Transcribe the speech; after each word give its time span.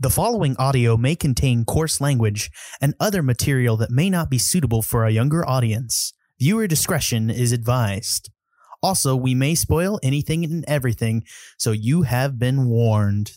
The 0.00 0.10
following 0.10 0.54
audio 0.60 0.96
may 0.96 1.16
contain 1.16 1.64
coarse 1.64 2.00
language 2.00 2.52
and 2.80 2.94
other 3.00 3.20
material 3.20 3.76
that 3.78 3.90
may 3.90 4.08
not 4.08 4.30
be 4.30 4.38
suitable 4.38 4.80
for 4.80 5.04
a 5.04 5.10
younger 5.10 5.44
audience. 5.44 6.12
Viewer 6.38 6.68
discretion 6.68 7.30
is 7.30 7.50
advised. 7.50 8.30
Also, 8.80 9.16
we 9.16 9.34
may 9.34 9.56
spoil 9.56 9.98
anything 10.00 10.44
and 10.44 10.64
everything, 10.68 11.24
so 11.56 11.72
you 11.72 12.02
have 12.02 12.38
been 12.38 12.68
warned. 12.68 13.32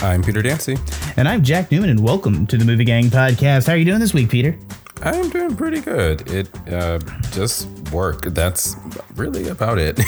I'm 0.00 0.22
Peter 0.22 0.40
Dancy. 0.40 0.78
And 1.18 1.28
I'm 1.28 1.44
Jack 1.44 1.70
Newman, 1.70 1.90
and 1.90 2.02
welcome 2.02 2.46
to 2.46 2.56
the 2.56 2.64
Movie 2.64 2.86
Gang 2.86 3.10
Podcast. 3.10 3.66
How 3.66 3.74
are 3.74 3.76
you 3.76 3.84
doing 3.84 4.00
this 4.00 4.14
week, 4.14 4.30
Peter? 4.30 4.58
I'm 5.02 5.28
doing 5.28 5.54
pretty 5.54 5.82
good. 5.82 6.26
It 6.30 6.48
uh, 6.72 6.98
just 7.32 7.68
work. 7.92 8.22
That's 8.26 8.76
really 9.16 9.48
about 9.48 9.78
it. 9.78 10.00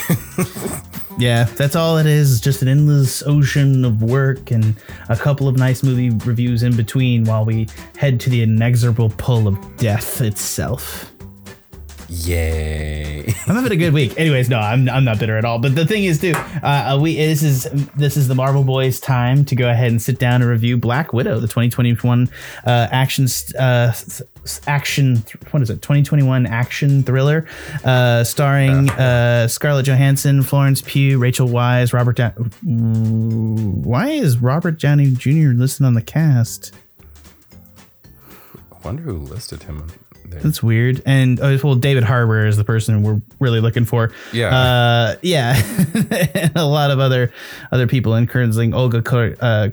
yeah, 1.18 1.44
that's 1.44 1.76
all 1.76 1.98
it 1.98 2.06
is. 2.06 2.40
Just 2.40 2.62
an 2.62 2.68
endless 2.68 3.22
ocean 3.24 3.84
of 3.84 4.02
work 4.02 4.50
and 4.50 4.74
a 5.08 5.16
couple 5.16 5.48
of 5.48 5.56
nice 5.56 5.82
movie 5.82 6.10
reviews 6.10 6.62
in 6.62 6.76
between 6.76 7.24
while 7.24 7.44
we 7.44 7.68
head 7.96 8.20
to 8.20 8.30
the 8.30 8.42
inexorable 8.42 9.10
pull 9.16 9.48
of 9.48 9.76
death 9.76 10.20
itself. 10.20 11.12
Yay! 12.12 13.20
I'm 13.46 13.54
having 13.54 13.70
a 13.70 13.76
good 13.76 13.94
week. 13.94 14.18
Anyways, 14.18 14.48
no, 14.48 14.58
I'm, 14.58 14.88
I'm 14.88 15.04
not 15.04 15.20
bitter 15.20 15.38
at 15.38 15.44
all. 15.44 15.60
But 15.60 15.76
the 15.76 15.86
thing 15.86 16.04
is, 16.04 16.20
too, 16.20 16.32
uh, 16.60 16.98
we 17.00 17.14
this 17.14 17.44
is 17.44 17.64
this 17.94 18.16
is 18.16 18.26
the 18.26 18.34
Marvel 18.34 18.64
Boys' 18.64 18.98
time 18.98 19.44
to 19.44 19.54
go 19.54 19.70
ahead 19.70 19.92
and 19.92 20.02
sit 20.02 20.18
down 20.18 20.42
and 20.42 20.50
review 20.50 20.76
Black 20.76 21.12
Widow, 21.12 21.38
the 21.38 21.46
2021 21.46 22.28
uh, 22.66 22.88
action 22.90 23.28
uh, 23.60 23.92
action 24.66 25.16
what 25.50 25.62
is 25.62 25.70
it 25.70 25.82
2021 25.82 26.46
action 26.46 27.02
thriller 27.02 27.46
uh, 27.84 28.24
starring 28.24 28.88
uh, 28.90 29.46
Scarlett 29.48 29.86
Johansson, 29.86 30.42
Florence 30.42 30.82
Pugh, 30.82 31.18
Rachel 31.18 31.48
Weisz 31.48 31.92
Robert. 31.92 32.16
Da- 32.16 32.30
Why 32.30 34.08
is 34.10 34.38
Robert 34.38 34.80
Downey 34.80 35.10
Jr. 35.10 35.50
listed 35.54 35.84
on 35.86 35.94
the 35.94 36.02
cast? 36.02 36.72
I 38.72 38.76
wonder 38.84 39.02
who 39.02 39.18
listed 39.18 39.62
him 39.64 39.86
there. 40.26 40.40
That's 40.40 40.62
weird. 40.62 41.02
And 41.04 41.38
uh, 41.40 41.58
well, 41.62 41.74
David 41.74 42.04
Harbour 42.04 42.46
is 42.46 42.56
the 42.56 42.64
person 42.64 43.02
we're 43.02 43.20
really 43.40 43.60
looking 43.60 43.84
for. 43.84 44.12
Yeah, 44.32 44.48
uh, 44.56 45.16
yeah, 45.22 45.54
and 46.34 46.56
a 46.56 46.64
lot 46.64 46.90
of 46.90 46.98
other 46.98 47.32
other 47.72 47.86
people, 47.86 48.14
including 48.14 48.72
Olga. 48.74 49.02
Uh, 49.40 49.70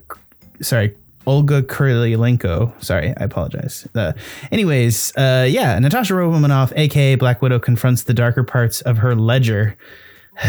sorry, 0.61 0.95
Olga 1.28 1.61
Kurylenko. 1.61 2.81
Sorry, 2.81 3.09
I 3.17 3.23
apologize. 3.25 3.86
Uh, 3.94 4.14
anyways, 4.52 5.16
uh, 5.17 5.45
yeah, 5.47 5.78
Natasha 5.78 6.16
Romanoff, 6.16 6.72
aka 6.75 7.16
Black 7.16 7.42
Widow, 7.42 7.59
confronts 7.59 8.03
the 8.03 8.14
darker 8.14 8.44
parts 8.44 8.81
of 8.81 9.00
her 9.00 9.14
ledger. 9.14 9.78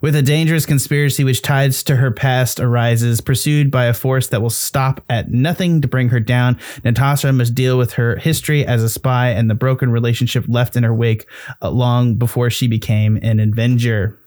with 0.00 0.16
a 0.16 0.22
dangerous 0.22 0.64
conspiracy 0.64 1.22
which 1.22 1.42
ties 1.42 1.82
to 1.82 1.96
her 1.96 2.10
past 2.10 2.60
arises, 2.60 3.20
pursued 3.20 3.70
by 3.70 3.84
a 3.84 3.94
force 3.94 4.28
that 4.28 4.40
will 4.40 4.50
stop 4.50 5.04
at 5.10 5.30
nothing 5.30 5.80
to 5.80 5.88
bring 5.88 6.08
her 6.08 6.20
down. 6.20 6.58
Natasha 6.84 7.32
must 7.32 7.54
deal 7.54 7.76
with 7.76 7.92
her 7.94 8.16
history 8.16 8.64
as 8.64 8.82
a 8.82 8.88
spy 8.88 9.30
and 9.30 9.50
the 9.50 9.54
broken 9.54 9.90
relationship 9.90 10.44
left 10.48 10.76
in 10.76 10.82
her 10.82 10.94
wake 10.94 11.26
long 11.62 12.14
before 12.14 12.50
she 12.50 12.66
became 12.68 13.18
an 13.22 13.38
Avenger 13.38 14.18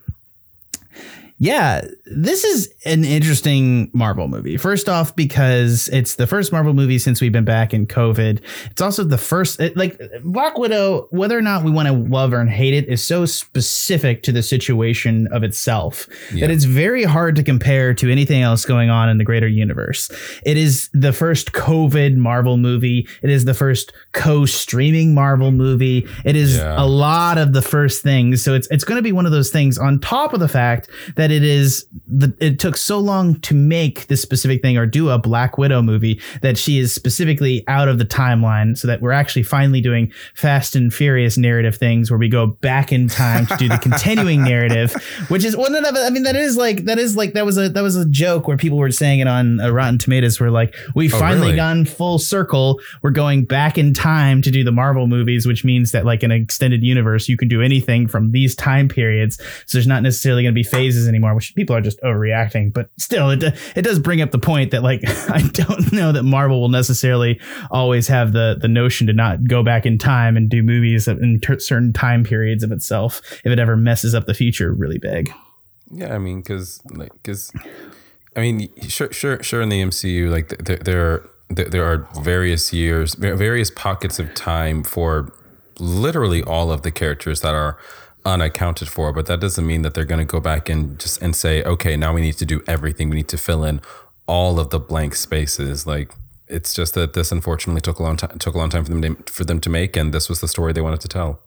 yeah, 1.38 1.86
this 2.06 2.46
is 2.46 2.74
an 2.86 3.04
interesting 3.04 3.92
Marvel 3.94 4.30
movie. 4.30 4.56
First 4.56 4.88
off, 4.88 5.14
because 5.16 5.90
it's 5.90 6.16
the 6.16 6.28
first 6.28 6.54
Marvel 6.54 6.74
movie 6.74 6.98
since 6.98 7.20
we've 7.20 7.34
been 7.34 7.44
back 7.44 7.74
in 7.74 7.88
COVID. 7.88 8.42
It's 8.72 8.82
also 8.82 9.04
the 9.04 9.18
first, 9.18 9.60
it, 9.60 9.76
like 9.76 10.00
Black 10.24 10.58
Widow, 10.58 11.08
whether 11.12 11.38
or 11.38 11.42
not 11.42 11.66
we 11.66 11.72
want 11.72 11.90
to 11.90 11.94
love 11.94 12.32
or 12.32 12.46
hate 12.46 12.74
it, 12.74 12.88
is 12.88 13.04
so 13.04 13.26
specific 13.26 14.24
to 14.24 14.32
the 14.32 14.42
situation 14.42 15.28
of 15.34 15.44
itself 15.44 16.08
yeah. 16.34 16.48
that 16.48 16.54
it's 16.54 16.64
very 16.64 17.04
hard 17.04 17.36
to 17.36 17.44
compare 17.44 17.94
to 17.96 18.10
anything 18.10 18.42
else 18.42 18.64
going 18.64 18.90
on 18.90 19.10
in 19.10 19.18
the 19.18 19.26
greater 19.26 19.48
universe. 19.48 20.10
It 20.46 20.56
is 20.56 20.90
the 20.94 21.12
first 21.12 21.52
COVID 21.52 22.16
Marvel 22.16 22.56
movie. 22.56 23.10
It 23.22 23.30
is 23.30 23.44
the 23.44 23.54
first 23.54 23.92
co-streaming 24.14 25.14
Marvel 25.14 25.52
movie. 25.52 26.08
It 26.24 26.38
is 26.38 26.58
yeah. 26.58 26.82
a 26.82 26.86
lot 26.86 27.38
of 27.38 27.52
the 27.52 27.62
first 27.62 28.04
things. 28.04 28.42
So 28.42 28.54
it's 28.54 28.68
it's 28.72 28.86
going 28.86 28.98
to 28.98 29.04
be 29.04 29.12
one 29.12 29.26
of 29.26 29.34
those 29.34 29.50
things 29.50 29.78
on 29.78 30.00
top 30.00 30.34
of 30.34 30.40
the 30.40 30.48
fact 30.48 30.90
that 31.16 31.25
that 31.26 31.32
it 31.32 31.44
is 31.44 31.88
the 32.06 32.32
it 32.40 32.60
took 32.60 32.78
so 32.78 33.00
long 33.00 33.40
to 33.40 33.56
make 33.56 34.06
this 34.06 34.22
specific 34.22 34.62
thing 34.62 34.78
or 34.78 34.86
do 34.86 35.10
a 35.10 35.18
Black 35.18 35.58
Widow 35.58 35.82
movie 35.82 36.22
that 36.44 36.56
she 36.56 36.78
is 36.78 36.94
specifically 36.94 37.64
out 37.68 37.88
of 37.88 37.98
the 37.98 38.06
timeline 38.06 38.78
so 38.78 38.88
that 38.88 39.02
we're 39.02 39.12
actually 39.12 39.42
finally 39.42 39.82
doing 39.82 40.14
fast 40.36 40.76
and 40.76 40.94
furious 40.94 41.36
narrative 41.36 41.78
things 41.78 42.12
where 42.12 42.20
we 42.20 42.30
go 42.30 42.46
back 42.46 42.92
in 42.92 43.08
time 43.08 43.48
to 43.48 43.58
do 43.58 43.68
the 43.68 43.80
continuing 43.80 44.44
narrative 44.44 44.94
which 45.30 45.44
is 45.44 45.58
one 45.58 45.74
of 45.74 45.84
I 45.84 46.12
mean 46.12 46.22
that 46.24 46.36
is 46.36 46.58
like 46.58 46.86
that 46.86 47.00
is 47.00 47.18
like 47.18 47.34
that 47.34 47.44
was 47.44 47.58
a 47.58 47.70
that 47.70 47.82
was 47.82 47.96
a 47.96 48.08
joke 48.08 48.48
where 48.48 48.56
people 48.56 48.78
were 48.78 48.92
saying 48.92 49.20
it 49.20 49.28
on 49.28 49.60
uh, 49.60 49.72
Rotten 49.72 49.98
Tomatoes 49.98 50.40
were 50.40 50.52
like 50.52 50.76
we 50.94 51.12
oh, 51.12 51.18
finally 51.18 51.48
really? 51.48 51.56
gone 51.56 51.86
full 51.86 52.20
circle 52.20 52.80
we're 53.02 53.10
going 53.10 53.46
back 53.46 53.80
in 53.80 53.96
time 53.96 54.44
to 54.44 54.52
do 54.52 54.64
the 54.64 54.72
Marvel 54.72 55.08
movies 55.08 55.48
which 55.48 55.66
means 55.66 55.92
that 55.92 56.06
like 56.06 56.22
in 56.22 56.30
an 56.30 56.40
extended 56.40 56.84
universe 56.84 57.28
you 57.28 57.36
can 57.36 57.48
do 57.48 57.64
anything 57.64 58.08
from 58.08 58.32
these 58.32 58.54
time 58.54 58.88
periods 58.88 59.38
so 59.66 59.80
there's 59.80 59.88
not 59.88 60.04
necessarily 60.04 60.44
going 60.44 60.54
to 60.54 60.56
be 60.56 60.62
phases 60.62 61.08
anymore, 61.16 61.36
which 61.36 61.56
people 61.56 61.76
are 61.76 61.82
just 61.82 62.00
overreacting. 62.02 62.74
But 62.74 62.90
still, 62.98 63.30
it 63.30 63.44
it 63.76 63.82
does 63.82 64.00
bring 64.00 64.22
up 64.22 64.32
the 64.32 64.40
point 64.40 64.72
that 64.72 64.84
like 64.84 65.02
I 65.30 65.42
don't 65.54 65.92
know 65.92 66.12
that 66.12 66.24
Marvel 66.24 66.62
will 66.62 66.70
necessarily 66.70 67.40
always 67.72 68.08
have 68.08 68.34
the 68.34 68.58
the 68.60 68.68
notion 68.68 69.08
to 69.08 69.14
not 69.14 69.48
go 69.48 69.64
back 69.64 69.86
in 69.86 69.98
time 69.98 70.38
and 70.38 70.50
do 70.50 70.62
movies 70.62 71.08
in 71.08 71.40
ter- 71.40 71.60
certain 71.60 71.94
time 71.94 72.24
periods 72.24 72.64
of 72.64 72.72
itself 72.72 73.22
if 73.44 73.52
it 73.52 73.60
ever 73.60 73.76
messes 73.76 74.14
up 74.14 74.26
the 74.26 74.34
future 74.34 74.74
really 74.74 74.98
big. 74.98 75.32
Yeah, 75.92 76.14
I 76.14 76.18
mean, 76.18 76.42
because 76.42 76.82
like 76.92 77.14
because 77.14 77.52
I 78.36 78.42
mean, 78.42 78.70
sure, 78.88 79.12
sure, 79.12 79.42
sure. 79.42 79.62
In 79.62 79.70
the 79.70 79.82
MCU, 79.82 80.30
like 80.30 80.50
there 80.50 80.78
there 80.78 81.02
are, 81.02 81.30
there 81.50 81.86
are 81.86 82.08
various 82.22 82.74
years, 82.74 83.14
various 83.16 83.72
pockets 83.72 84.20
of 84.20 84.34
time 84.34 84.84
for 84.84 85.32
literally 85.80 86.42
all 86.44 86.72
of 86.72 86.82
the 86.82 86.92
characters 86.92 87.42
that 87.42 87.54
are 87.54 87.78
unaccounted 88.26 88.88
for, 88.88 89.14
but 89.14 89.28
that 89.28 89.40
doesn't 89.40 89.66
mean 89.66 89.84
that 89.84 89.94
they're 89.94 90.06
going 90.06 90.20
to 90.20 90.26
go 90.26 90.40
back 90.40 90.70
and 90.70 91.00
just 91.00 91.22
and 91.22 91.36
say, 91.36 91.64
okay, 91.64 91.96
now 91.96 92.14
we 92.14 92.22
need 92.22 92.38
to 92.38 92.46
do 92.46 92.62
everything. 92.68 93.10
We 93.10 93.18
need 93.18 93.28
to 93.30 93.38
fill 93.38 93.64
in 93.64 93.82
all 94.28 94.60
of 94.60 94.72
the 94.72 94.80
blank 94.80 95.16
spaces. 95.16 95.86
Like 95.86 96.12
it's 96.48 96.74
just 96.74 96.94
that 96.96 97.14
this 97.14 97.32
unfortunately 97.32 97.82
took 97.82 98.00
a 98.00 98.04
long 98.04 98.18
time 98.18 98.38
took 98.40 98.56
a 98.56 98.58
long 98.58 98.70
time 98.70 98.86
for 98.86 98.92
them 98.92 99.16
to, 99.16 99.32
for 99.32 99.44
them 99.46 99.60
to 99.62 99.70
make, 99.70 99.96
and 99.96 100.14
this 100.14 100.30
was 100.30 100.42
the 100.42 100.48
story 100.48 100.74
they 100.74 100.82
wanted 100.82 101.02
to 101.02 101.08
tell. 101.08 101.40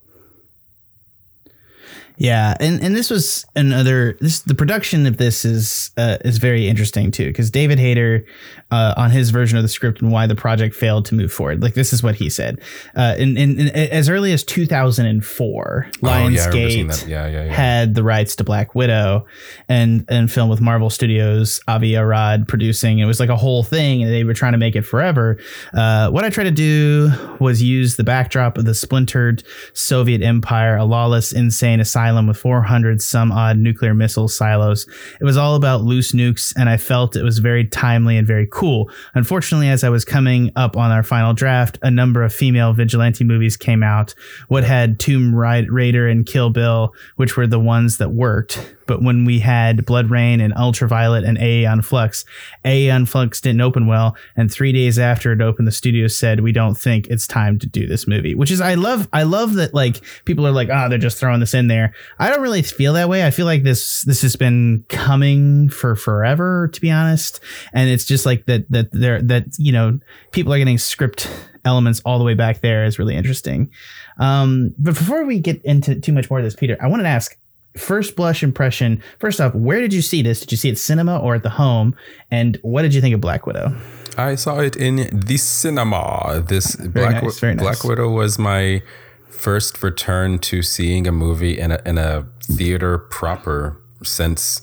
Yeah, 2.18 2.56
and 2.58 2.82
and 2.82 2.96
this 2.96 3.10
was 3.10 3.46
another 3.54 4.16
this 4.20 4.40
the 4.40 4.54
production 4.54 5.06
of 5.06 5.18
this 5.18 5.44
is 5.44 5.92
uh, 5.96 6.18
is 6.24 6.38
very 6.38 6.66
interesting 6.66 7.12
too 7.12 7.28
because 7.28 7.48
David 7.48 7.78
Hayter 7.78 8.26
uh, 8.72 8.92
on 8.96 9.12
his 9.12 9.30
version 9.30 9.56
of 9.56 9.62
the 9.62 9.68
script 9.68 10.02
and 10.02 10.10
why 10.10 10.26
the 10.26 10.34
project 10.34 10.74
failed 10.74 11.04
to 11.06 11.14
move 11.14 11.32
forward. 11.32 11.62
Like 11.62 11.74
this 11.74 11.92
is 11.92 12.02
what 12.02 12.16
he 12.16 12.28
said. 12.28 12.60
Uh, 12.96 13.14
in, 13.16 13.36
in, 13.36 13.60
in 13.60 13.68
as 13.68 14.08
early 14.08 14.32
as 14.32 14.42
2004, 14.42 15.90
Lionsgate 16.02 17.06
yeah, 17.06 17.28
yeah, 17.28 17.44
yeah, 17.44 17.52
had 17.52 17.94
the 17.94 18.02
rights 18.02 18.34
to 18.36 18.44
Black 18.44 18.74
Widow 18.74 19.24
and 19.68 20.04
and 20.08 20.30
film 20.30 20.48
with 20.48 20.60
Marvel 20.60 20.90
Studios, 20.90 21.60
Avi 21.68 21.94
Arad 21.94 22.48
producing. 22.48 22.98
It 22.98 23.06
was 23.06 23.20
like 23.20 23.30
a 23.30 23.36
whole 23.36 23.62
thing, 23.62 24.02
and 24.02 24.12
they 24.12 24.24
were 24.24 24.34
trying 24.34 24.52
to 24.52 24.58
make 24.58 24.74
it 24.74 24.82
forever. 24.82 25.38
Uh, 25.72 26.10
what 26.10 26.24
I 26.24 26.30
tried 26.30 26.44
to 26.44 26.50
do 26.50 27.12
was 27.38 27.62
use 27.62 27.94
the 27.94 28.04
backdrop 28.04 28.58
of 28.58 28.64
the 28.64 28.74
splintered 28.74 29.44
Soviet 29.72 30.20
Empire, 30.20 30.76
a 30.76 30.84
lawless, 30.84 31.32
insane 31.32 31.78
asylum 31.78 32.07
island 32.08 32.28
with 32.28 32.38
400 32.38 33.02
some 33.02 33.30
odd 33.30 33.58
nuclear 33.58 33.94
missile 33.94 34.28
silos. 34.28 34.86
It 35.20 35.24
was 35.24 35.36
all 35.36 35.54
about 35.54 35.82
loose 35.82 36.12
nukes, 36.12 36.54
and 36.56 36.68
I 36.68 36.78
felt 36.78 37.16
it 37.16 37.22
was 37.22 37.38
very 37.38 37.66
timely 37.66 38.16
and 38.16 38.26
very 38.26 38.48
cool. 38.50 38.90
Unfortunately, 39.14 39.68
as 39.68 39.84
I 39.84 39.90
was 39.90 40.04
coming 40.04 40.50
up 40.56 40.76
on 40.76 40.90
our 40.90 41.02
final 41.02 41.34
draft, 41.34 41.78
a 41.82 41.90
number 41.90 42.22
of 42.22 42.32
female 42.32 42.72
vigilante 42.72 43.24
movies 43.24 43.56
came 43.56 43.82
out. 43.82 44.14
What 44.48 44.64
had 44.64 44.98
Tomb 44.98 45.34
Raider 45.34 46.08
and 46.08 46.24
Kill 46.24 46.50
Bill, 46.50 46.94
which 47.16 47.36
were 47.36 47.46
the 47.46 47.60
ones 47.60 47.98
that 47.98 48.10
worked 48.10 48.74
but 48.88 49.02
when 49.02 49.24
we 49.24 49.38
had 49.38 49.84
BloodRayne 49.84 50.42
and 50.42 50.52
Ultraviolet 50.54 51.22
and 51.22 51.38
Aeon 51.38 51.82
Flux, 51.82 52.24
Aeon 52.64 53.06
Flux 53.06 53.40
didn't 53.40 53.60
open 53.60 53.86
well. 53.86 54.16
And 54.34 54.50
three 54.50 54.72
days 54.72 54.98
after 54.98 55.30
it 55.30 55.40
opened, 55.40 55.68
the 55.68 55.72
studio 55.72 56.08
said, 56.08 56.40
we 56.40 56.50
don't 56.50 56.74
think 56.74 57.06
it's 57.06 57.26
time 57.26 57.58
to 57.60 57.66
do 57.68 57.86
this 57.86 58.08
movie, 58.08 58.34
which 58.34 58.50
is, 58.50 58.60
I 58.60 58.74
love, 58.74 59.06
I 59.12 59.22
love 59.22 59.54
that 59.54 59.74
like 59.74 60.02
people 60.24 60.46
are 60.46 60.50
like, 60.50 60.70
oh, 60.72 60.88
they're 60.88 60.98
just 60.98 61.18
throwing 61.18 61.38
this 61.38 61.54
in 61.54 61.68
there. 61.68 61.94
I 62.18 62.30
don't 62.30 62.40
really 62.40 62.62
feel 62.62 62.94
that 62.94 63.08
way. 63.08 63.26
I 63.26 63.30
feel 63.30 63.46
like 63.46 63.62
this, 63.62 64.02
this 64.02 64.22
has 64.22 64.34
been 64.34 64.84
coming 64.88 65.68
for 65.68 65.94
forever, 65.94 66.68
to 66.72 66.80
be 66.80 66.90
honest. 66.90 67.40
And 67.74 67.90
it's 67.90 68.06
just 68.06 68.24
like 68.24 68.46
that, 68.46 68.68
that 68.70 68.90
there, 68.92 69.20
that, 69.22 69.44
you 69.58 69.70
know, 69.70 70.00
people 70.32 70.52
are 70.52 70.58
getting 70.58 70.78
script 70.78 71.30
elements 71.64 72.00
all 72.06 72.18
the 72.18 72.24
way 72.24 72.34
back 72.34 72.62
there 72.62 72.86
is 72.86 72.98
really 72.98 73.14
interesting. 73.14 73.70
Um, 74.18 74.74
but 74.78 74.94
before 74.94 75.24
we 75.24 75.38
get 75.38 75.62
into 75.64 76.00
too 76.00 76.12
much 76.12 76.30
more 76.30 76.38
of 76.38 76.44
this, 76.44 76.56
Peter, 76.56 76.78
I 76.80 76.86
wanted 76.86 77.02
to 77.02 77.10
ask 77.10 77.36
first 77.78 78.16
blush 78.16 78.42
impression. 78.42 79.02
First 79.18 79.40
off, 79.40 79.54
where 79.54 79.80
did 79.80 79.92
you 79.92 80.02
see 80.02 80.22
this? 80.22 80.40
Did 80.40 80.52
you 80.52 80.58
see 80.58 80.68
it 80.68 80.78
cinema 80.78 81.18
or 81.18 81.34
at 81.34 81.42
the 81.42 81.50
home? 81.50 81.94
And 82.30 82.58
what 82.62 82.82
did 82.82 82.94
you 82.94 83.00
think 83.00 83.14
of 83.14 83.20
Black 83.20 83.46
Widow? 83.46 83.74
I 84.16 84.34
saw 84.34 84.58
it 84.58 84.76
in 84.76 85.08
the 85.12 85.36
cinema. 85.36 86.44
This 86.46 86.74
very 86.74 87.06
Black, 87.06 87.22
nice, 87.22 87.42
nice. 87.42 87.56
Black 87.56 87.84
Widow 87.84 88.10
was 88.10 88.38
my 88.38 88.82
first 89.28 89.82
return 89.82 90.40
to 90.40 90.62
seeing 90.62 91.06
a 91.06 91.12
movie 91.12 91.58
in 91.58 91.70
a 91.70 91.80
in 91.86 91.98
a 91.98 92.26
theater 92.42 92.98
proper 92.98 93.80
since. 94.02 94.62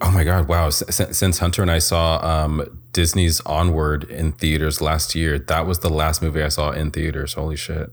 Oh 0.00 0.10
my 0.10 0.24
god! 0.24 0.48
Wow! 0.48 0.70
Since, 0.70 1.16
since 1.16 1.38
Hunter 1.38 1.62
and 1.62 1.70
I 1.70 1.78
saw 1.78 2.18
um, 2.26 2.80
Disney's 2.92 3.40
Onward 3.42 4.04
in 4.04 4.32
theaters 4.32 4.80
last 4.80 5.14
year, 5.14 5.38
that 5.38 5.66
was 5.66 5.78
the 5.78 5.88
last 5.88 6.20
movie 6.20 6.42
I 6.42 6.48
saw 6.48 6.72
in 6.72 6.90
theaters. 6.90 7.34
Holy 7.34 7.56
shit! 7.56 7.90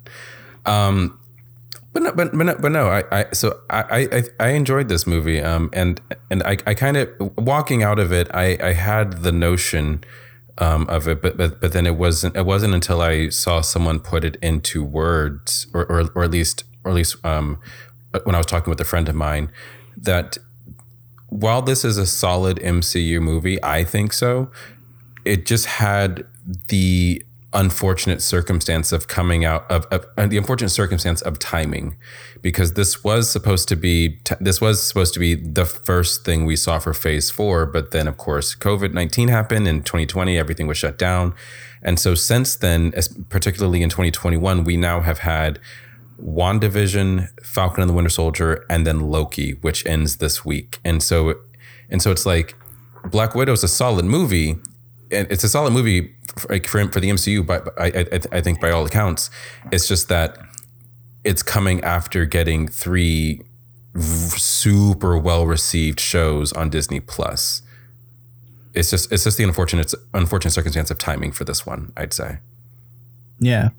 Um, 0.65 1.19
but 1.93 2.01
no, 2.01 2.11
but 2.11 2.31
but 2.31 2.43
no, 2.43 2.55
but 2.59 2.71
no 2.71 2.87
I, 2.87 3.03
I 3.11 3.25
so 3.33 3.61
I, 3.69 4.09
I 4.11 4.23
I 4.39 4.47
enjoyed 4.49 4.89
this 4.89 5.05
movie. 5.05 5.41
Um, 5.41 5.69
and 5.73 6.01
and 6.31 6.41
I, 6.43 6.57
I 6.65 6.73
kind 6.73 6.97
of 6.97 7.09
walking 7.37 7.83
out 7.83 7.99
of 7.99 8.11
it, 8.11 8.27
I 8.33 8.57
I 8.61 8.73
had 8.73 9.21
the 9.21 9.31
notion 9.31 10.03
um, 10.57 10.87
of 10.89 11.07
it, 11.07 11.21
but, 11.21 11.37
but 11.37 11.61
but 11.61 11.71
then 11.71 11.85
it 11.85 11.95
wasn't 11.95 12.35
it 12.35 12.45
wasn't 12.45 12.73
until 12.73 13.01
I 13.01 13.29
saw 13.29 13.61
someone 13.61 13.99
put 13.99 14.23
it 14.23 14.37
into 14.41 14.83
words, 14.83 15.67
or 15.73 15.85
or, 15.85 16.09
or 16.15 16.23
at 16.23 16.31
least 16.31 16.63
or 16.83 16.91
at 16.91 16.95
least 16.95 17.23
um, 17.23 17.59
when 18.23 18.33
I 18.33 18.39
was 18.39 18.47
talking 18.47 18.71
with 18.71 18.81
a 18.81 18.85
friend 18.85 19.07
of 19.07 19.15
mine, 19.15 19.51
that 19.95 20.37
while 21.29 21.61
this 21.61 21.85
is 21.85 21.97
a 21.97 22.05
solid 22.05 22.57
MCU 22.57 23.21
movie, 23.21 23.63
I 23.63 23.83
think 23.83 24.13
so. 24.13 24.51
It 25.25 25.45
just 25.45 25.65
had 25.65 26.25
the 26.67 27.23
unfortunate 27.53 28.21
circumstance 28.21 28.91
of 28.91 29.07
coming 29.07 29.45
out 29.45 29.69
of, 29.69 29.85
of 29.91 30.05
uh, 30.17 30.25
the 30.27 30.37
unfortunate 30.37 30.69
circumstance 30.69 31.21
of 31.21 31.37
timing 31.39 31.95
because 32.41 32.73
this 32.73 33.03
was 33.03 33.29
supposed 33.29 33.67
to 33.67 33.75
be 33.75 34.19
this 34.39 34.59
was 34.59 34.81
supposed 34.81 35.13
to 35.13 35.19
be 35.19 35.35
the 35.35 35.65
first 35.65 36.25
thing 36.25 36.45
we 36.45 36.55
saw 36.55 36.79
for 36.79 36.93
phase 36.93 37.29
4 37.29 37.67
but 37.67 37.91
then 37.91 38.07
of 38.07 38.17
course 38.17 38.55
COVID-19 38.55 39.29
happened 39.29 39.67
in 39.67 39.83
2020 39.83 40.37
everything 40.37 40.67
was 40.67 40.77
shut 40.77 40.97
down. 40.97 41.33
And 41.81 41.99
so 41.99 42.15
since 42.15 42.55
then 42.55 42.91
particularly 43.29 43.83
in 43.83 43.89
2021 43.89 44.63
we 44.63 44.77
now 44.77 45.01
have 45.01 45.19
had 45.19 45.59
WandaVision, 46.21 47.27
Falcon 47.43 47.81
and 47.81 47.89
the 47.89 47.93
Winter 47.93 48.09
Soldier 48.09 48.65
and 48.69 48.87
then 48.87 48.99
Loki 48.99 49.53
which 49.61 49.85
ends 49.85 50.17
this 50.17 50.43
week. 50.43 50.79
And 50.83 51.03
so 51.03 51.35
and 51.89 52.01
so 52.01 52.11
it's 52.11 52.25
like 52.25 52.55
Black 53.05 53.35
Widow 53.35 53.53
is 53.53 53.63
a 53.63 53.67
solid 53.67 54.05
movie 54.05 54.57
it's 55.09 55.43
a 55.43 55.49
solid 55.49 55.73
movie 55.73 56.13
for, 56.35 56.47
for 56.47 56.99
the 56.99 57.09
MCU, 57.09 57.45
but 57.45 57.69
I, 57.79 57.87
I, 57.87 58.37
I 58.37 58.41
think 58.41 58.59
by 58.59 58.71
all 58.71 58.85
accounts, 58.85 59.29
it's 59.71 59.87
just 59.87 60.09
that 60.09 60.37
it's 61.23 61.43
coming 61.43 61.81
after 61.83 62.25
getting 62.25 62.67
three 62.67 63.41
super 63.99 65.17
well 65.17 65.45
received 65.45 65.99
shows 65.99 66.51
on 66.53 66.69
Disney 66.69 66.99
Plus. 66.99 67.61
It's 68.73 68.89
just 68.89 69.11
it's 69.11 69.23
just 69.23 69.37
the 69.37 69.43
unfortunate 69.43 69.93
unfortunate 70.13 70.51
circumstance 70.51 70.89
of 70.89 70.97
timing 70.97 71.31
for 71.31 71.43
this 71.43 71.65
one, 71.65 71.93
I'd 71.95 72.13
say. 72.13 72.39
Yeah. 73.39 73.69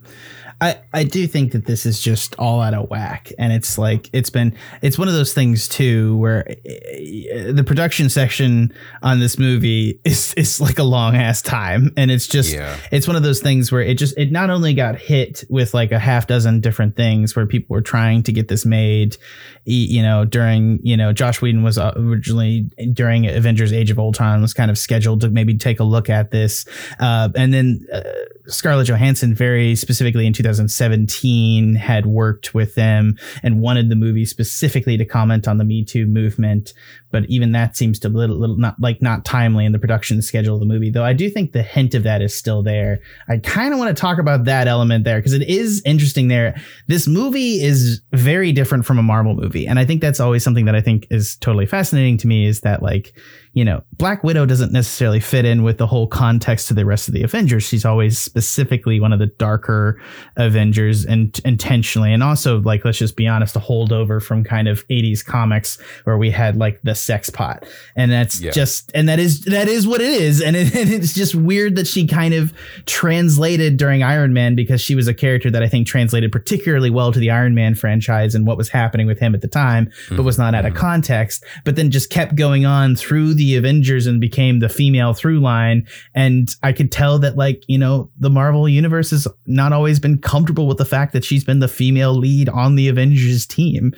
I, 0.61 0.81
I 0.93 1.05
do 1.05 1.27
think 1.27 1.53
that 1.53 1.67
this 1.67 1.85
is 1.85 2.01
just 2.01 2.35
all 2.39 2.61
out 2.61 2.75
of 2.75 2.89
whack 2.89 3.33
and 3.39 3.53
it's 3.53 3.77
like 3.77 4.09
it's 4.12 4.31
been 4.31 4.56
it's 4.83 4.99
one 4.99 5.09
of 5.09 5.15
those 5.15 5.33
things 5.33 5.69
too 5.69 6.17
where 6.19 6.49
eh, 6.49 7.53
the 7.53 7.65
production 7.67 8.09
section 8.09 8.73
on 9.03 9.21
this 9.21 9.39
movie 9.39 10.01
is 10.05 10.33
is 10.35 10.61
like 10.61 10.79
a 10.79 10.85
long 10.85 11.17
ass 11.17 11.43
time 11.43 11.93
and 11.97 12.11
it's 12.11 12.27
just 12.27 12.53
yeah. 12.53 12.77
it's 12.93 13.06
one 13.06 13.17
of 13.17 13.23
those 13.23 13.41
things 13.41 13.73
where 13.73 13.83
it 13.83 13.99
just 13.99 14.17
it 14.17 14.31
not 14.31 14.51
only 14.51 14.75
got 14.75 14.97
hit 14.97 15.45
with 15.51 15.75
like 15.75 15.93
a 15.93 15.99
half 15.99 16.27
dozen 16.27 16.61
different 16.61 16.97
things 16.97 17.35
where 17.35 17.47
people 17.47 17.75
were 17.75 17.83
trying 17.83 18.23
to 18.23 18.33
get 18.33 18.49
this 18.49 18.65
made 18.65 19.17
you 19.65 20.03
know 20.03 20.25
during 20.25 20.79
you 20.83 20.97
know 20.97 21.12
Joss 21.12 21.41
Whedon 21.41 21.62
was 21.62 21.79
uh, 21.79 21.93
originally 21.97 22.71
during 22.93 23.27
Avengers 23.27 23.73
Age 23.73 23.91
of 23.91 23.99
Ultron 23.99 24.41
was 24.41 24.55
kind 24.55 24.71
of 24.71 24.79
scheduled 24.79 25.23
to 25.23 25.31
maybe 25.31 25.56
take 25.56 25.81
a 25.81 25.85
look 25.85 26.09
at 26.09 26.31
this 26.31 26.67
uh, 27.01 27.29
and 27.35 27.53
then 27.53 27.87
uh, 27.93 28.03
Scarlett 28.46 28.88
Johansson 28.88 29.35
very 29.35 29.75
specifically 29.75 30.26
in 30.26 30.32
2017 30.32 31.75
had 31.75 32.06
worked 32.06 32.52
with 32.52 32.75
them 32.75 33.17
and 33.43 33.61
wanted 33.61 33.88
the 33.88 33.96
movie 33.96 34.26
specifically 34.26 34.96
to 34.99 35.05
comment 35.05 35.49
on 35.49 35.56
the 35.56 35.64
Me 35.64 35.85
Too 35.85 36.06
movement. 36.06 36.75
But 37.11 37.25
even 37.26 37.52
that 37.52 37.76
seems 37.76 37.99
to 38.00 38.08
little, 38.08 38.37
little 38.37 38.58
not 38.58 38.79
like 38.79 39.00
not 39.00 39.25
timely 39.25 39.64
in 39.64 39.73
the 39.73 39.79
production 39.79 40.20
schedule 40.20 40.55
of 40.55 40.61
the 40.61 40.67
movie. 40.67 40.91
Though 40.91 41.05
I 41.05 41.12
do 41.12 41.31
think 41.31 41.52
the 41.52 41.62
hint 41.62 41.94
of 41.94 42.02
that 42.02 42.20
is 42.20 42.35
still 42.35 42.62
there. 42.62 43.00
I 43.29 43.38
kind 43.38 43.73
of 43.73 43.79
want 43.79 43.96
to 43.96 44.00
talk 44.00 44.19
about 44.19 44.44
that 44.44 44.69
element 44.69 45.05
there 45.05 45.19
because 45.19 45.32
it 45.32 45.49
is 45.49 45.81
interesting. 45.87 46.29
There, 46.29 46.61
this 46.87 47.06
movie 47.06 47.62
is 47.62 48.00
very 48.12 48.52
different 48.52 48.85
from 48.85 48.99
a 48.99 49.02
Marvel 49.02 49.35
movie, 49.35 49.67
and 49.67 49.79
I 49.79 49.85
think 49.85 50.00
that's 50.00 50.20
always 50.20 50.44
something 50.44 50.67
that 50.67 50.75
I 50.75 50.81
think 50.81 51.06
is 51.11 51.37
totally 51.37 51.67
fascinating 51.67 52.19
to 52.19 52.26
me. 52.26 52.46
Is 52.46 52.61
that 52.61 52.82
like 52.82 53.14
you 53.55 53.65
know, 53.65 53.83
Black 53.93 54.25
Widow 54.25 54.47
doesn't 54.47 54.73
necessarily 54.73 55.21
fit 55.21 55.45
in 55.45 55.62
with 55.62 55.79
the 55.79 55.87
whole 55.87 56.09
context 56.09 56.67
to 56.69 56.75
the 56.75 56.85
rest 56.85 57.06
of 57.06 57.15
the 57.15 57.23
Avengers. 57.23 57.62
She's 57.62 57.85
always 57.85 58.19
specifically 58.19 58.99
one 58.99 59.12
of 59.12 59.21
the 59.21 59.27
darker 59.27 60.03
Avengers 60.37 61.05
and 61.05 61.41
intentionally. 61.45 62.12
And 62.12 62.21
also, 62.21 62.61
like, 62.62 62.85
let's 62.85 62.99
just 62.99 63.15
be 63.15 63.29
honest, 63.29 63.55
a 63.55 63.61
holdover 63.61 64.21
from 64.21 64.43
kind 64.43 64.67
of 64.67 64.87
80s 64.89 65.25
comics 65.25 65.81
where 66.03 66.19
we 66.19 66.33
had 66.33 66.56
like 66.56 66.83
the 66.83 66.97
sex 66.97 67.31
pot. 67.31 67.65
And 67.95 68.11
that's 68.11 68.41
yeah. 68.41 68.51
just, 68.51 68.91
and 68.93 69.09
that 69.09 69.21
is, 69.21 69.43
that 69.43 69.69
is 69.69 69.87
what 69.87 70.01
it 70.01 70.11
is. 70.11 70.43
And, 70.43 70.56
it, 70.56 70.75
and 70.77 70.91
it's 70.91 71.15
just 71.15 71.37
weird 71.37 71.77
that 71.77 71.87
she 71.87 72.09
kind 72.09 72.35
of 72.35 72.53
translated 72.87 73.77
during 73.77 74.03
Iron 74.03 74.33
Man 74.33 74.56
because 74.56 74.81
she 74.81 74.97
was 74.97 75.06
a 75.06 75.15
character 75.15 75.49
that 75.53 75.62
I 75.62 75.69
think 75.69 75.87
translated 75.87 76.33
particularly 76.33 76.91
well 76.91 77.12
to 77.12 77.21
the 77.21 77.31
Iron 77.31 77.55
Man 77.55 77.77
franchise 77.77 78.35
and 78.35 78.49
what 78.49 78.56
was 78.56 78.69
happening 78.69 79.06
with 79.06 79.21
him 79.21 79.33
at 79.33 79.43
the 79.43 79.49
time, 79.49 79.87
mm-hmm. 79.87 80.17
but 80.17 80.25
was 80.25 80.39
not 80.39 80.56
out 80.56 80.65
of 80.65 80.73
mm-hmm. 80.73 80.81
context, 80.81 81.45
but 81.65 81.77
then 81.77 81.93
just 81.93 82.11
kept 82.11 82.35
going 82.35 82.67
on 82.67 82.97
through 82.97 83.35
the 83.35 83.44
the 83.44 83.56
Avengers 83.56 84.06
and 84.06 84.20
became 84.20 84.61
the 84.61 84.69
female 84.69 85.12
through 85.12 85.41
line. 85.41 85.87
And 86.14 86.55
I 86.62 86.73
could 86.73 86.91
tell 86.91 87.19
that, 87.19 87.37
like, 87.37 87.62
you 87.67 87.79
know, 87.79 88.11
the 88.19 88.31
Marvel 88.31 88.69
universe 88.69 89.11
has 89.11 89.29
not 89.46 89.73
always 89.73 90.00
been 90.00 90.19
comfortable 90.19 90.67
with 90.67 90.79
the 90.79 90.85
fact 90.85 91.12
that 91.12 91.25
she's 91.25 91.44
been 91.44 91.61
the 91.61 91.69
female 91.69 92.14
lead 92.14 92.49
on 92.49 92.75
the 92.75 92.88
Avengers 92.88 93.46
team. 93.46 93.93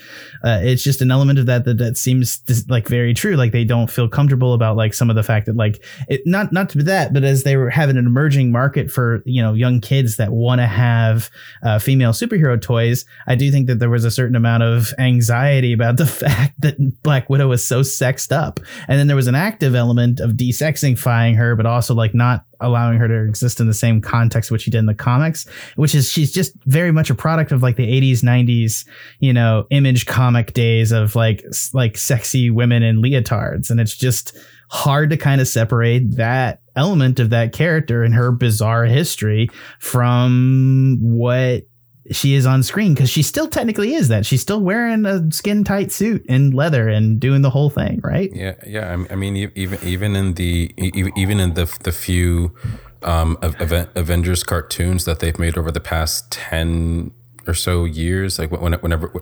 Uh, 0.45 0.59
it's 0.63 0.83
just 0.83 1.01
an 1.01 1.11
element 1.11 1.39
of 1.39 1.47
that, 1.47 1.65
that 1.65 1.79
that 1.79 1.97
seems 1.97 2.43
like 2.69 2.89
very 2.89 3.15
true. 3.15 3.37
Like 3.37 3.53
they 3.53 3.65
don't 3.65 3.91
feel 3.91 4.09
comfortable 4.09 4.53
about 4.53 4.77
like 4.77 4.95
some 4.95 5.11
of 5.11 5.17
the 5.17 5.23
fact 5.23 5.47
that 5.47 5.57
like 5.57 5.85
it 6.09 6.23
not 6.27 6.53
not 6.53 6.69
to 6.71 6.79
be 6.79 6.85
that, 6.85 7.13
but 7.13 7.23
as 7.23 7.45
they 7.45 7.57
were 7.57 7.71
having 7.71 7.97
an 7.97 8.07
emerging 8.07 8.51
market 8.51 8.91
for 8.91 9.23
you 9.25 9.41
know 9.41 9.55
young 9.55 9.81
kids 9.81 10.17
that 10.17 10.33
want 10.33 10.61
to 10.61 10.67
have 10.67 11.31
uh, 11.63 11.79
female 11.79 12.11
superhero 12.11 12.61
toys, 12.61 13.05
I 13.29 13.37
do 13.37 13.51
think 13.53 13.69
that 13.69 13.79
there 13.79 13.91
was 13.91 14.05
a 14.05 14.11
certain 14.11 14.37
amount 14.37 14.65
of 14.65 14.93
anxiety 14.99 15.73
about 15.73 15.99
the 15.99 16.07
fact 16.25 16.61
that 16.63 17.03
Black 17.03 17.31
Widow 17.31 17.49
was 17.49 17.65
so 17.65 17.83
sexed 17.83 18.33
up, 18.33 18.59
and 18.89 18.99
then 18.99 19.07
there 19.07 19.17
was 19.17 19.29
an 19.29 19.36
active 19.37 19.75
element 19.75 20.21
of 20.21 20.33
desexifying 20.33 21.37
her, 21.37 21.55
but 21.55 21.67
also 21.67 21.95
like 21.95 22.15
not 22.15 22.45
allowing 22.61 22.99
her 22.99 23.07
to 23.07 23.25
exist 23.25 23.61
in 23.61 23.67
the 23.67 23.75
same 23.75 24.01
context 24.01 24.51
which 24.51 24.63
she 24.63 24.71
did 24.71 24.79
in 24.79 24.87
the 24.87 24.95
comics, 24.95 25.47
which 25.77 25.95
is 25.95 26.11
she's 26.11 26.33
just 26.33 26.53
very 26.65 26.91
much 26.91 27.11
a 27.11 27.15
product 27.15 27.53
of 27.53 27.63
like 27.63 27.77
the 27.77 27.87
80s, 27.87 28.23
90s, 28.23 28.87
you 29.21 29.33
know, 29.33 29.67
image 29.71 30.07
comic 30.07 30.55
days 30.55 30.93
of 30.93 31.15
like 31.15 31.45
like 31.73 31.97
sexy 31.97 32.51
women 32.51 32.83
in 32.83 33.03
leotards. 33.03 33.71
And 33.71 33.81
it's 33.81 33.97
just 33.97 34.37
hard 34.71 35.11
to 35.11 35.17
kind 35.17 35.41
of 35.41 35.47
separate 35.47 36.17
that 36.17 36.61
element 36.75 37.21
of 37.21 37.31
that 37.31 37.53
character 37.53 38.03
and 38.03 38.15
her 38.15 38.33
bizarre 38.33 38.85
history 38.85 39.49
from 39.79 40.99
what 41.01 41.63
she 42.11 42.35
is 42.35 42.47
on 42.47 42.63
screen 42.63 42.95
because 42.95 43.11
she 43.11 43.23
still 43.23 43.49
technically 43.49 43.95
is 43.95 44.09
that. 44.09 44.27
She's 44.27 44.43
still 44.43 44.61
wearing 44.61 45.05
a 45.07 45.31
skin 45.33 45.65
tight 45.65 45.93
suit 45.93 46.25
and 46.29 46.55
leather 46.55 46.89
and 46.89 47.21
doing 47.21 47.43
the 47.43 47.51
whole 47.51 47.71
thing, 47.71 48.01
right? 48.03 48.31
Yeah, 48.33 48.55
yeah. 48.67 49.05
I 49.11 49.15
mean, 49.15 49.37
even 49.55 49.79
even 49.83 50.17
in 50.17 50.35
the 50.35 50.73
even 50.77 51.41
in 51.41 51.55
the 51.55 51.65
the 51.83 51.93
few 51.93 52.55
um, 53.03 53.37
Avengers 53.41 54.43
cartoons 54.43 55.05
that 55.05 55.21
they've 55.21 55.39
made 55.39 55.57
over 55.57 55.71
the 55.71 55.81
past 55.81 56.31
ten 56.31 57.13
or 57.49 57.55
so 57.55 57.85
years. 57.85 58.39
Like 58.39 58.51
whenever, 58.51 59.13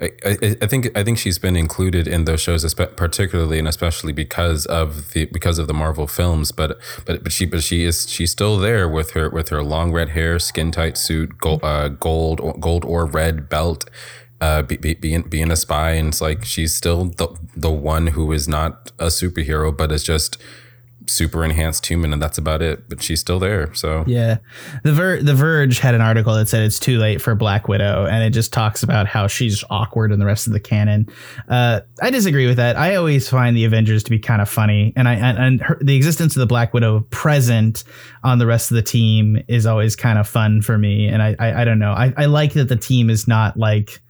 I, 0.00 0.10
I, 0.24 0.66
think 0.66 0.96
I 0.96 1.04
think 1.04 1.18
she's 1.18 1.38
been 1.38 1.56
included 1.56 2.06
in 2.06 2.24
those 2.24 2.40
shows, 2.40 2.72
particularly 2.74 3.58
and 3.58 3.68
especially 3.68 4.12
because 4.12 4.66
of 4.66 5.12
the 5.12 5.26
because 5.26 5.58
of 5.58 5.66
the 5.66 5.74
Marvel 5.74 6.06
films. 6.06 6.52
But 6.52 6.78
but 7.04 7.22
but 7.22 7.32
she 7.32 7.46
but 7.46 7.62
she 7.62 7.84
is 7.84 8.08
she's 8.08 8.30
still 8.30 8.58
there 8.58 8.88
with 8.88 9.12
her 9.12 9.30
with 9.30 9.48
her 9.48 9.62
long 9.62 9.92
red 9.92 10.10
hair, 10.10 10.38
skin 10.38 10.70
tight 10.70 10.96
suit, 10.96 11.38
gold 11.38 11.60
uh, 11.62 11.88
gold 11.88 12.60
gold 12.60 12.84
or 12.84 13.06
red 13.06 13.48
belt. 13.48 13.88
Uh, 14.40 14.62
be, 14.62 14.76
be, 14.76 14.94
being 14.94 15.22
being 15.22 15.50
a 15.50 15.56
spy, 15.56 15.92
and 15.92 16.08
it's 16.08 16.20
like 16.20 16.44
she's 16.44 16.74
still 16.74 17.06
the 17.06 17.28
the 17.56 17.70
one 17.70 18.08
who 18.08 18.30
is 18.32 18.46
not 18.46 18.92
a 18.98 19.06
superhero, 19.06 19.74
but 19.74 19.90
is 19.90 20.04
just 20.04 20.36
super 21.06 21.44
enhanced 21.44 21.86
human 21.86 22.12
and 22.12 22.22
that's 22.22 22.38
about 22.38 22.62
it 22.62 22.88
but 22.88 23.02
she's 23.02 23.20
still 23.20 23.38
there 23.38 23.72
so. 23.74 24.04
Yeah. 24.06 24.38
The 24.82 24.92
Ver- 24.92 25.22
the 25.22 25.34
verge 25.34 25.78
had 25.78 25.94
an 25.94 26.00
article 26.00 26.34
that 26.34 26.48
said 26.48 26.62
it's 26.62 26.78
too 26.78 26.98
late 26.98 27.20
for 27.20 27.34
black 27.34 27.68
widow 27.68 28.06
and 28.06 28.22
it 28.22 28.30
just 28.30 28.52
talks 28.52 28.82
about 28.82 29.06
how 29.06 29.26
she's 29.26 29.62
awkward 29.70 30.12
in 30.12 30.18
the 30.18 30.26
rest 30.26 30.46
of 30.46 30.52
the 30.52 30.60
canon. 30.60 31.06
Uh, 31.48 31.80
i 32.02 32.10
disagree 32.10 32.46
with 32.46 32.56
that. 32.56 32.76
I 32.76 32.94
always 32.94 33.28
find 33.28 33.56
the 33.56 33.64
avengers 33.64 34.02
to 34.04 34.10
be 34.10 34.18
kind 34.18 34.40
of 34.40 34.48
funny 34.48 34.92
and 34.96 35.08
i 35.08 35.14
and, 35.14 35.38
and 35.38 35.60
her, 35.60 35.78
the 35.80 35.96
existence 35.96 36.36
of 36.36 36.40
the 36.40 36.46
black 36.46 36.72
widow 36.74 37.00
present 37.10 37.84
on 38.22 38.38
the 38.38 38.46
rest 38.46 38.70
of 38.70 38.76
the 38.76 38.82
team 38.82 39.42
is 39.48 39.66
always 39.66 39.96
kind 39.96 40.18
of 40.18 40.26
fun 40.28 40.62
for 40.62 40.78
me 40.78 41.06
and 41.08 41.22
i 41.22 41.36
i, 41.38 41.62
I 41.62 41.64
don't 41.64 41.78
know. 41.78 41.92
I, 41.92 42.12
I 42.16 42.26
like 42.26 42.52
that 42.54 42.68
the 42.68 42.76
team 42.76 43.10
is 43.10 43.28
not 43.28 43.56
like 43.56 44.00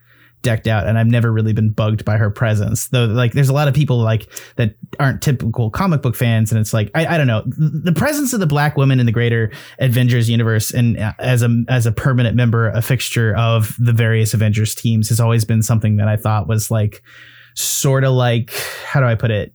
decked 0.45 0.69
out, 0.69 0.87
and 0.87 0.97
I've 0.97 1.09
never 1.09 1.33
really 1.33 1.53
been 1.53 1.71
bugged 1.71 2.05
by 2.05 2.17
her 2.17 2.31
presence. 2.31 2.87
Though, 2.89 3.07
like, 3.07 3.33
there's 3.33 3.49
a 3.49 3.53
lot 3.53 3.67
of 3.67 3.75
people 3.75 3.99
like 3.99 4.29
that 4.55 4.77
aren't 5.01 5.21
typical 5.21 5.71
comic 5.71 6.03
book 6.03 6.15
fans, 6.15 6.53
and 6.53 6.61
it's 6.61 6.73
like 6.73 6.93
I, 6.95 7.07
I 7.07 7.19
don't 7.19 7.27
know 7.27 7.43
the 7.47 7.93
presence 7.93 8.33
of 8.33 8.39
the 8.39 8.47
black 8.47 8.77
woman 8.77 9.01
in 9.01 9.07
the 9.07 9.13
greater 9.13 9.51
Avengers 9.81 10.31
universe, 10.31 10.71
and 10.73 10.97
uh, 10.97 11.15
as 11.19 11.43
a 11.43 11.65
as 11.69 11.87
a 11.87 11.93
permanent 11.93 12.37
member, 12.37 12.69
a 12.69 12.83
fixture 12.83 13.35
of 13.37 13.75
the 13.81 13.93
various 13.93 14.35
Avengers 14.35 14.77
teams, 14.77 15.09
has 15.09 15.19
always 15.19 15.45
been 15.45 15.63
something 15.63 15.97
that 15.97 16.07
I 16.07 16.17
thought 16.17 16.47
was 16.47 16.71
like 16.71 17.03
sort 17.55 18.05
of 18.05 18.13
like 18.13 18.51
how 18.85 19.01
do 19.01 19.07
I 19.07 19.15
put 19.15 19.31
it 19.31 19.53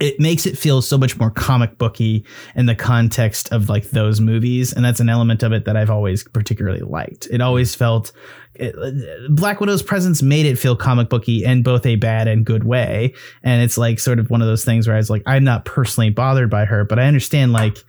it 0.00 0.18
makes 0.18 0.44
it 0.44 0.58
feel 0.58 0.82
so 0.82 0.98
much 0.98 1.16
more 1.18 1.30
comic 1.30 1.78
booky 1.78 2.24
in 2.56 2.66
the 2.66 2.74
context 2.74 3.52
of 3.52 3.68
like 3.68 3.90
those 3.90 4.20
movies 4.20 4.72
and 4.72 4.84
that's 4.84 5.00
an 5.00 5.08
element 5.08 5.42
of 5.42 5.52
it 5.52 5.64
that 5.64 5.76
i've 5.76 5.90
always 5.90 6.24
particularly 6.24 6.80
liked. 6.80 7.26
It 7.30 7.40
always 7.40 7.74
felt 7.74 8.12
it, 8.54 8.74
uh, 8.76 9.28
black 9.30 9.60
widow's 9.60 9.82
presence 9.82 10.22
made 10.22 10.46
it 10.46 10.56
feel 10.56 10.76
comic 10.76 11.08
booky 11.08 11.44
in 11.44 11.62
both 11.62 11.86
a 11.86 11.96
bad 11.96 12.28
and 12.28 12.44
good 12.44 12.64
way 12.64 13.14
and 13.42 13.62
it's 13.62 13.76
like 13.76 13.98
sort 13.98 14.18
of 14.18 14.30
one 14.30 14.42
of 14.42 14.46
those 14.46 14.64
things 14.64 14.86
where 14.86 14.94
i 14.94 14.98
was 14.98 15.10
like 15.10 15.22
i'm 15.26 15.42
not 15.44 15.64
personally 15.64 16.10
bothered 16.10 16.50
by 16.50 16.64
her 16.64 16.84
but 16.84 16.98
i 16.98 17.04
understand 17.04 17.52
like 17.52 17.84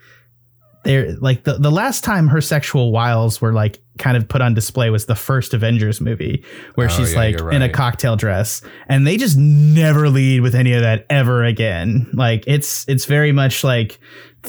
they're 0.86 1.14
like 1.18 1.44
the, 1.44 1.58
the 1.58 1.72
last 1.72 2.04
time 2.04 2.28
her 2.30 2.40
sexual 2.40 2.92
wiles 2.92 3.42
were 3.42 3.52
like 3.52 3.82
kind 3.98 4.16
of 4.16 4.28
put 4.28 4.42
on 4.42 4.54
display 4.54 4.90
was 4.90 5.06
the 5.08 5.16
first 5.16 5.54
Avengers 5.54 6.00
movie 6.00 6.44
where 6.76 6.88
Oh, 6.88 6.90
she's 6.90 7.12
yeah, 7.14 7.20
like 7.20 7.40
you're 7.40 7.52
in 7.52 7.62
a 7.62 7.70
cocktail 7.70 8.16
dress 8.16 8.62
and 8.88 9.06
they 9.06 9.18
just 9.18 9.38
never 9.38 10.10
lead 10.10 10.42
with 10.42 10.56
any 10.56 10.74
of 10.74 10.82
that 10.82 11.06
ever 11.10 11.44
again. 11.44 12.10
Like 12.14 12.44
it's 12.48 12.88
it's 12.88 13.06
very 13.06 13.32
much 13.34 13.64
like 13.64 14.00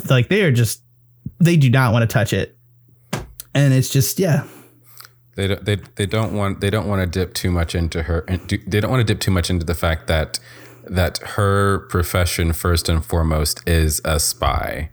like 0.09 0.29
they 0.29 0.43
are 0.43 0.53
just 0.53 0.83
they 1.41 1.57
do 1.57 1.69
not 1.71 1.93
want 1.93 2.09
to 2.09 2.13
touch 2.13 2.33
it. 2.33 2.57
And 3.55 3.73
it's 3.75 3.89
just 3.91 4.19
yeah. 4.19 4.45
They 5.35 5.49
don't, 5.49 5.65
they, 5.67 5.77
they 5.97 6.07
don't 6.07 6.33
want 6.35 6.61
they 6.61 6.71
don't 6.71 6.89
want 6.89 7.01
to 7.01 7.07
dip 7.07 7.35
too 7.35 7.51
much 7.51 7.75
into 7.75 8.05
her 8.05 8.25
and 8.29 8.47
do- 8.47 8.63
they 8.67 8.81
don't 8.81 8.91
want 8.91 9.07
to 9.07 9.13
dip 9.13 9.21
too 9.21 9.31
much 9.31 9.51
into 9.51 9.67
the 9.67 9.75
fact 9.75 10.07
that 10.07 10.39
that 10.85 11.19
her 11.19 11.81
profession 11.91 12.53
first 12.53 12.89
and 12.89 13.05
foremost 13.05 13.61
is 13.69 14.01
a 14.05 14.19
spy. 14.21 14.91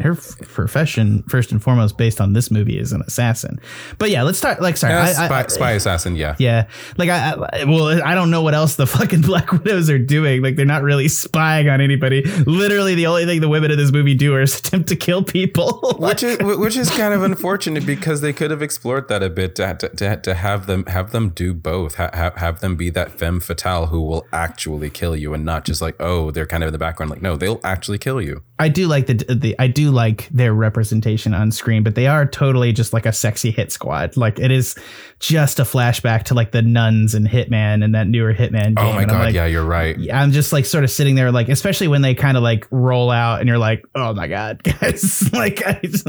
Her 0.00 0.14
profession 0.14 1.22
first 1.24 1.52
and 1.52 1.62
foremost 1.62 1.96
based 1.98 2.20
on 2.20 2.32
this 2.32 2.50
movie 2.50 2.78
is 2.78 2.92
an 2.92 3.02
assassin. 3.06 3.58
But 3.98 4.10
yeah, 4.10 4.22
let's 4.22 4.38
start 4.38 4.60
like 4.62 4.76
sorry. 4.76 4.94
Uh, 4.94 4.96
yeah, 5.06 5.20
I- 5.20 5.24
I- 5.24 5.26
spy, 5.26 5.46
spy 5.48 5.70
assassin, 5.72 6.16
yeah. 6.16 6.36
Yeah, 6.38 6.66
like 6.96 7.08
I, 7.08 7.32
I 7.32 7.64
well, 7.64 8.02
I 8.04 8.14
don't 8.14 8.30
know 8.30 8.42
what 8.42 8.54
else 8.54 8.76
the 8.76 8.86
fucking 8.96 9.22
Black 9.22 9.52
Widows 9.52 9.90
are 9.90 9.98
doing. 9.98 10.42
Like 10.42 10.56
they're 10.56 10.66
not 10.66 10.82
really 10.82 11.08
spying 11.08 11.68
on 11.68 11.80
anybody. 11.80 12.22
Literally, 12.46 12.94
the 12.94 13.06
only 13.06 13.24
thing 13.26 13.40
the 13.40 13.48
women 13.48 13.70
in 13.70 13.78
this 13.78 13.92
movie 13.92 14.14
do 14.14 14.36
is 14.38 14.58
attempt 14.58 14.88
to 14.88 14.96
kill 14.96 15.22
people. 15.22 15.96
Which 15.98 16.22
is 16.22 16.38
which 16.38 16.76
is 16.76 16.90
kind 16.90 17.14
of 17.14 17.22
unfortunate 17.22 17.86
because 17.86 18.20
they 18.20 18.32
could 18.32 18.50
have 18.50 18.62
explored 18.62 19.08
that 19.08 19.22
a 19.22 19.30
bit 19.30 19.54
to, 19.56 19.74
to, 19.74 19.88
to, 19.90 20.16
to 20.16 20.34
have 20.34 20.66
them 20.66 20.84
have 20.86 21.12
them 21.12 21.30
do 21.30 21.54
both 21.54 21.94
ha, 21.96 22.10
have, 22.12 22.36
have 22.36 22.60
them 22.60 22.76
be 22.76 22.90
that 22.90 23.12
femme 23.18 23.40
fatale 23.40 23.86
who 23.86 24.00
will 24.02 24.26
actually 24.32 24.90
kill 24.90 25.16
you 25.16 25.32
and 25.34 25.44
not 25.44 25.64
just 25.64 25.80
like 25.80 25.94
oh 26.00 26.30
they're 26.30 26.46
kind 26.46 26.62
of 26.62 26.68
in 26.68 26.72
the 26.72 26.78
background 26.78 27.10
like 27.10 27.22
no 27.22 27.36
they'll 27.36 27.60
actually 27.64 27.98
kill 27.98 28.20
you 28.20 28.42
I 28.58 28.68
do 28.68 28.86
like 28.86 29.06
the 29.06 29.14
the 29.14 29.54
I 29.58 29.66
do 29.66 29.81
like 29.90 30.28
their 30.30 30.54
representation 30.54 31.34
on 31.34 31.50
screen, 31.50 31.82
but 31.82 31.94
they 31.94 32.06
are 32.06 32.24
totally 32.26 32.72
just 32.72 32.92
like 32.92 33.06
a 33.06 33.12
sexy 33.12 33.50
hit 33.50 33.72
squad. 33.72 34.16
Like 34.16 34.38
it 34.38 34.50
is 34.50 34.74
just 35.18 35.58
a 35.58 35.64
flashback 35.64 36.22
to 36.24 36.34
like 36.34 36.52
the 36.52 36.62
nuns 36.62 37.14
and 37.14 37.26
Hitman 37.26 37.82
and 37.84 37.94
that 37.94 38.06
newer 38.06 38.32
Hitman 38.34 38.74
oh 38.76 38.82
game. 38.82 38.86
oh 38.86 38.92
my 38.94 39.02
and 39.02 39.10
god 39.10 39.18
like, 39.26 39.34
yeah 39.34 39.46
you're 39.46 39.64
right 39.64 39.96
I'm 40.12 40.32
just 40.32 40.52
like 40.52 40.64
sort 40.64 40.84
of 40.84 40.90
sitting 40.90 41.14
there, 41.14 41.32
like, 41.32 41.48
especially 41.48 41.88
when 41.88 42.02
they 42.02 42.14
kind 42.14 42.36
of 42.36 42.42
like 42.42 42.66
roll 42.70 43.10
out 43.10 43.40
and 43.40 43.48
you're 43.48 43.58
like, 43.58 43.84
oh 43.94 44.12
my 44.14 44.28
God, 44.28 44.62
guys. 44.80 45.30
like, 45.32 45.66
I, 45.66 45.80
just- 45.82 46.06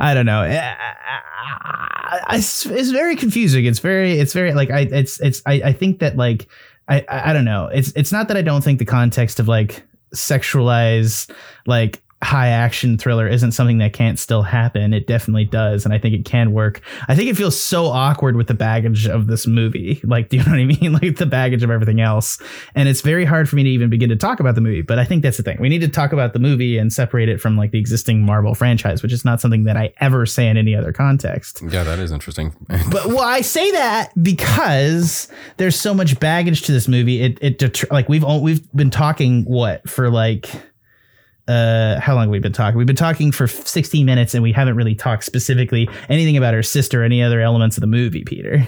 I 0.00 0.14
don't 0.14 0.26
know. 0.26 0.42
Eh, 0.42 0.74
I- 0.76 2.20
it's, 2.32 2.66
it's 2.66 2.90
very 2.90 3.16
confusing. 3.16 3.64
It's 3.64 3.78
very, 3.78 4.18
it's 4.18 4.32
very 4.32 4.52
like, 4.54 4.70
I, 4.70 4.80
it's, 4.80 5.20
it's, 5.20 5.42
I, 5.46 5.54
I 5.64 5.72
think 5.72 5.98
that 6.00 6.16
like, 6.16 6.46
I, 6.88 7.04
I 7.08 7.30
I 7.30 7.32
don't 7.32 7.44
know. 7.44 7.66
It's, 7.72 7.92
it's 7.96 8.12
not 8.12 8.28
that 8.28 8.36
I 8.36 8.42
don't 8.42 8.62
think 8.62 8.78
the 8.78 8.84
context 8.84 9.38
of 9.40 9.48
like 9.48 9.82
sexualized, 10.14 11.30
like, 11.66 12.02
high 12.22 12.48
action 12.48 12.96
thriller 12.98 13.26
isn't 13.26 13.52
something 13.52 13.78
that 13.78 13.92
can't 13.92 14.18
still 14.18 14.42
happen. 14.42 14.94
It 14.94 15.06
definitely 15.06 15.44
does. 15.44 15.84
And 15.84 15.92
I 15.92 15.98
think 15.98 16.14
it 16.14 16.24
can 16.24 16.52
work. 16.52 16.80
I 17.08 17.14
think 17.16 17.28
it 17.28 17.36
feels 17.36 17.60
so 17.60 17.86
awkward 17.86 18.36
with 18.36 18.46
the 18.46 18.54
baggage 18.54 19.06
of 19.08 19.26
this 19.26 19.46
movie. 19.46 20.00
Like, 20.12 20.28
do 20.28 20.36
you 20.36 20.42
know 20.46 20.50
what 20.52 20.60
I 20.60 20.64
mean? 20.66 20.92
Like 21.02 21.16
the 21.16 21.26
baggage 21.26 21.62
of 21.62 21.70
everything 21.70 22.00
else. 22.00 22.40
And 22.74 22.88
it's 22.88 23.00
very 23.00 23.24
hard 23.24 23.48
for 23.48 23.56
me 23.56 23.62
to 23.64 23.70
even 23.70 23.88
begin 23.90 24.08
to 24.10 24.16
talk 24.16 24.40
about 24.40 24.54
the 24.54 24.60
movie. 24.60 24.82
But 24.82 24.98
I 24.98 25.04
think 25.04 25.22
that's 25.22 25.38
the 25.38 25.42
thing. 25.42 25.56
We 25.60 25.68
need 25.68 25.80
to 25.80 25.88
talk 25.88 26.12
about 26.12 26.32
the 26.32 26.38
movie 26.38 26.76
and 26.78 26.92
separate 26.92 27.28
it 27.28 27.40
from 27.40 27.56
like 27.56 27.70
the 27.70 27.78
existing 27.78 28.22
Marvel 28.22 28.54
franchise, 28.54 29.02
which 29.02 29.12
is 29.12 29.24
not 29.24 29.40
something 29.40 29.64
that 29.64 29.76
I 29.76 29.92
ever 30.00 30.26
say 30.26 30.48
in 30.48 30.56
any 30.56 30.74
other 30.76 30.92
context. 30.92 31.62
yeah 31.70 31.82
that 31.84 31.98
is 31.98 32.12
interesting 32.12 32.54
But 32.68 33.06
well, 33.06 33.20
I 33.24 33.40
say 33.40 33.70
that 33.72 34.10
because 34.22 35.28
there's 35.56 35.76
so 35.78 35.94
much 35.94 36.20
baggage 36.20 36.62
to 36.62 36.72
this 36.72 36.88
movie. 36.88 37.22
It 37.22 37.38
it 37.40 37.58
detr- 37.58 37.90
like 37.90 38.08
we've 38.08 38.24
all, 38.24 38.42
we've 38.42 38.70
been 38.72 38.90
talking 38.90 39.44
what 39.44 39.88
for 39.88 40.10
like 40.10 40.48
uh 41.48 42.00
how 42.00 42.14
long 42.14 42.28
we've 42.28 42.38
we 42.38 42.42
been 42.42 42.52
talking? 42.52 42.78
We've 42.78 42.86
been 42.86 42.96
talking 42.96 43.32
for 43.32 43.46
16 43.46 44.04
minutes 44.06 44.34
and 44.34 44.42
we 44.42 44.52
haven't 44.52 44.76
really 44.76 44.94
talked 44.94 45.24
specifically 45.24 45.88
anything 46.08 46.36
about 46.36 46.54
her 46.54 46.62
sister 46.62 47.02
or 47.02 47.04
any 47.04 47.22
other 47.22 47.40
elements 47.40 47.76
of 47.76 47.80
the 47.80 47.86
movie, 47.86 48.24
Peter. 48.24 48.66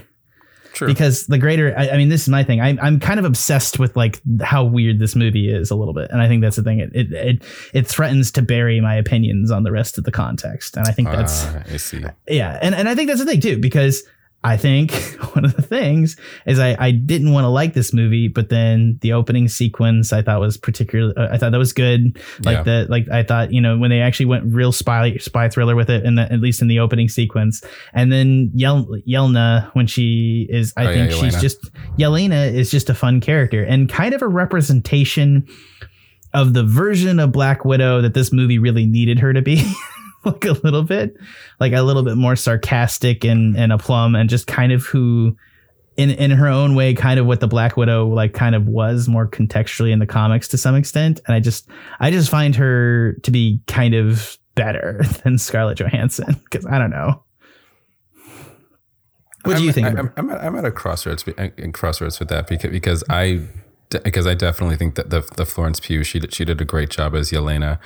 True. 0.74 0.88
Because 0.88 1.26
the 1.26 1.38
greater 1.38 1.72
I, 1.78 1.90
I 1.90 1.96
mean 1.96 2.08
this 2.08 2.22
is 2.22 2.28
my 2.28 2.42
thing. 2.42 2.60
I'm 2.60 2.80
I'm 2.82 2.98
kind 2.98 3.20
of 3.20 3.24
obsessed 3.24 3.78
with 3.78 3.96
like 3.96 4.20
how 4.42 4.64
weird 4.64 4.98
this 4.98 5.14
movie 5.14 5.48
is 5.48 5.70
a 5.70 5.76
little 5.76 5.94
bit. 5.94 6.10
And 6.10 6.20
I 6.20 6.26
think 6.26 6.42
that's 6.42 6.56
the 6.56 6.64
thing. 6.64 6.80
It 6.80 6.90
it 6.94 7.12
it, 7.12 7.42
it 7.72 7.86
threatens 7.86 8.32
to 8.32 8.42
bury 8.42 8.80
my 8.80 8.96
opinions 8.96 9.52
on 9.52 9.62
the 9.62 9.70
rest 9.70 9.98
of 9.98 10.04
the 10.04 10.10
context. 10.10 10.76
And 10.76 10.86
I 10.88 10.90
think 10.90 11.08
that's 11.08 11.44
Ah, 11.46 11.62
I 11.72 11.76
see 11.76 12.04
yeah 12.28 12.58
and, 12.60 12.74
and 12.74 12.88
i 12.88 12.94
think 12.94 13.08
that's 13.08 13.20
the 13.20 13.26
thing 13.26 13.40
too 13.40 13.58
because 13.58 14.02
i 14.44 14.56
think 14.56 14.92
one 15.34 15.44
of 15.44 15.56
the 15.56 15.62
things 15.62 16.16
is 16.46 16.58
i, 16.60 16.76
I 16.78 16.90
didn't 16.92 17.32
want 17.32 17.44
to 17.44 17.48
like 17.48 17.74
this 17.74 17.92
movie 17.92 18.28
but 18.28 18.50
then 18.50 18.98
the 19.00 19.12
opening 19.14 19.48
sequence 19.48 20.12
i 20.12 20.22
thought 20.22 20.38
was 20.40 20.56
particularly 20.56 21.14
uh, 21.16 21.28
i 21.32 21.38
thought 21.38 21.50
that 21.52 21.58
was 21.58 21.72
good. 21.72 22.18
Like 22.44 22.58
Yeah. 22.58 22.62
the 22.62 22.86
like 22.88 23.08
i 23.10 23.22
thought 23.22 23.52
you 23.52 23.60
know 23.60 23.78
when 23.78 23.90
they 23.90 24.00
actually 24.00 24.26
went 24.26 24.44
real 24.54 24.70
spy 24.70 25.16
spy 25.16 25.48
thriller 25.48 25.74
with 25.74 25.90
it 25.90 26.04
and 26.04 26.20
at 26.20 26.40
least 26.40 26.62
in 26.62 26.68
the 26.68 26.78
opening 26.78 27.08
sequence. 27.08 27.62
And 27.92 28.12
then 28.12 28.50
Yel, 28.54 28.86
yelna 29.08 29.70
when 29.74 29.86
she 29.86 30.46
is 30.50 30.72
i 30.76 30.86
Oh, 30.86 30.90
yeah, 30.90 31.08
think 31.08 31.12
she's 31.24 31.40
just 31.40 31.70
yelena 31.98 32.52
is 32.52 32.70
just 32.70 32.90
a 32.90 32.94
fun 32.94 33.20
character 33.20 33.64
and 33.64 33.88
kind 33.88 34.14
of 34.14 34.22
a 34.22 34.28
representation 34.28 35.48
of 36.34 36.52
the 36.52 36.64
version 36.64 37.20
of 37.20 37.30
black 37.32 37.64
widow 37.64 38.00
that 38.02 38.12
this 38.14 38.32
movie 38.32 38.58
really 38.58 38.86
needed 38.86 39.18
her 39.20 39.32
to 39.32 39.40
be 39.40 39.62
like 40.30 40.44
a 40.44 40.52
little 40.52 40.82
bit 40.82 41.16
like 41.60 41.72
a 41.72 41.82
little 41.82 42.02
bit 42.02 42.16
more 42.16 42.36
sarcastic 42.36 43.24
and 43.24 43.56
and 43.56 43.72
aplomb 43.72 44.14
and 44.14 44.28
just 44.30 44.46
kind 44.46 44.72
of 44.72 44.84
who 44.84 45.36
in 45.96 46.10
in 46.10 46.30
her 46.30 46.48
own 46.48 46.74
way 46.74 46.94
kind 46.94 47.20
of 47.20 47.26
what 47.26 47.40
the 47.40 47.48
black 47.48 47.76
widow 47.76 48.06
like 48.08 48.32
kind 48.32 48.54
of 48.54 48.66
was 48.66 49.08
more 49.08 49.28
contextually 49.28 49.92
in 49.92 49.98
the 49.98 50.06
comics 50.06 50.48
to 50.48 50.58
some 50.58 50.74
extent. 50.74 51.20
And 51.26 51.34
i 51.34 51.40
just 51.40 51.68
i 52.00 52.10
just 52.10 52.30
find 52.30 52.54
her 52.56 53.14
to 53.22 53.30
be 53.30 53.60
kind 53.66 53.94
of 53.94 54.38
better 54.54 55.02
than 55.24 55.38
scarlett 55.38 55.78
johansson 55.78 56.40
because 56.44 56.66
i 56.66 56.78
don't 56.78 56.90
know. 56.90 57.22
What 59.44 59.56
do 59.56 59.58
I'm, 59.58 59.64
you 59.64 59.72
think 59.72 59.86
I'm, 59.86 60.10
I'm, 60.16 60.30
at, 60.30 60.42
I'm 60.42 60.56
at 60.56 60.64
a 60.64 60.70
crossroads 60.70 61.22
uh, 61.28 61.48
in 61.58 61.72
crossroads 61.72 62.18
with 62.18 62.30
that 62.30 62.46
because 62.46 62.70
because 62.70 63.04
I 63.10 63.42
because 63.90 64.26
I 64.26 64.34
definitely 64.34 64.76
think 64.76 64.94
that 64.94 65.10
the 65.10 65.20
the 65.36 65.44
Florence 65.44 65.80
Pugh 65.80 66.02
she 66.02 66.18
did, 66.18 66.32
she 66.32 66.46
did 66.46 66.60
a 66.60 66.64
great 66.64 66.88
job 66.88 67.14
as 67.14 67.30
Yelena, 67.30 67.78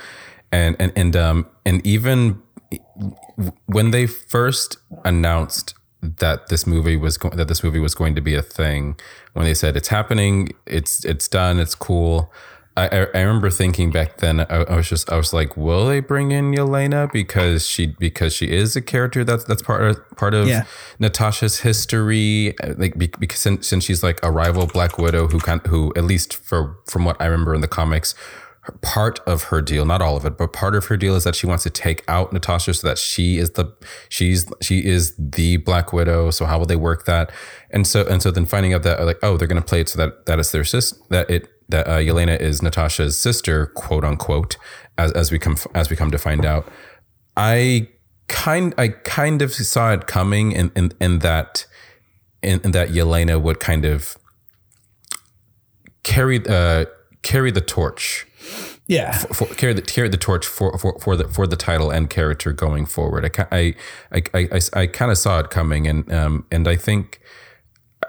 and 0.51 0.75
and 0.79 0.91
and 0.95 1.15
um 1.15 1.45
and 1.65 1.85
even 1.85 2.41
when 3.67 3.91
they 3.91 4.05
first 4.05 4.77
announced 5.05 5.73
that 6.01 6.47
this 6.47 6.65
movie 6.65 6.97
was 6.97 7.17
go- 7.17 7.29
that 7.29 7.47
this 7.47 7.63
movie 7.63 7.79
was 7.79 7.93
going 7.95 8.15
to 8.15 8.21
be 8.21 8.35
a 8.35 8.41
thing 8.41 8.97
when 9.33 9.45
they 9.45 9.53
said 9.53 9.75
it's 9.75 9.89
happening 9.89 10.49
it's 10.65 11.03
it's 11.05 11.27
done 11.27 11.59
it's 11.59 11.75
cool 11.75 12.31
I, 12.77 12.87
I 12.87 13.07
I 13.15 13.21
remember 13.21 13.49
thinking 13.49 13.91
back 13.91 14.17
then 14.17 14.39
I, 14.41 14.45
I 14.45 14.75
was 14.77 14.87
just 14.87 15.11
I 15.11 15.17
was 15.17 15.33
like 15.33 15.57
will 15.57 15.87
they 15.87 15.99
bring 15.99 16.31
in 16.31 16.51
Yelena 16.53 17.11
because 17.11 17.67
she 17.67 17.87
because 17.87 18.33
she 18.33 18.49
is 18.51 18.75
a 18.77 18.81
character 18.81 19.25
that's 19.25 19.43
that's 19.43 19.61
part 19.61 19.81
of 19.83 20.09
part 20.15 20.33
of 20.33 20.47
Yeah. 20.47 20.63
Natasha's 20.99 21.59
history 21.59 22.53
like 22.77 22.97
because 22.97 23.39
since, 23.39 23.67
since 23.67 23.83
she's 23.83 24.01
like 24.03 24.19
a 24.23 24.31
rival 24.31 24.67
Black 24.67 24.97
Widow 24.97 25.27
who 25.27 25.39
can 25.39 25.59
who 25.67 25.91
at 25.97 26.05
least 26.05 26.33
for 26.33 26.77
from 26.85 27.03
what 27.03 27.17
I 27.19 27.25
remember 27.25 27.53
in 27.55 27.61
the 27.61 27.67
comics 27.67 28.15
part 28.81 29.19
of 29.25 29.43
her 29.43 29.61
deal 29.61 29.85
not 29.85 30.01
all 30.01 30.15
of 30.15 30.25
it 30.25 30.37
but 30.37 30.53
part 30.53 30.75
of 30.75 30.85
her 30.85 30.97
deal 30.97 31.15
is 31.15 31.23
that 31.23 31.35
she 31.35 31.47
wants 31.47 31.63
to 31.63 31.69
take 31.69 32.03
out 32.07 32.33
Natasha 32.33 32.73
so 32.73 32.87
that 32.87 32.97
she 32.97 33.37
is 33.37 33.51
the 33.51 33.73
she's 34.09 34.51
she 34.61 34.85
is 34.85 35.15
the 35.17 35.57
Black 35.57 35.93
Widow. 35.93 36.31
So 36.31 36.45
how 36.45 36.59
will 36.59 36.65
they 36.65 36.75
work 36.75 37.05
that? 37.05 37.31
And 37.71 37.85
so 37.87 38.05
and 38.05 38.21
so 38.21 38.31
then 38.31 38.45
finding 38.45 38.73
out 38.73 38.83
that 38.83 39.03
like 39.05 39.19
oh 39.23 39.37
they're 39.37 39.47
going 39.47 39.61
to 39.61 39.67
play 39.67 39.81
it 39.81 39.89
so 39.89 39.97
that 39.97 40.25
that 40.25 40.39
is 40.39 40.51
their 40.51 40.63
sis 40.63 40.91
that 41.09 41.29
it 41.29 41.49
that 41.69 41.87
uh, 41.87 41.97
Yelena 41.97 42.39
is 42.39 42.61
Natasha's 42.61 43.17
sister 43.17 43.67
quote 43.67 44.03
unquote 44.03 44.57
as 44.97 45.11
as 45.13 45.31
we 45.31 45.39
come 45.39 45.57
as 45.73 45.89
we 45.89 45.95
come 45.95 46.11
to 46.11 46.17
find 46.17 46.45
out. 46.45 46.67
I 47.37 47.89
kind 48.27 48.73
I 48.77 48.89
kind 48.89 49.41
of 49.41 49.53
saw 49.53 49.93
it 49.93 50.07
coming 50.07 50.51
in 50.51 50.71
in, 50.75 50.91
in 50.99 51.19
that 51.19 51.65
in, 52.41 52.59
in 52.63 52.71
that 52.71 52.89
Yelena 52.89 53.41
would 53.41 53.59
kind 53.59 53.85
of 53.85 54.17
carry 56.03 56.45
uh 56.47 56.85
carry 57.21 57.51
the 57.51 57.61
torch 57.61 58.25
yeah 58.89 59.13
for, 59.13 59.45
carry 59.55 59.73
the 59.73 59.81
carry 59.81 60.09
the 60.09 60.17
torch 60.17 60.45
for, 60.45 60.77
for 60.77 60.99
for 60.99 61.15
the 61.15 61.25
for 61.29 61.47
the 61.47 61.55
title 61.55 61.91
and 61.91 62.09
character 62.09 62.51
going 62.51 62.85
forward. 62.85 63.37
I 63.51 63.75
I 64.11 64.21
I 64.33 64.49
I, 64.51 64.59
I, 64.73 64.87
kind 64.87 65.11
of 65.11 65.17
saw 65.17 65.39
it 65.39 65.49
coming, 65.51 65.87
and 65.87 66.11
um 66.11 66.45
and 66.51 66.67
I 66.67 66.75
think 66.75 67.21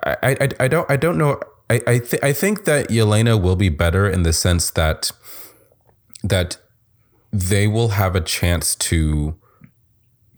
I, 0.04 0.16
I, 0.40 0.48
I 0.58 0.68
don't 0.68 0.90
I 0.90 0.96
don't 0.96 1.18
know. 1.18 1.38
I 1.68 1.82
I, 1.86 1.98
th- 1.98 2.22
I 2.22 2.32
think 2.32 2.64
that 2.64 2.88
Yelena 2.88 3.40
will 3.40 3.56
be 3.56 3.68
better 3.68 4.08
in 4.08 4.22
the 4.22 4.32
sense 4.32 4.70
that 4.70 5.12
that 6.24 6.56
they 7.30 7.66
will 7.68 7.88
have 7.90 8.16
a 8.16 8.20
chance 8.20 8.74
to 8.74 9.36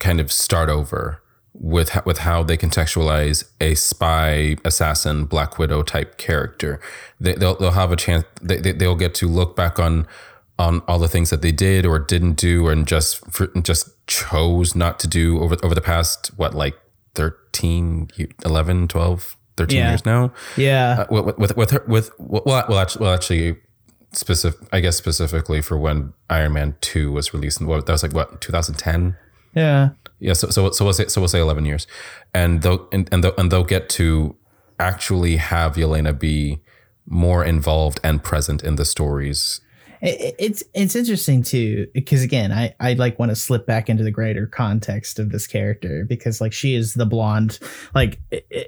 kind 0.01 0.21
of 0.21 0.33
start 0.33 0.69
over 0.69 1.23
with 1.55 2.05
with 2.05 2.19
how 2.19 2.43
they 2.43 2.57
contextualize 2.57 3.45
a 3.61 3.75
spy 3.75 4.57
assassin 4.65 5.25
Black 5.25 5.59
Widow 5.59 5.83
type 5.83 6.19
character. 6.19 6.81
They, 7.21 7.35
they'll 7.35 7.55
they'll 7.55 7.71
have 7.71 7.93
a 7.93 7.97
chance. 7.97 8.25
They, 8.41 8.59
they 8.59 8.73
they'll 8.73 8.97
get 8.97 9.15
to 9.17 9.29
look 9.29 9.55
back 9.55 9.79
on 9.79 10.07
on 10.59 10.81
all 10.87 10.99
the 10.99 11.09
things 11.09 11.31
that 11.31 11.43
they 11.43 11.53
did 11.53 11.85
or 11.87 11.99
didn't 11.99 12.35
do 12.35 12.69
and 12.69 12.87
just 12.87 13.25
for, 13.33 13.47
just 13.63 13.89
chose 14.07 14.75
not 14.75 14.99
to 15.01 15.09
do 15.09 15.41
over 15.41 15.57
over 15.63 15.75
the 15.75 15.81
past 15.81 16.31
what 16.37 16.55
like 16.55 16.75
13 17.15 18.09
11 18.45 18.89
12 18.89 19.37
13 19.57 19.79
Yeah. 19.79 19.89
years 19.91 20.05
now 20.07 20.33
Yeah. 20.57 21.07
uh, 21.11 21.23
with 21.23 21.39
with 21.39 21.57
with 21.57 21.71
her 21.71 21.85
with 21.87 22.11
well 22.19 22.43
well 22.47 22.79
actually, 22.79 23.05
well 23.05 23.15
actually 23.15 23.57
specific 24.13 24.61
I 24.73 24.81
guess 24.81 24.97
specifically 24.97 25.61
for 25.63 25.79
when 25.79 26.13
Iron 26.29 26.53
Man 26.53 26.77
2 26.81 27.13
was 27.13 27.33
released 27.33 27.61
and 27.61 27.69
what 27.69 27.87
that 27.87 27.93
was 27.93 28.03
like 28.03 28.13
what 28.13 28.41
2010 28.41 29.17
yeah. 29.55 29.91
yeah 30.21 30.33
so 30.35 30.49
so 30.49 30.71
so 30.71 30.85
we'll 30.85 30.95
say 30.95 31.07
so 31.09 31.21
we'll 31.21 31.29
say 31.29 31.41
11 31.41 31.65
years 31.65 31.87
and 32.35 32.63
they'll 32.63 32.89
and, 32.93 33.09
and 33.13 33.25
they'll 33.25 33.35
and 33.37 33.51
they'll 33.51 33.65
get 33.65 33.89
to 33.91 34.37
actually 34.79 35.37
have 35.37 35.75
Yelena 35.77 36.19
be 36.19 36.61
more 37.07 37.45
involved 37.45 38.01
and 38.05 38.23
present 38.23 38.63
in 38.63 38.77
the 38.77 38.85
stories 38.85 39.61
It- 40.03 40.21
it- 40.21 40.35
It's 40.39 40.65
it's 40.75 40.97
interesting 40.97 41.43
too 41.45 41.87
because 41.95 42.23
again 42.23 42.51
I 42.51 42.75
I 42.81 42.95
like 42.95 43.19
want 43.21 43.31
to 43.31 43.37
slip 43.37 43.67
back 43.67 43.89
into 43.89 44.03
the 44.03 44.11
greater 44.11 44.47
context 44.47 45.19
of 45.21 45.31
this 45.31 45.47
character 45.47 46.05
because 46.09 46.41
like 46.41 46.53
she 46.53 46.75
is 46.75 46.95
the 46.95 47.07
blonde 47.07 47.61
like 47.95 48.19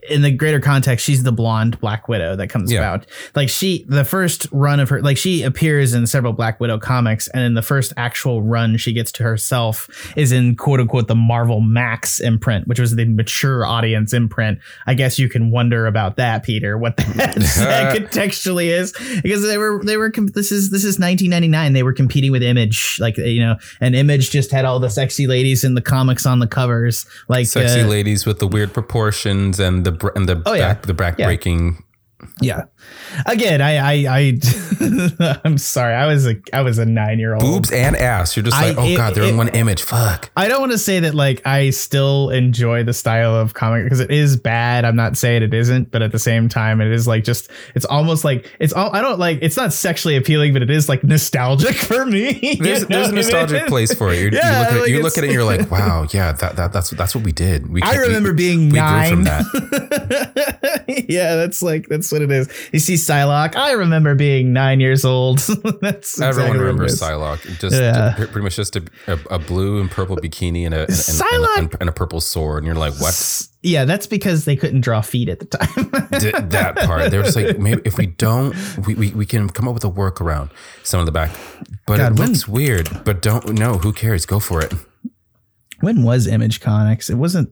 in 0.09 0.23
the 0.23 0.31
greater 0.31 0.61
context 0.61 1.05
she's 1.05 1.25
the 1.25 1.33
blonde 1.33 1.81
Black 1.81 2.07
Widow 2.09 2.37
that 2.37 2.49
comes 2.49 2.71
Yeah. 2.71 2.79
about 2.79 3.07
like 3.35 3.49
she 3.49 3.85
the 3.89 4.05
first 4.05 4.47
run 4.53 4.79
of 4.79 4.89
her 4.91 5.03
like 5.03 5.17
she 5.17 5.43
appears 5.43 5.93
in 5.93 6.07
several 6.07 6.33
Black 6.33 6.61
Widow 6.61 6.79
comics 6.79 7.27
and 7.29 7.43
in 7.43 7.55
the 7.55 7.63
first 7.63 7.93
actual 7.97 8.41
run 8.41 8.77
she 8.77 8.93
gets 8.93 9.11
to 9.13 9.25
herself 9.25 9.89
is 10.17 10.31
in 10.31 10.55
quote 10.55 10.79
unquote 10.79 11.09
the 11.09 11.17
Marvel 11.17 11.61
Max 11.61 12.21
imprint 12.21 12.69
which 12.69 12.79
was 12.79 12.95
the 12.95 13.05
mature 13.07 13.67
audience 13.67 14.13
imprint 14.13 14.61
I 14.87 14.95
guess 14.95 15.19
you 15.19 15.29
can 15.29 15.51
wonder 15.51 15.87
about 15.87 16.17
that 16.17 16.45
Peter 16.45 16.79
what 16.79 16.97
that, 16.99 17.07
that 17.59 17.97
contextually 17.97 18.67
is 18.69 18.93
because 19.23 19.43
they 19.43 19.59
were 19.59 19.83
they 19.85 19.97
were 19.97 20.13
this 20.33 20.53
is 20.53 20.71
this 20.71 20.85
is 20.85 20.99
1999 21.29 21.73
they 21.73 21.83
were 21.83 21.93
competing 21.93 22.31
with 22.33 22.43
image 22.43 22.97
like 23.01 23.17
you 23.17 23.41
know 23.41 23.57
and 23.81 23.95
image 23.95 24.31
just 24.31 24.51
had 24.51 24.65
all 24.65 24.79
the 24.81 24.91
sexy 24.91 25.27
ladies 25.27 25.65
in 25.65 25.75
the 25.75 25.83
comics 25.83 26.27
on 26.27 26.39
the 26.39 26.47
covers 26.47 27.07
like 27.29 27.47
sexy 27.47 27.81
uh, 27.81 27.87
ladies 27.87 28.27
with 28.27 28.39
the 28.39 28.47
weird 28.47 28.73
proportions 28.73 29.59
and 29.61 29.85
the 29.85 29.93
br- 29.93 30.11
and 30.15 30.29
the 30.29 30.43
Oh, 30.47 30.53
yeah. 30.55 30.75
back, 30.75 30.83
the 30.83 30.95
back 30.95 31.19
Yeah. 31.19 31.27
breaking 31.27 31.83
yeah 32.41 32.63
again 33.27 33.61
i 33.61 33.77
i 33.77 34.19
i 34.19 35.39
i'm 35.45 35.59
sorry 35.59 35.95
i 35.95 36.07
was 36.07 36.27
a 36.27 36.37
i 36.53 36.61
was 36.63 36.79
a 36.79 36.85
nine 36.87 37.19
year 37.19 37.35
old 37.35 37.43
boobs 37.43 37.71
and 37.73 37.97
ass. 37.97 38.37
You're 38.37 38.45
just 38.45 38.57
I- 38.57 38.69
like, 38.71 38.79
oh 38.79 38.85
it- 38.87 38.97
god, 38.97 39.15
they're 39.15 39.25
in 39.25 39.37
one 39.37 39.49
image. 39.49 39.83
Fuck. 39.83 40.31
I 40.37 40.49
don't 40.49 40.61
want 40.61 40.73
to 40.73 40.79
say 40.79 41.01
that 41.01 41.15
like 41.15 41.47
I 41.47 41.71
still 41.71 42.31
enjoy 42.31 42.85
the 42.85 42.93
style 42.93 43.35
of 43.35 43.55
comic 43.55 43.85
because 43.85 44.01
it 44.01 44.11
is 44.11 44.37
bad. 44.37 44.85
I'm 44.85 44.97
not 44.97 45.17
saying 45.17 45.43
it 45.43 45.55
isn't, 45.55 45.91
but 45.91 46.03
at 46.03 46.13
the 46.13 46.19
same 46.19 46.49
time, 46.49 46.81
it 46.81 46.91
is 46.91 47.07
like 47.07 47.25
just 47.25 47.51
it's 47.75 47.85
almost 47.85 48.25
like 48.25 48.51
it's 48.61 48.73
all 48.73 48.95
I 48.95 49.01
don't 49.01 49.19
like. 49.19 49.39
It's 49.43 49.57
not 49.57 49.73
sexually 49.73 50.17
appealing, 50.17 50.53
but 50.53 50.63
it 50.63 50.71
is 50.71 50.89
like 50.89 51.03
nostalgic 51.05 51.75
for 51.91 52.05
me. 52.07 52.57
There's, 52.61 52.87
there's 52.87 53.09
a 53.09 53.11
what 53.11 53.13
I 53.13 53.17
nostalgic 53.17 53.61
mean? 53.63 53.69
place 53.69 53.95
for 53.95 54.13
it. 54.13 54.21
You're, 54.21 54.35
Yeah, 54.35 54.51
you 54.53 54.59
look 54.61 54.71
at 54.71 54.77
it, 54.77 54.81
like 54.81 54.91
you 54.91 55.03
look 55.03 55.19
at 55.19 55.25
it, 55.25 55.27
and 55.29 55.33
you're 55.35 55.45
like, 55.45 55.71
wow, 55.71 56.07
yeah, 56.13 56.33
that, 56.33 56.57
that 56.57 56.73
that's 56.73 56.91
that's 56.91 57.15
what 57.15 57.25
we 57.25 57.33
did. 57.33 57.71
We 57.71 57.83
I 57.83 57.95
remember 57.97 58.31
we, 58.31 58.37
being 58.37 58.71
we 58.71 58.79
nine. 58.79 59.09
grew 59.15 59.17
from 59.17 59.25
that. 59.25 61.05
yeah, 61.09 61.37
that's 61.37 61.63
like 61.63 61.89
that's 61.89 62.11
what 62.13 62.23
it 62.23 62.31
is. 62.31 62.49
You 62.73 62.79
see 62.79 62.97
Psylocke. 63.09 63.57
I 63.57 63.73
remember 63.73 64.15
being 64.15 64.53
nine 64.53 64.81
years 64.81 65.05
old. 65.05 65.39
that's 65.81 66.21
Everyone 66.21 66.57
it 66.57 66.61
remembers. 66.61 67.01
Psylocke. 67.01 67.59
Just 67.61 67.77
Yeah. 67.77 68.15
pretty 68.17 68.41
much 68.41 68.57
just 68.57 68.77
a, 68.77 68.85
a, 69.07 69.19
a 69.33 69.39
blue 69.39 69.81
and 69.81 69.91
purple 69.91 70.17
bikini 70.17 70.65
and 70.65 70.75
a 70.75 70.83
and, 70.83 70.91
and, 70.91 71.23
and, 71.33 71.59
and, 71.73 71.77
and 71.83 71.89
a 71.89 71.93
purple 71.93 72.21
sword, 72.21 72.59
and 72.59 72.67
you're 72.67 72.77
like, 72.77 72.95
what? 73.01 73.49
Yeah, 73.63 73.85
that's 73.87 74.07
because 74.07 74.45
they 74.45 74.57
couldn't 74.57 74.83
draw 74.83 75.01
feet 75.01 75.29
at 75.29 75.41
the 75.41 75.47
time. 75.47 75.91
Did 76.21 76.51
that 76.51 76.77
part. 76.77 77.11
They 77.11 77.17
were 77.17 77.25
just 77.25 77.37
like, 77.37 77.59
maybe 77.59 77.81
if 77.85 77.97
we 77.97 78.07
don't, 78.07 78.55
we, 78.87 78.95
we, 78.95 79.11
we 79.13 79.27
can 79.27 79.49
come 79.49 79.67
up 79.69 79.75
with 79.75 79.85
a 79.85 79.91
workaround. 79.91 80.51
Some 80.83 81.01
of 81.01 81.07
the 81.07 81.13
back, 81.13 81.31
but 81.87 81.97
God, 81.99 82.13
it 82.13 82.19
when- 82.19 82.29
looks 82.29 82.47
weird. 82.47 82.89
But 83.05 83.23
don't 83.23 83.55
no, 83.55 83.79
who 83.79 83.93
cares? 83.93 84.27
Go 84.27 84.39
for 84.41 84.61
it. 84.63 84.73
when 85.81 86.03
was 86.03 86.27
Image 86.27 86.61
Comics? 86.61 87.09
It 87.11 87.15
wasn't. 87.17 87.51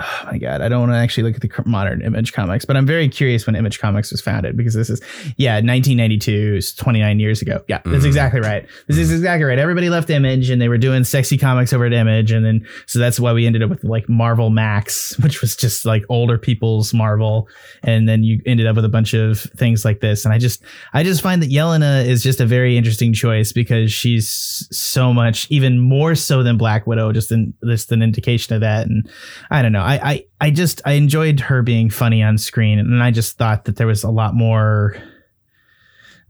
Oh 0.00 0.22
my 0.30 0.38
god, 0.38 0.60
I 0.60 0.68
don't 0.68 0.80
want 0.80 0.92
to 0.92 0.96
actually 0.96 1.24
look 1.24 1.34
at 1.34 1.40
the 1.42 1.62
modern 1.66 2.02
Image 2.02 2.32
Comics, 2.32 2.64
but 2.64 2.76
I'm 2.76 2.86
very 2.86 3.08
curious 3.08 3.46
when 3.46 3.56
Image 3.56 3.80
Comics 3.80 4.12
was 4.12 4.20
founded 4.20 4.56
because 4.56 4.74
this 4.74 4.88
is, 4.88 5.00
yeah, 5.36 5.54
1992, 5.54 6.54
is 6.58 6.72
29 6.74 7.18
years 7.18 7.42
ago. 7.42 7.62
Yeah, 7.66 7.80
that's 7.84 8.04
Mhm. 8.04 8.06
exactly 8.06 8.40
right. 8.40 8.64
This 8.86 8.96
is 8.96 9.10
exactly 9.12 9.44
right. 9.44 9.58
Everybody 9.58 9.90
left 9.90 10.08
Image 10.10 10.50
and 10.50 10.62
they 10.62 10.68
were 10.68 10.78
doing 10.78 11.02
sexy 11.02 11.36
comics 11.36 11.72
over 11.72 11.84
at 11.84 11.92
Image, 11.92 12.30
and 12.30 12.44
then 12.46 12.64
so 12.86 13.00
that's 13.00 13.18
why 13.18 13.32
we 13.32 13.44
ended 13.44 13.62
up 13.62 13.70
with 13.70 13.82
like 13.82 14.08
Marvel 14.08 14.50
Max, 14.50 15.18
which 15.22 15.40
was 15.40 15.56
just 15.56 15.84
like 15.84 16.04
older 16.08 16.38
people's 16.38 16.94
Marvel, 16.94 17.48
and 17.82 18.08
then 18.08 18.22
you 18.22 18.40
ended 18.46 18.66
up 18.68 18.76
with 18.76 18.84
a 18.84 18.88
bunch 18.88 19.14
of 19.14 19.40
things 19.56 19.84
like 19.84 20.00
this. 20.00 20.24
And 20.24 20.32
I 20.32 20.38
just, 20.38 20.62
I 20.92 21.02
just 21.02 21.22
find 21.22 21.42
that 21.42 21.50
Yelena 21.50 22.06
is 22.06 22.22
just 22.22 22.40
a 22.40 22.46
very 22.46 22.76
interesting 22.76 23.12
choice 23.12 23.52
because 23.52 23.92
she's 23.92 24.28
so 24.70 25.12
much, 25.12 25.48
even 25.50 25.80
more 25.80 26.14
so 26.14 26.44
than 26.44 26.56
Black 26.56 26.86
Widow, 26.86 27.10
just 27.12 27.32
in 27.32 27.52
just 27.66 27.90
an 27.90 28.00
indication 28.02 28.54
of 28.54 28.60
that. 28.60 28.86
And 28.86 29.10
I 29.50 29.60
don't 29.62 29.72
know. 29.72 29.87
I, 29.88 30.10
I, 30.10 30.24
I 30.40 30.50
just 30.50 30.82
I 30.84 30.92
enjoyed 30.92 31.40
her 31.40 31.62
being 31.62 31.88
funny 31.90 32.22
on 32.22 32.36
screen, 32.38 32.78
and 32.78 33.02
I 33.02 33.10
just 33.10 33.38
thought 33.38 33.64
that 33.64 33.76
there 33.76 33.86
was 33.86 34.04
a 34.04 34.10
lot 34.10 34.34
more. 34.34 34.96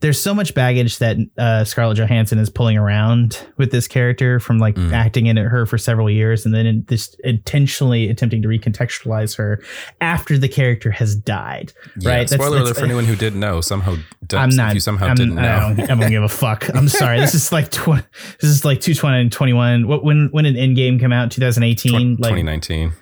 There's 0.01 0.21
so 0.21 0.33
much 0.33 0.55
baggage 0.55 0.99
that 0.99 1.17
uh, 1.37 1.65
Scarlett 1.65 1.97
Johansson 1.99 2.39
is 2.39 2.49
pulling 2.51 2.77
around 2.79 3.45
with 3.57 3.73
this 3.73 3.89
character 3.89 4.39
from 4.39 4.59
like 4.61 4.77
Mm. 4.77 4.93
acting 4.93 5.27
in 5.27 5.37
her 5.37 5.67
for 5.67 5.77
several 5.77 6.09
years, 6.09 6.47
and 6.47 6.55
then 6.55 6.67
in 6.67 6.85
this 6.87 7.17
intentionally 7.25 8.09
attempting 8.09 8.41
to 8.43 8.49
recontextualize 8.49 9.37
her 9.39 9.61
after 10.01 10.39
the 10.39 10.47
character 10.49 10.93
has 10.93 11.17
died. 11.17 11.73
Yeah, 11.99 12.11
Right, 12.11 12.17
that's- 12.29 12.31
Spoiler 12.35 12.51
that's- 12.59 12.67
alert 12.71 12.77
for 12.79 12.85
anyone 12.85 13.07
who 13.07 13.17
didn't 13.17 13.41
know. 13.41 13.61
Somehow, 13.61 13.97
I'm 14.35 14.51
not. 14.51 14.69
If 14.69 14.75
you 14.75 14.81
somehow 14.81 15.07
I'm, 15.09 15.17
didn't 15.17 15.35
know. 15.35 15.43
I 15.43 15.75
don't, 15.75 15.91
I 15.91 15.95
don't 15.97 16.11
give 16.11 16.23
a 16.23 16.29
fuck. 16.29 16.73
I'm 16.77 16.89
sorry. 17.03 17.19
This 17.19 17.35
is 17.35 17.51
like 17.51 17.73
tw- 17.73 18.07
this 18.41 18.51
is 18.51 18.65
like 18.65 18.81
221. 18.81 19.89
What 19.89 20.05
when 20.05 20.29
when 20.31 20.47
an 20.47 20.55
Endgame 20.55 21.01
come 21.01 21.13
out? 21.13 21.33
2018. 21.33 21.91
Twen- 21.91 22.11
like 22.21 22.31
2019. 22.35 22.93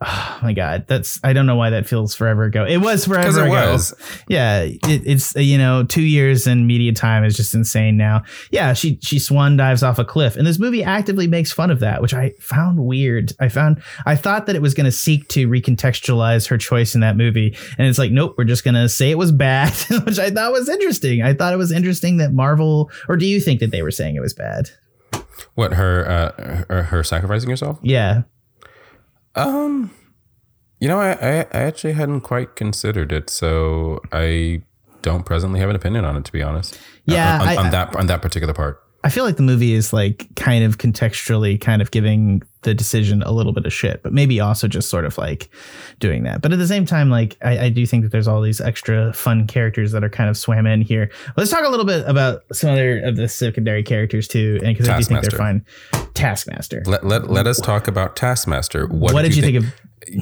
Oh 0.00 0.38
my 0.42 0.52
god 0.52 0.84
that's 0.88 1.20
i 1.24 1.32
don't 1.32 1.46
know 1.46 1.56
why 1.56 1.70
that 1.70 1.86
feels 1.86 2.14
forever 2.14 2.44
ago. 2.44 2.64
It 2.64 2.78
was 2.78 3.06
forever 3.06 3.40
it 3.42 3.46
ago. 3.46 3.72
was. 3.72 3.94
yeah 4.28 4.60
it, 4.62 4.80
it's 4.84 5.36
uh, 5.36 5.40
you 5.40 5.58
know 5.58 5.84
two 5.84 6.02
years 6.02 6.46
in 6.46 6.66
media 6.66 6.92
time 6.92 7.24
is 7.24 7.36
just 7.36 7.54
insane 7.54 7.96
now. 7.96 8.22
Yeah 8.50 8.72
she 8.72 8.98
she 9.02 9.18
swan 9.18 9.56
dives 9.56 9.82
off 9.82 9.98
a 9.98 10.04
cliff 10.04 10.36
and 10.36 10.46
this 10.46 10.58
movie 10.58 10.82
actively 10.82 11.26
makes 11.26 11.52
fun 11.52 11.70
of 11.70 11.80
that 11.80 12.02
which 12.02 12.14
i 12.14 12.30
found 12.40 12.84
weird. 12.84 13.32
I 13.40 13.48
found 13.48 13.82
i 14.06 14.16
thought 14.16 14.46
that 14.46 14.56
it 14.56 14.62
was 14.62 14.74
going 14.74 14.86
to 14.86 14.92
seek 14.92 15.28
to 15.28 15.48
recontextualize 15.48 16.48
her 16.48 16.58
choice 16.58 16.94
in 16.94 17.00
that 17.00 17.16
movie 17.16 17.56
and 17.78 17.86
it's 17.86 17.98
like 17.98 18.10
nope 18.12 18.34
we're 18.38 18.44
just 18.44 18.64
going 18.64 18.74
to 18.74 18.88
say 18.88 19.10
it 19.10 19.18
was 19.18 19.32
bad 19.32 19.72
which 20.06 20.18
i 20.18 20.30
thought 20.30 20.52
was 20.52 20.68
interesting. 20.68 21.22
I 21.22 21.34
thought 21.34 21.52
it 21.52 21.56
was 21.56 21.72
interesting 21.72 22.16
that 22.18 22.32
marvel 22.32 22.90
or 23.08 23.16
do 23.16 23.26
you 23.26 23.40
think 23.40 23.60
that 23.60 23.70
they 23.70 23.82
were 23.82 23.90
saying 23.90 24.16
it 24.16 24.20
was 24.20 24.34
bad? 24.34 24.70
What 25.54 25.74
her 25.74 26.08
uh, 26.08 26.64
her, 26.68 26.82
her 26.84 27.04
sacrificing 27.04 27.50
herself? 27.50 27.78
yeah 27.82 28.22
Um, 29.34 29.90
you 30.80 30.88
know, 30.88 30.98
I, 31.00 31.12
I 31.12 31.38
I 31.52 31.58
actually 31.62 31.92
hadn't 31.92 32.22
quite 32.22 32.56
considered 32.56 33.12
it, 33.12 33.30
so 33.30 34.00
I 34.12 34.62
don't 35.02 35.24
presently 35.24 35.60
have 35.60 35.70
an 35.70 35.76
opinion 35.76 36.04
on 36.04 36.16
it. 36.16 36.24
To 36.24 36.32
be 36.32 36.42
honest, 36.42 36.78
Yeah, 37.04 37.34
on, 37.36 37.40
on, 37.42 37.48
I- 37.48 37.56
on 37.56 37.70
that 37.70 37.96
on 37.96 38.06
that 38.06 38.22
particular 38.22 38.54
part. 38.54 38.80
I 39.04 39.08
feel 39.10 39.24
like 39.24 39.36
the 39.36 39.42
movie 39.42 39.72
is 39.72 39.92
like 39.92 40.28
kind 40.36 40.64
of 40.64 40.78
contextually 40.78 41.60
kind 41.60 41.82
of 41.82 41.90
giving 41.90 42.42
the 42.62 42.74
decision 42.74 43.22
a 43.22 43.32
little 43.32 43.52
bit 43.52 43.66
of 43.66 43.72
shit, 43.72 44.02
but 44.02 44.12
maybe 44.12 44.40
also 44.40 44.68
just 44.68 44.88
sort 44.88 45.04
of 45.04 45.18
like 45.18 45.50
doing 45.98 46.22
that. 46.24 46.42
But 46.42 46.52
at 46.52 46.58
the 46.58 46.66
same 46.66 46.86
time, 46.86 47.10
like 47.10 47.36
I, 47.42 47.66
I 47.66 47.68
do 47.68 47.86
think 47.86 48.02
that 48.04 48.12
there's 48.12 48.28
all 48.28 48.40
these 48.40 48.60
extra 48.60 49.12
fun 49.12 49.46
characters 49.46 49.92
that 49.92 50.04
are 50.04 50.08
kind 50.08 50.30
of 50.30 50.36
swam 50.36 50.66
in 50.66 50.82
here. 50.82 51.10
Let's 51.36 51.50
talk 51.50 51.64
a 51.64 51.68
little 51.68 51.86
bit 51.86 52.08
about 52.08 52.44
some 52.52 52.70
other 52.70 53.00
of 53.00 53.16
the 53.16 53.28
secondary 53.28 53.82
characters 53.82 54.28
too, 54.28 54.58
and 54.62 54.74
because 54.74 54.88
I 54.88 54.98
do 54.98 55.04
think 55.04 55.22
they're 55.22 55.38
fun. 55.38 55.64
Taskmaster. 56.14 56.82
Let, 56.86 57.04
let, 57.04 57.30
let 57.30 57.46
us 57.46 57.60
talk 57.60 57.88
about 57.88 58.16
Taskmaster. 58.16 58.86
What, 58.86 59.14
What, 59.14 59.22
did 59.22 59.34
you 59.34 59.42
think, 59.42 59.56
of? 59.56 59.64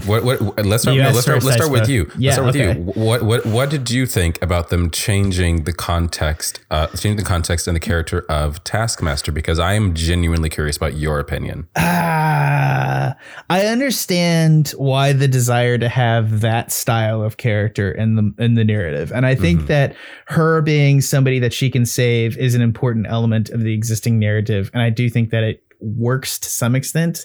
What, 0.07 0.25
what, 0.25 0.41
let's 0.67 0.83
start, 0.83 0.97
no, 0.97 1.05
let's 1.05 1.21
start, 1.21 1.37
first, 1.37 1.47
let's 1.47 1.57
start 1.57 1.73
with 1.73 1.89
you. 1.89 2.11
Yeah, 2.19 2.31
let's 2.31 2.35
start 2.35 2.47
with 2.47 2.57
okay. 2.57 2.79
you. 2.79 3.05
What, 3.05 3.23
what, 3.23 3.47
what 3.47 3.71
did 3.71 3.91
you 3.91 4.05
think 4.07 4.41
about 4.43 4.69
them 4.69 4.91
changing 4.91 5.65
the 5.65 5.73
context, 5.73 6.61
uh, 6.71 6.89
changing 6.89 7.17
the 7.17 7.25
context 7.25 7.67
and 7.67 7.75
the 7.75 7.81
character 7.81 8.27
of 8.29 8.63
Taskmaster? 8.65 9.33
Because 9.33 9.59
I 9.59 9.75
am 9.75 9.95
genuinely 9.95 10.51
curious 10.51 10.77
about 10.77 10.95
your 10.95 11.19
opinion. 11.19 11.67
Ah, 11.77 13.17
I 13.49 13.67
understand 13.67 14.71
why 14.77 15.13
the 15.13 15.29
desire 15.29 15.79
to 15.79 15.89
have 15.89 16.41
that 16.41 16.73
style 16.73 17.23
of 17.23 17.37
character 17.37 17.91
in 17.91 18.17
the 18.17 18.35
in 18.43 18.55
the 18.55 18.65
narrative, 18.65 19.13
and 19.13 19.25
I 19.25 19.35
think 19.35 19.63
Mhm. 19.63 19.67
that 19.69 19.97
her 20.27 20.61
being 20.63 21.01
somebody 21.01 21.39
that 21.39 21.53
she 21.53 21.71
can 21.71 21.87
save 21.87 22.37
is 22.37 22.55
an 22.55 22.63
important 22.63 23.07
element 23.09 23.49
of 23.51 23.61
the 23.63 23.73
existing 23.73 24.19
narrative, 24.19 24.71
and 24.75 24.83
I 24.83 24.91
do 24.91 25.09
think 25.09 25.31
that 25.31 25.43
it 25.43 25.63
works 25.81 26.39
to 26.39 26.49
some 26.49 26.75
extent. 26.75 27.25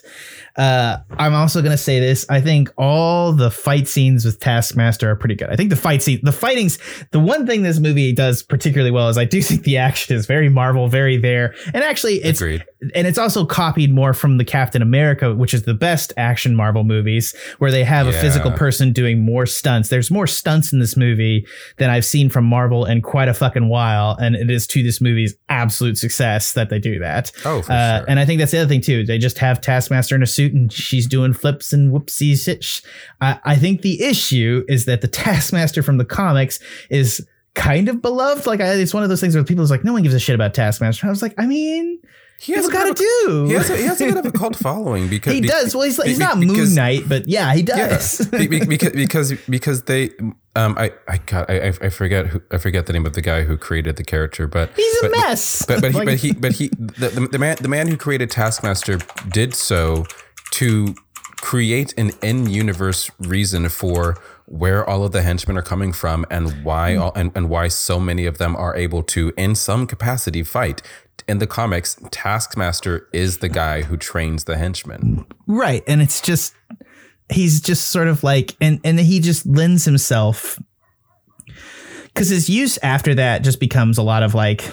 Uh, 0.56 0.98
I'm 1.18 1.34
also 1.34 1.62
gonna 1.62 1.76
say 1.76 2.00
this. 2.00 2.24
I 2.28 2.40
think 2.40 2.70
all 2.78 3.32
the 3.32 3.50
fight 3.50 3.88
scenes 3.88 4.24
with 4.24 4.40
Taskmaster 4.40 5.10
are 5.10 5.16
pretty 5.16 5.34
good. 5.34 5.50
I 5.50 5.56
think 5.56 5.70
the 5.70 5.76
fight 5.76 6.02
scene, 6.02 6.20
the 6.22 6.32
fightings, 6.32 6.78
the 7.10 7.20
one 7.20 7.46
thing 7.46 7.62
this 7.62 7.78
movie 7.78 8.12
does 8.12 8.42
particularly 8.42 8.90
well 8.90 9.08
is 9.08 9.18
I 9.18 9.24
do 9.24 9.42
think 9.46 9.64
the 9.64 9.76
action 9.78 10.16
is 10.16 10.26
very 10.26 10.48
Marvel, 10.48 10.88
very 10.88 11.16
there, 11.16 11.54
and 11.74 11.82
actually 11.84 12.14
it's 12.24 12.40
Agreed. 12.40 12.64
and 12.94 13.06
it's 13.06 13.18
also 13.18 13.44
copied 13.44 13.92
more 13.92 14.14
from 14.14 14.38
the 14.38 14.44
Captain 14.44 14.82
America, 14.82 15.34
which 15.34 15.52
is 15.52 15.64
the 15.64 15.74
best 15.74 16.12
action 16.16 16.54
Marvel 16.56 16.84
movies, 16.84 17.34
where 17.58 17.70
they 17.70 17.84
have 17.84 18.06
a 18.06 18.12
physical 18.12 18.50
person 18.52 18.92
doing 18.92 19.20
more 19.24 19.46
stunts. 19.46 19.88
There's 19.88 20.10
more 20.10 20.26
stunts 20.26 20.72
in 20.72 20.78
this 20.78 20.96
movie 20.96 21.46
than 21.78 21.90
I've 21.90 22.04
seen 22.04 22.30
from 22.30 22.44
Marvel 22.44 22.84
in 22.86 23.02
quite 23.02 23.28
a 23.28 23.34
fucking 23.34 23.68
while, 23.68 24.16
and 24.20 24.34
it 24.36 24.50
is 24.50 24.66
to 24.68 24.82
this 24.82 25.00
movie's 25.00 25.34
absolute 25.48 25.98
success 25.98 26.52
that 26.54 26.70
they 26.70 26.78
do 26.78 26.98
that. 27.00 27.30
Oh, 27.44 27.62
for 27.62 27.72
Uh, 27.72 27.98
sure. 27.98 28.06
And 28.08 28.18
I 28.18 28.24
think 28.24 28.38
that's 28.38 28.45
the 28.52 28.58
other 28.58 28.68
thing 28.68 28.80
too. 28.80 29.04
They 29.04 29.18
just 29.18 29.38
have 29.38 29.60
Taskmaster 29.60 30.14
in 30.14 30.22
a 30.22 30.26
suit 30.26 30.52
and 30.52 30.72
she's 30.72 31.06
doing 31.06 31.32
flips 31.32 31.72
and 31.72 31.92
whoopsies. 31.92 32.44
Shit. 32.44 32.86
I, 33.20 33.38
I 33.44 33.56
think 33.56 33.82
the 33.82 34.02
issue 34.02 34.64
is 34.68 34.84
that 34.86 35.00
the 35.00 35.08
Taskmaster 35.26 35.82
from 35.82 35.98
the 35.98 36.04
comics 36.04 36.58
is 36.90 37.26
kind 37.54 37.88
of 37.88 38.02
beloved. 38.02 38.46
Like 38.46 38.60
I, 38.60 38.74
it's 38.74 38.94
one 38.94 39.02
of 39.02 39.08
those 39.08 39.20
things 39.20 39.34
where 39.34 39.44
people 39.44 39.64
is 39.64 39.70
like, 39.70 39.84
no 39.84 39.92
one 39.92 40.02
gives 40.02 40.14
a 40.14 40.20
shit 40.20 40.34
about 40.34 40.54
Taskmaster. 40.54 41.06
I 41.06 41.10
was 41.10 41.22
like, 41.22 41.34
I 41.38 41.46
mean, 41.46 42.00
he 42.40 42.54
he's 42.54 42.68
a 42.68 42.70
got 42.72 42.84
to 42.84 43.02
do. 43.26 43.46
He 43.46 43.54
has, 43.54 43.70
a, 43.70 43.76
he 43.76 43.84
has 43.84 44.00
a 44.00 44.06
bit 44.06 44.16
of 44.18 44.26
a 44.26 44.32
cult 44.32 44.56
following 44.68 45.08
because 45.08 45.32
he 45.32 45.40
be- 45.40 45.48
does. 45.48 45.74
Well, 45.74 45.84
he's, 45.84 45.98
be- 45.98 46.08
he's 46.08 46.18
be- 46.18 46.24
not 46.24 46.38
because- 46.38 46.56
Moon 46.56 46.74
Knight, 46.74 47.08
but 47.08 47.26
yeah, 47.28 47.52
he 47.54 47.60
Yeah, 47.62 47.88
does. 47.88 48.26
Be- 48.30 48.46
be- 48.46 48.64
because 48.64 48.90
because 48.94 49.32
because 49.48 49.82
they 49.84 50.10
um 50.54 50.74
I 50.78 50.92
I 51.08 51.18
got 51.18 51.48
I, 51.50 51.68
I 51.68 51.88
forget 51.88 52.26
who 52.28 52.42
I 52.50 52.58
forget 52.58 52.86
the 52.86 52.92
name 52.92 53.06
of 53.06 53.14
the 53.14 53.22
guy 53.22 53.42
who 53.44 53.56
created 53.56 53.96
the 53.96 54.04
character, 54.04 54.46
but 54.46 54.70
He's 54.76 54.96
a 54.98 55.02
but, 55.02 55.10
mess. 55.12 55.64
But 55.66 55.80
but 55.80 55.92
he, 55.92 55.98
Like- 55.98 56.06
but 56.06 56.16
he 56.18 56.32
but 56.32 56.52
he 56.52 56.68
the, 56.68 57.08
the, 57.08 57.28
the 57.32 57.38
man 57.38 57.56
the 57.60 57.68
man 57.68 57.88
who 57.88 57.96
created 57.96 58.30
Taskmaster 58.30 58.98
did 59.30 59.54
so 59.54 60.04
to 60.52 60.94
create 61.42 61.92
an 61.98 62.10
in-universe 62.22 63.10
reason 63.20 63.68
for 63.68 64.16
where 64.46 64.88
all 64.88 65.04
of 65.04 65.12
the 65.12 65.22
henchmen 65.22 65.56
are 65.56 65.62
coming 65.62 65.92
from 65.92 66.24
and 66.30 66.64
why 66.64 66.94
Hmm. 66.94 67.02
all, 67.02 67.12
and, 67.14 67.30
and 67.34 67.48
why 67.48 67.68
so 67.68 68.00
many 68.00 68.26
of 68.26 68.38
them 68.38 68.56
are 68.56 68.74
able 68.76 69.02
to 69.04 69.32
in 69.36 69.54
some 69.54 69.86
capacity 69.86 70.42
fight 70.42 70.80
in 71.28 71.38
the 71.38 71.46
comics 71.46 71.96
taskmaster 72.10 73.08
is 73.12 73.38
the 73.38 73.48
guy 73.48 73.82
who 73.82 73.96
trains 73.96 74.44
the 74.44 74.56
henchmen 74.56 75.26
Right. 75.46 75.82
And 75.86 76.02
it's 76.02 76.20
just 76.20 76.54
he's 77.28 77.60
just 77.60 77.88
sort 77.88 78.08
of 78.08 78.22
like 78.22 78.56
and 78.60 78.80
and 78.84 78.98
he 78.98 79.20
just 79.20 79.46
lends 79.46 79.84
himself 79.84 80.60
cuz 82.14 82.28
his 82.28 82.48
use 82.48 82.78
after 82.82 83.14
that 83.14 83.42
just 83.42 83.60
becomes 83.60 83.98
a 83.98 84.02
lot 84.02 84.22
of 84.22 84.34
like 84.34 84.64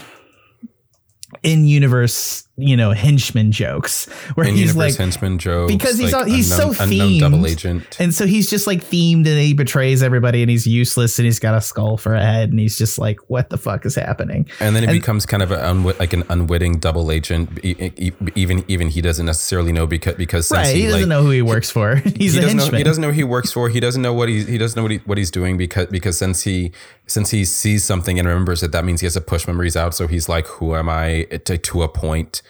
in 1.41 1.65
universe, 1.65 2.47
you 2.55 2.77
know, 2.77 2.91
henchman 2.91 3.51
jokes 3.51 4.05
where 4.35 4.45
in 4.47 4.53
he's 4.53 4.75
universe 4.75 4.75
like 4.75 4.95
henchman 4.95 5.39
jokes 5.39 5.73
because 5.73 5.97
he's 5.97 6.13
like 6.13 6.21
all- 6.21 6.27
he's 6.29 6.51
unknown, 6.51 6.73
so 6.75 6.83
unknown 6.83 7.17
double 7.19 7.37
themed. 7.39 7.49
agent 7.51 7.97
and 7.99 8.13
so 8.13 8.27
he's 8.27 8.47
just 8.47 8.67
like 8.67 8.83
themed 8.83 9.25
and 9.27 9.39
he 9.39 9.55
betrays 9.55 10.03
everybody 10.03 10.43
and 10.43 10.51
he's 10.51 10.67
useless 10.67 11.17
and 11.17 11.25
he's 11.25 11.39
got 11.39 11.55
a 11.55 11.61
skull 11.61 11.97
for 11.97 12.13
a 12.13 12.23
head 12.23 12.51
and 12.51 12.59
he's 12.59 12.77
just 12.77 12.99
like 12.99 13.17
what 13.27 13.49
the 13.49 13.57
fuck 13.57 13.85
is 13.87 13.95
happening? 13.95 14.47
And 14.59 14.75
then 14.75 14.83
it 14.83 14.89
And- 14.91 14.99
becomes 14.99 15.25
kind 15.25 15.41
of 15.41 15.49
a 15.51 15.57
unwi- 15.57 15.97
like 15.99 16.13
an 16.13 16.23
unwitting 16.29 16.77
double 16.77 17.11
agent. 17.11 17.59
Even 17.63 18.63
even 18.67 18.87
he 18.89 19.01
doesn't 19.01 19.25
necessarily 19.25 19.71
know 19.71 19.87
because 19.87 20.15
because 20.15 20.47
since 20.47 20.67
Right, 20.67 20.75
he, 20.75 20.83
doesn't 20.83 20.99
like, 21.01 21.07
know 21.09 21.23
who 21.23 21.31
he 21.31 21.41
works 21.41 21.69
for. 21.71 21.95
He's 22.17 22.33
he 22.33 22.39
a 22.39 22.41
doesn't 22.43 22.57
know 22.57 22.63
henchman. 22.63 22.77
he 22.79 22.83
doesn't 22.83 23.01
know 23.01 23.07
who 23.09 23.13
he 23.13 23.23
works 23.23 23.51
for. 23.51 23.69
He 23.69 23.79
doesn't 23.79 24.01
know 24.01 24.13
what 24.13 24.29
he 24.29 24.43
he 24.43 24.57
doesn't 24.57 24.77
know 24.77 24.83
what 24.83 24.91
he 24.91 24.97
what 25.05 25.17
he's 25.17 25.31
doing 25.31 25.57
because 25.57 25.87
because 25.87 26.17
since 26.17 26.43
he 26.43 26.71
since 27.07 27.31
he 27.31 27.45
sees 27.45 27.83
something 27.83 28.19
and 28.19 28.27
remembers 28.27 28.63
it, 28.63 28.71
that 28.71 28.85
means 28.85 29.01
he 29.01 29.05
has 29.05 29.13
to 29.15 29.21
push 29.21 29.47
memories 29.47 29.75
out. 29.75 29.93
So 29.95 30.07
he's 30.07 30.29
like, 30.29 30.47
who 30.47 30.75
am 30.75 30.87
I 30.89 31.23
to, 31.45 31.57
to 31.57 31.83
a 31.83 31.89
point? 31.89 32.41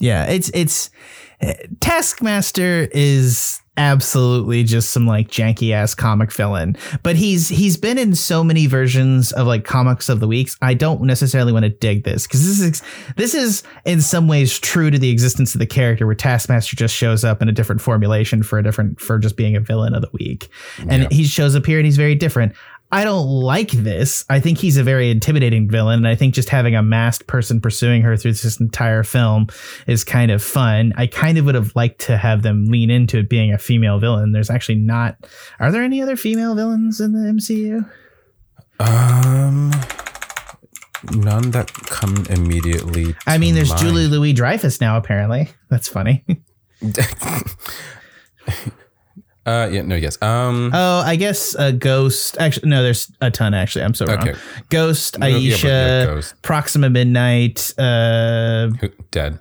Yeah, 0.00 0.24
it's 0.24 0.50
it's 0.54 0.90
eh, 1.40 1.54
Taskmaster 1.80 2.88
is 2.92 3.60
absolutely 3.76 4.62
just 4.62 4.90
some 4.90 5.06
like 5.06 5.28
janky 5.28 5.72
ass 5.72 5.94
comic 5.94 6.32
villain. 6.32 6.76
But 7.02 7.16
he's 7.16 7.48
he's 7.48 7.76
been 7.76 7.98
in 7.98 8.14
so 8.14 8.44
many 8.44 8.66
versions 8.66 9.32
of 9.32 9.46
like 9.46 9.64
comics 9.64 10.08
of 10.08 10.20
the 10.20 10.28
weeks. 10.28 10.56
I 10.62 10.74
don't 10.74 11.02
necessarily 11.02 11.52
want 11.52 11.64
to 11.64 11.70
dig 11.70 12.04
this 12.04 12.26
because 12.26 12.46
this 12.46 12.60
is 12.60 12.82
this 13.16 13.34
is 13.34 13.62
in 13.84 14.00
some 14.00 14.28
ways 14.28 14.58
true 14.58 14.90
to 14.90 14.98
the 14.98 15.10
existence 15.10 15.54
of 15.54 15.58
the 15.58 15.66
character 15.66 16.06
where 16.06 16.14
Taskmaster 16.14 16.76
just 16.76 16.94
shows 16.94 17.24
up 17.24 17.42
in 17.42 17.48
a 17.48 17.52
different 17.52 17.80
formulation 17.80 18.42
for 18.42 18.58
a 18.58 18.62
different 18.62 19.00
for 19.00 19.18
just 19.18 19.36
being 19.36 19.56
a 19.56 19.60
villain 19.60 19.94
of 19.94 20.02
the 20.02 20.10
week. 20.12 20.48
And 20.88 21.10
he 21.12 21.24
shows 21.24 21.56
up 21.56 21.66
here 21.66 21.78
and 21.78 21.86
he's 21.86 21.96
very 21.96 22.14
different. 22.14 22.54
I 22.94 23.02
don't 23.02 23.26
like 23.26 23.72
this. 23.72 24.24
I 24.30 24.38
think 24.38 24.56
he's 24.56 24.76
a 24.76 24.84
very 24.84 25.10
intimidating 25.10 25.68
villain, 25.68 25.96
and 25.96 26.06
I 26.06 26.14
think 26.14 26.32
just 26.32 26.48
having 26.48 26.76
a 26.76 26.82
masked 26.82 27.26
person 27.26 27.60
pursuing 27.60 28.02
her 28.02 28.16
through 28.16 28.34
this 28.34 28.60
entire 28.60 29.02
film 29.02 29.48
is 29.88 30.04
kind 30.04 30.30
of 30.30 30.40
fun. 30.40 30.92
I 30.96 31.08
kind 31.08 31.36
of 31.36 31.44
would 31.44 31.56
have 31.56 31.74
liked 31.74 32.02
to 32.02 32.16
have 32.16 32.42
them 32.42 32.66
lean 32.66 32.90
into 32.90 33.18
it 33.18 33.28
being 33.28 33.52
a 33.52 33.58
female 33.58 33.98
villain. 33.98 34.30
There's 34.30 34.48
actually 34.48 34.76
not. 34.76 35.16
Are 35.58 35.72
there 35.72 35.82
any 35.82 36.02
other 36.02 36.14
female 36.14 36.54
villains 36.54 37.00
in 37.00 37.14
the 37.14 37.32
MCU? 37.32 37.84
Um, 38.78 39.72
none 41.10 41.50
that 41.50 41.72
come 41.72 42.24
immediately. 42.30 43.16
I 43.26 43.38
mean, 43.38 43.56
there's 43.56 43.70
mind. 43.70 43.82
Julie 43.82 44.06
Louis 44.06 44.34
Dreyfus 44.34 44.80
now. 44.80 44.96
Apparently, 44.96 45.48
that's 45.68 45.88
funny. 45.88 46.24
Uh, 49.46 49.68
yeah, 49.70 49.82
no, 49.82 49.94
yes. 49.94 50.20
Um, 50.22 50.70
oh, 50.72 51.02
I 51.04 51.16
guess 51.16 51.54
a 51.54 51.72
Ghost. 51.72 52.36
Actually, 52.38 52.70
no. 52.70 52.82
There's 52.82 53.10
a 53.20 53.30
ton. 53.30 53.52
Actually, 53.54 53.84
I'm 53.84 53.94
so 53.94 54.06
wrong. 54.06 54.30
Ghost, 54.70 55.18
No, 55.18 55.26
Ayesha, 55.26 55.66
yeah, 55.68 56.04
Ghost. 56.06 56.34
Proxima 56.42 56.88
Midnight. 56.88 57.74
Uh, 57.78 58.70
dead. 59.10 59.38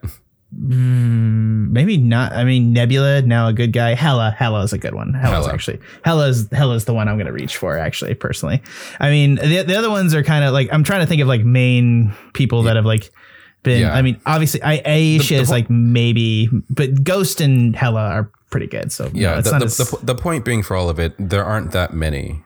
Mm, 0.53 1.71
maybe 1.71 1.97
not. 1.97 2.33
I 2.33 2.43
mean, 2.43 2.73
Nebula 2.73 3.21
now 3.23 3.47
a 3.47 3.53
good 3.53 3.73
guy. 3.73 3.95
Hela, 3.95 4.31
Hela 4.37 4.63
is 4.63 4.73
a 4.73 4.77
good 4.77 4.93
one. 4.93 5.13
Hela's 5.13 5.45
Hela. 5.45 5.53
actually 5.53 5.79
Hela's 6.05 6.47
Hela's 6.51 6.85
the 6.85 6.93
one 6.93 7.07
I'm 7.07 7.15
going 7.15 7.25
to 7.27 7.33
reach 7.33 7.57
for. 7.57 7.77
Actually, 7.77 8.13
personally, 8.13 8.61
I 8.99 9.09
mean 9.09 9.35
the 9.35 9.63
the 9.63 9.75
other 9.75 9.89
ones 9.89 10.13
are 10.13 10.21
kind 10.23 10.45
of 10.45 10.53
like 10.53 10.69
I'm 10.71 10.83
trying 10.83 10.99
to 11.01 11.07
think 11.07 11.21
of 11.21 11.27
like 11.27 11.43
main 11.43 12.13
people 12.33 12.63
that 12.63 12.75
have 12.75 12.85
like 12.85 13.11
been. 13.63 13.81
Yeah. 13.81 13.93
I 13.93 14.01
mean, 14.01 14.19
obviously, 14.25 14.61
I 14.61 14.81
Ayesha 14.85 15.35
the 15.35 15.39
is 15.41 15.49
like 15.49 15.69
maybe, 15.69 16.49
but 16.69 17.03
Ghost 17.03 17.41
and 17.41 17.75
Hela 17.75 18.09
are 18.09 18.31
pretty 18.49 18.67
good. 18.67 18.91
So 18.91 19.09
Yeah, 19.13 19.31
no, 19.33 19.37
it's 19.39 19.47
the, 19.47 19.51
not 19.53 19.59
the, 19.59 19.65
as- 19.65 19.77
the, 19.77 20.05
the 20.05 20.15
point 20.15 20.45
being 20.45 20.61
for 20.63 20.75
all 20.75 20.89
of 20.89 20.99
it, 20.99 21.13
there 21.17 21.43
aren't 21.43 21.71
that 21.71 21.93
many, 21.93 22.43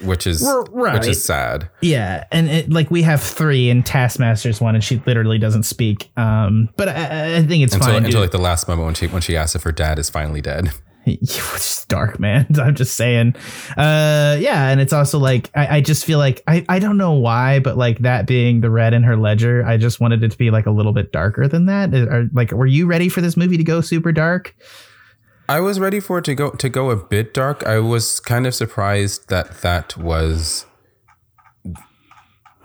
which 0.00 0.26
is 0.26 0.42
right. 0.70 0.94
which 0.98 1.06
is 1.08 1.24
sad. 1.24 1.68
Yeah, 1.80 2.24
and 2.32 2.48
it, 2.48 2.70
like 2.70 2.90
we 2.90 3.02
have 3.02 3.22
three, 3.22 3.68
and 3.70 3.84
Taskmaster's 3.84 4.60
one, 4.60 4.74
and 4.74 4.82
she 4.82 5.02
literally 5.06 5.38
doesn't 5.38 5.64
speak. 5.64 6.10
Um, 6.16 6.68
but 6.76 6.88
I, 6.88 7.36
I 7.36 7.42
think 7.42 7.64
it's 7.64 7.74
Until, 7.74 7.88
fine. 7.88 7.96
until 7.98 8.10
dude. 8.12 8.20
like 8.20 8.30
the 8.30 8.38
last 8.38 8.68
moment 8.68 8.86
when 8.86 8.94
she 8.94 9.06
when 9.08 9.22
she 9.22 9.36
asks 9.36 9.54
if 9.54 9.62
her 9.64 9.72
dad 9.72 9.98
is 9.98 10.08
finally 10.10 10.40
dead. 10.40 10.70
it's 11.06 11.84
dark, 11.86 12.20
man. 12.20 12.46
I'm 12.60 12.74
just 12.74 12.96
saying. 12.96 13.34
Uh, 13.76 14.36
yeah, 14.38 14.68
and 14.68 14.80
it's 14.80 14.92
also 14.92 15.18
like 15.18 15.50
I, 15.54 15.78
I 15.78 15.80
just 15.80 16.04
feel 16.04 16.18
like 16.18 16.42
I, 16.46 16.64
I 16.68 16.78
don't 16.78 16.96
know 16.96 17.12
why, 17.12 17.58
but 17.58 17.76
like 17.76 17.98
that 18.00 18.26
being 18.26 18.60
the 18.60 18.70
red 18.70 18.94
in 18.94 19.02
her 19.02 19.16
ledger, 19.16 19.64
I 19.64 19.76
just 19.76 20.00
wanted 20.00 20.22
it 20.22 20.30
to 20.30 20.38
be 20.38 20.50
like 20.50 20.66
a 20.66 20.70
little 20.70 20.92
bit 20.92 21.12
darker 21.12 21.48
than 21.48 21.66
that. 21.66 21.92
Are, 21.94 22.28
like, 22.32 22.52
were 22.52 22.66
you 22.66 22.86
ready 22.86 23.08
for 23.08 23.20
this 23.20 23.36
movie 23.36 23.56
to 23.56 23.64
go 23.64 23.80
super 23.80 24.12
dark? 24.12 24.54
I 25.48 25.60
was 25.60 25.80
ready 25.80 25.98
for 25.98 26.18
it 26.18 26.24
to 26.26 26.34
go 26.34 26.50
to 26.50 26.68
go 26.68 26.90
a 26.90 26.96
bit 26.96 27.34
dark. 27.34 27.66
I 27.66 27.78
was 27.80 28.20
kind 28.20 28.46
of 28.46 28.54
surprised 28.54 29.28
that 29.28 29.60
that 29.62 29.96
was. 29.96 30.66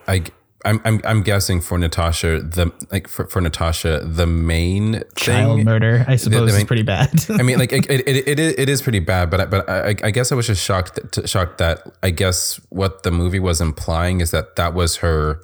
I 0.08 0.24
I'm 0.68 0.82
I'm, 0.86 1.02
I'm 1.04 1.22
guessing 1.24 1.62
for 1.62 1.78
Natasha 1.78 2.42
the 2.42 2.72
like 2.92 3.08
for, 3.08 3.26
for 3.28 3.42
Natasha 3.42 4.02
the 4.04 4.28
main 4.28 5.04
Child 5.16 5.58
thing. 5.58 5.66
murder, 5.66 6.06
I 6.08 6.16
suppose, 6.18 6.52
mean- 6.52 6.62
is 6.62 6.68
pretty 6.68 6.84
bad. 6.84 7.10
I 7.30 7.42
mean, 7.44 7.58
like 7.58 7.72
it, 7.74 7.90
it, 7.90 8.08
it, 8.08 8.40
it 8.40 8.70
is 8.70 8.82
pretty 8.82 9.00
bad, 9.00 9.30
but 9.30 9.42
I- 9.42 9.46
but 9.46 9.70
I, 9.70 9.96
I 10.04 10.12
guess 10.12 10.32
I 10.32 10.36
was 10.36 10.48
just 10.48 10.64
shocked 10.64 10.96
that, 11.14 11.28
shocked 11.30 11.58
that 11.60 11.82
I 12.04 12.10
guess 12.12 12.60
what 12.70 13.04
the 13.04 13.12
movie 13.12 13.40
was 13.40 13.62
implying 13.62 14.22
is 14.22 14.32
that 14.32 14.56
that 14.58 14.74
was 14.74 14.98
her 14.98 15.42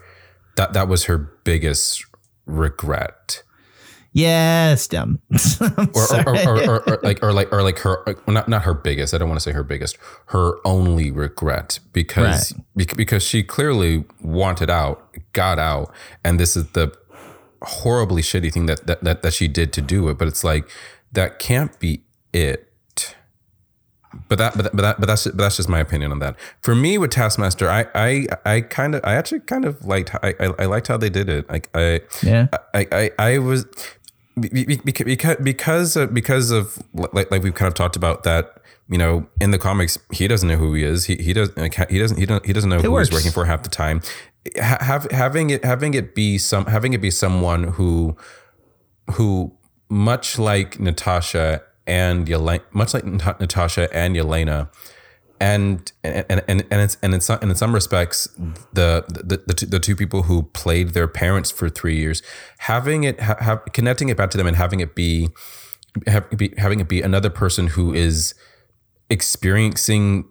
that 0.58 0.74
that 0.74 0.88
was 0.88 1.06
her 1.06 1.18
biggest 1.18 2.06
regret, 2.46 3.44
it's 4.74 4.88
dumb. 4.88 5.20
Or 5.62 6.28
or, 6.28 6.38
or, 6.38 6.70
or, 6.70 6.90
or, 6.90 7.00
like 7.04 7.24
or 7.24 7.34
like 7.34 7.52
or 7.52 7.64
like 7.64 7.80
her 7.80 8.08
uh, 8.08 8.14
well, 8.26 8.34
not 8.34 8.48
not 8.48 8.64
her 8.64 8.74
biggest. 8.74 9.14
I 9.14 9.18
don't 9.18 9.28
want 9.28 9.40
to 9.40 9.44
say 9.44 9.52
her 9.52 9.64
biggest, 9.64 9.98
her 10.28 10.56
only 10.66 11.12
regret 11.12 11.80
because 11.92 12.54
bec- 12.76 12.96
because 12.96 13.24
she 13.24 13.44
clearly 13.44 14.06
wanted 14.22 14.70
out, 14.70 15.16
got 15.34 15.60
out, 15.60 15.94
and 16.24 16.40
this 16.40 16.56
is 16.56 16.70
the 16.72 16.96
horribly 17.64 18.22
shitty 18.22 18.52
thing 18.54 18.66
that, 18.68 18.86
that 18.88 19.04
that 19.04 19.24
that 19.24 19.34
she 19.34 19.48
did 19.48 19.74
to 19.74 19.82
do 19.82 20.08
it. 20.10 20.18
But 20.18 20.28
it's 20.28 20.44
like 20.44 20.70
that 21.12 21.40
can't 21.40 21.78
be 21.80 22.04
it. 22.34 22.70
But 24.30 24.38
that, 24.38 24.56
but 24.56 24.64
that, 24.64 24.76
but 24.76 24.82
that, 24.84 25.00
but 25.00 25.08
that's 25.08 25.24
but 25.26 25.38
that's 25.38 25.58
just 25.58 25.70
my 25.70 25.80
opinion 25.80 26.12
on 26.12 26.20
that. 26.20 26.36
For 26.62 26.76
me, 26.76 27.00
with 27.00 27.10
Taskmaster, 27.10 27.68
I, 27.68 27.88
I, 27.96 28.28
I 28.46 28.62
kind 28.62 28.94
of, 28.94 29.02
I 29.04 29.16
actually 29.16 29.40
kind 29.40 29.66
of 29.66 29.84
liked, 29.86 30.14
I, 30.22 30.36
I, 30.40 30.50
I 30.60 30.66
liked 30.66 30.88
how 30.88 30.98
they 30.98 31.10
did 31.10 31.30
it. 31.30 31.50
Like, 31.50 31.68
I, 31.74 32.02
yeah, 32.22 32.48
I, 32.76 32.88
I, 32.92 33.12
I 33.18 33.38
was 33.40 33.66
because 34.40 35.38
because 35.38 35.96
of, 35.96 36.14
because 36.14 36.52
of 36.52 36.78
like 36.94 37.32
like 37.32 37.44
we've 37.44 37.54
kind 37.54 37.68
of 37.68 37.74
talked 37.74 37.96
about 37.96 38.24
that. 38.24 38.58
You 38.90 38.98
know, 38.98 39.26
in 39.40 39.52
the 39.52 39.58
comics, 39.58 39.98
he 40.12 40.28
doesn't 40.28 40.48
know 40.50 40.58
who 40.58 40.74
he 40.74 40.84
is. 40.84 41.06
He 41.06 41.16
he 41.16 41.32
doesn't 41.32 41.58
like, 41.58 41.74
he 41.90 41.98
doesn't 42.00 42.18
he 42.18 42.26
doesn't 42.26 42.46
he 42.46 42.52
doesn't 42.54 42.70
know 42.70 42.80
who 42.80 42.92
works. 42.92 43.10
he's 43.10 43.18
working 43.18 43.32
for 43.32 43.46
half 43.46 43.64
the 43.64 43.70
time. 43.70 44.02
Ha- 44.60 44.80
Have 44.82 45.10
having 45.10 45.52
it 45.52 45.64
having 45.64 45.94
it 45.94 46.14
be 46.14 46.38
some 46.38 46.66
having 46.66 46.92
it 46.94 47.02
be 47.02 47.10
someone 47.10 47.64
who 47.64 48.18
who 49.12 49.54
much 49.90 50.38
like 50.38 50.80
Natasha 50.82 51.62
and 51.88 52.28
Yelena, 52.28 52.62
much 52.74 52.94
like 52.94 53.06
Nat- 53.06 53.40
Natasha 53.40 53.94
and 53.96 54.16
Yelena, 54.18 54.70
and 55.44 55.92
and 56.04 56.42
and 56.48 56.60
and 56.72 56.80
it's 56.86 56.96
and 57.04 57.14
in 57.14 57.20
some 57.22 57.38
and 57.42 57.52
in 57.52 57.58
some 57.58 57.74
respects, 57.76 58.28
the 58.80 59.04
the 59.30 59.38
the 59.46 59.54
two, 59.54 59.66
the 59.66 59.80
two 59.88 59.96
people 59.96 60.22
who 60.24 60.44
played 60.62 60.90
their 60.98 61.08
parents 61.24 61.52
for 61.52 61.68
three 61.70 61.98
years, 61.98 62.24
having 62.60 63.04
it 63.04 63.20
ha, 63.20 63.36
have, 63.48 63.60
connecting 63.74 64.08
it 64.10 64.16
back 64.16 64.30
to 64.32 64.38
them 64.38 64.48
and 64.48 64.56
having 64.56 64.80
it 64.80 64.96
be, 64.96 65.30
have, 66.08 66.30
be 66.42 66.54
having 66.58 66.80
it 66.80 66.88
be 66.88 67.02
another 67.02 67.30
person 67.30 67.68
who 67.76 67.94
is 67.94 68.34
experiencing 69.10 70.26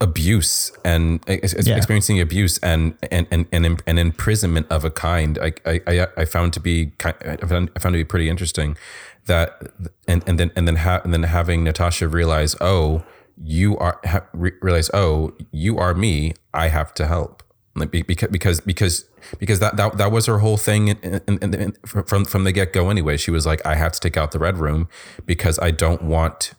abuse 0.00 0.72
and 0.84 1.20
Yeah. 1.28 1.76
experiencing 1.76 2.20
abuse 2.20 2.58
and 2.62 2.94
and 3.10 3.26
and 3.30 3.46
and, 3.52 3.82
and 3.86 3.98
imprisonment 3.98 4.66
of 4.70 4.84
a 4.84 4.90
kind 4.90 5.38
I, 5.42 5.52
I 5.66 5.80
I 5.86 6.06
I 6.22 6.24
found 6.24 6.52
to 6.54 6.60
be 6.60 6.92
I 7.04 7.46
found, 7.52 7.70
I 7.76 7.78
found 7.80 7.92
to 7.94 7.98
be 7.98 8.04
pretty 8.04 8.28
interesting 8.28 8.76
that 9.26 9.48
and 10.06 10.22
and 10.28 10.38
then 10.38 10.50
and 10.56 10.64
then 10.68 10.76
ha- 10.76 11.00
and 11.04 11.12
then 11.14 11.24
having 11.24 11.64
Natasha 11.64 12.06
realize 12.08 12.54
oh 12.60 13.02
you 13.42 13.76
are 13.78 14.00
ha- 14.04 14.26
re- 14.32 14.52
realize 14.60 14.90
oh 14.94 15.32
you 15.50 15.78
are 15.78 15.94
me 15.94 16.34
I 16.54 16.68
have 16.68 16.94
to 16.94 17.06
help 17.06 17.42
like 17.74 17.90
because 17.90 18.28
because 18.30 18.60
because 18.60 19.04
because 19.38 19.60
that 19.60 19.76
that, 19.76 19.96
that 19.98 20.12
was 20.12 20.26
her 20.26 20.38
whole 20.38 20.56
thing 20.56 20.88
in, 20.88 21.20
in, 21.26 21.54
in, 21.54 21.72
from 21.86 22.24
from 22.24 22.44
the 22.44 22.52
get 22.52 22.72
go 22.72 22.90
anyway 22.90 23.16
she 23.16 23.30
was 23.30 23.46
like 23.46 23.64
I 23.64 23.74
have 23.76 23.92
to 23.92 24.00
take 24.00 24.16
out 24.16 24.32
the 24.32 24.38
red 24.38 24.58
room 24.58 24.88
because 25.26 25.58
I 25.58 25.70
don't 25.70 26.02
want 26.02 26.54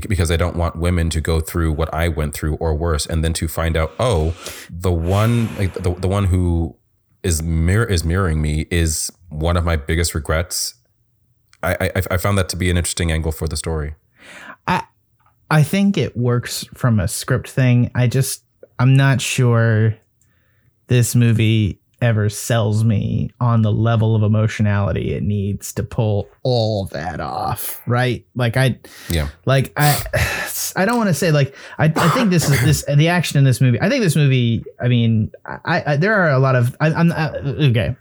because 0.00 0.30
I 0.30 0.36
don't 0.36 0.56
want 0.56 0.76
women 0.76 1.10
to 1.10 1.20
go 1.20 1.40
through 1.40 1.72
what 1.72 1.92
I 1.94 2.08
went 2.08 2.34
through 2.34 2.56
or 2.56 2.74
worse, 2.74 3.06
and 3.06 3.24
then 3.24 3.32
to 3.34 3.48
find 3.48 3.76
out, 3.76 3.92
oh, 3.98 4.34
the 4.70 4.92
one 4.92 5.54
like 5.56 5.74
the, 5.74 5.94
the 5.94 6.08
one 6.08 6.26
who 6.26 6.76
is 7.22 7.42
mirror 7.42 7.86
is 7.86 8.04
mirroring 8.04 8.42
me 8.42 8.66
is 8.70 9.10
one 9.28 9.56
of 9.56 9.64
my 9.64 9.76
biggest 9.76 10.14
regrets. 10.14 10.74
I, 11.62 11.90
I 11.96 12.02
I 12.12 12.16
found 12.16 12.36
that 12.38 12.48
to 12.50 12.56
be 12.56 12.70
an 12.70 12.76
interesting 12.76 13.10
angle 13.10 13.32
for 13.32 13.48
the 13.48 13.56
story. 13.56 13.94
I 14.66 14.84
think 15.62 15.96
it 15.96 16.16
works 16.16 16.64
from 16.74 17.00
a 17.00 17.08
script 17.08 17.48
thing. 17.48 17.90
I 17.94 18.06
just 18.06 18.44
I'm 18.78 18.96
not 18.96 19.20
sure 19.20 19.96
this 20.88 21.14
movie 21.14 21.80
ever 22.02 22.28
sells 22.28 22.84
me 22.84 23.30
on 23.40 23.62
the 23.62 23.72
level 23.72 24.14
of 24.14 24.22
emotionality 24.22 25.14
it 25.14 25.22
needs 25.22 25.72
to 25.72 25.82
pull 25.82 26.28
all 26.42 26.84
that 26.86 27.20
off, 27.20 27.80
right? 27.86 28.26
Like 28.34 28.56
I 28.56 28.78
Yeah, 29.08 29.28
like 29.46 29.72
I 29.76 30.02
I 30.76 30.84
don't 30.84 30.98
want 30.98 31.08
to 31.08 31.14
say 31.14 31.30
like 31.30 31.54
I, 31.78 31.86
I 31.96 32.08
think 32.10 32.30
this 32.30 32.48
is 32.50 32.60
this 32.62 32.84
the 32.96 33.08
action 33.08 33.38
in 33.38 33.44
this 33.44 33.60
movie. 33.60 33.80
I 33.80 33.88
think 33.88 34.02
this 34.02 34.16
movie. 34.16 34.64
I 34.80 34.88
mean, 34.88 35.32
I, 35.46 35.82
I 35.86 35.96
there 35.96 36.14
are 36.14 36.30
a 36.30 36.38
lot 36.38 36.54
of 36.54 36.76
I, 36.80 36.92
I'm 36.92 37.12
I, 37.12 37.30
okay. 37.30 37.96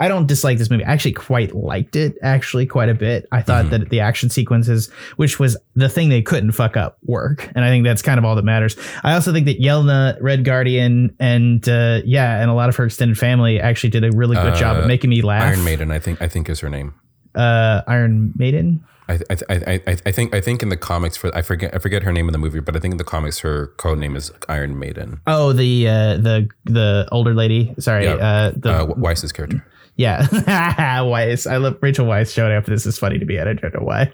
I 0.00 0.08
don't 0.08 0.26
dislike 0.26 0.58
this 0.58 0.70
movie. 0.70 0.84
I 0.84 0.92
actually 0.92 1.12
quite 1.12 1.54
liked 1.54 1.96
it, 1.96 2.16
actually 2.22 2.66
quite 2.66 2.88
a 2.88 2.94
bit. 2.94 3.26
I 3.32 3.42
thought 3.42 3.66
Mhm. 3.66 3.70
that 3.70 3.88
the 3.90 4.00
action 4.00 4.30
sequences, 4.30 4.90
which 5.16 5.38
was 5.40 5.56
the 5.74 5.88
thing 5.88 6.08
they 6.08 6.22
couldn't 6.22 6.52
fuck 6.52 6.76
up, 6.76 6.98
work, 7.04 7.50
and 7.54 7.64
I 7.64 7.68
think 7.68 7.84
that's 7.84 8.02
kind 8.02 8.18
of 8.18 8.24
all 8.24 8.34
that 8.36 8.44
matters. 8.44 8.76
I 9.02 9.14
also 9.14 9.32
think 9.32 9.46
that 9.46 9.60
Yelena, 9.60 10.16
Red 10.20 10.44
Guardian, 10.44 11.14
and 11.18 11.68
uh, 11.68 12.00
yeah, 12.04 12.40
and 12.40 12.50
a 12.50 12.54
lot 12.54 12.68
of 12.68 12.76
her 12.76 12.84
extended 12.86 13.18
family 13.18 13.60
actually 13.60 13.90
did 13.90 14.04
a 14.04 14.10
really 14.12 14.36
good 14.36 14.54
job 14.54 14.76
Uh, 14.76 14.80
at 14.82 14.86
making 14.86 15.10
me 15.10 15.20
laugh. 15.22 15.42
Iron 15.42 15.64
Maiden, 15.64 15.90
I 15.90 15.98
think 15.98 16.22
I 16.22 16.28
think 16.28 16.48
is 16.48 16.60
her 16.60 16.68
name. 16.70 16.94
uh, 17.34 17.82
Iron 17.86 18.32
Maiden. 18.36 18.84
I, 19.10 19.18
I, 19.30 19.36
I, 19.48 19.80
I, 19.86 19.96
I 20.06 20.12
think 20.12 20.34
I 20.34 20.40
think 20.40 20.62
in 20.62 20.68
the 20.68 20.76
comics 20.76 21.16
for 21.16 21.34
I 21.34 21.40
forget 21.40 21.74
I 21.74 21.78
forget 21.78 22.02
her 22.02 22.12
name 22.12 22.28
in 22.28 22.32
the 22.32 22.38
movie, 22.38 22.60
but 22.60 22.76
I 22.76 22.78
think 22.78 22.92
in 22.92 22.98
the 22.98 23.04
comics 23.04 23.38
her 23.40 23.68
code 23.78 23.98
name 23.98 24.14
is 24.16 24.30
Iron 24.50 24.78
Maiden. 24.78 25.20
Oh, 25.26 25.52
the 25.54 25.88
uh, 25.88 26.16
the 26.18 26.48
the 26.66 27.08
older 27.10 27.32
lady. 27.34 27.74
Sorry, 27.78 28.04
Yeah. 28.04 28.14
uh, 28.16 28.52
the 28.54 28.70
Uh, 28.70 28.86
Weisz's 28.94 29.32
character. 29.32 29.64
Yeah, 29.98 30.22
Weisz. 31.02 31.50
I 31.50 31.56
love 31.56 31.76
Rachel 31.80 32.06
Weisz 32.06 32.32
showing 32.32 32.54
up. 32.54 32.66
This 32.66 32.86
is 32.86 32.96
funny 32.96 33.18
to 33.18 33.24
me. 33.24 33.40
I 33.40 33.52
don't 33.52 33.74
know 33.74 33.80
why. 33.80 34.12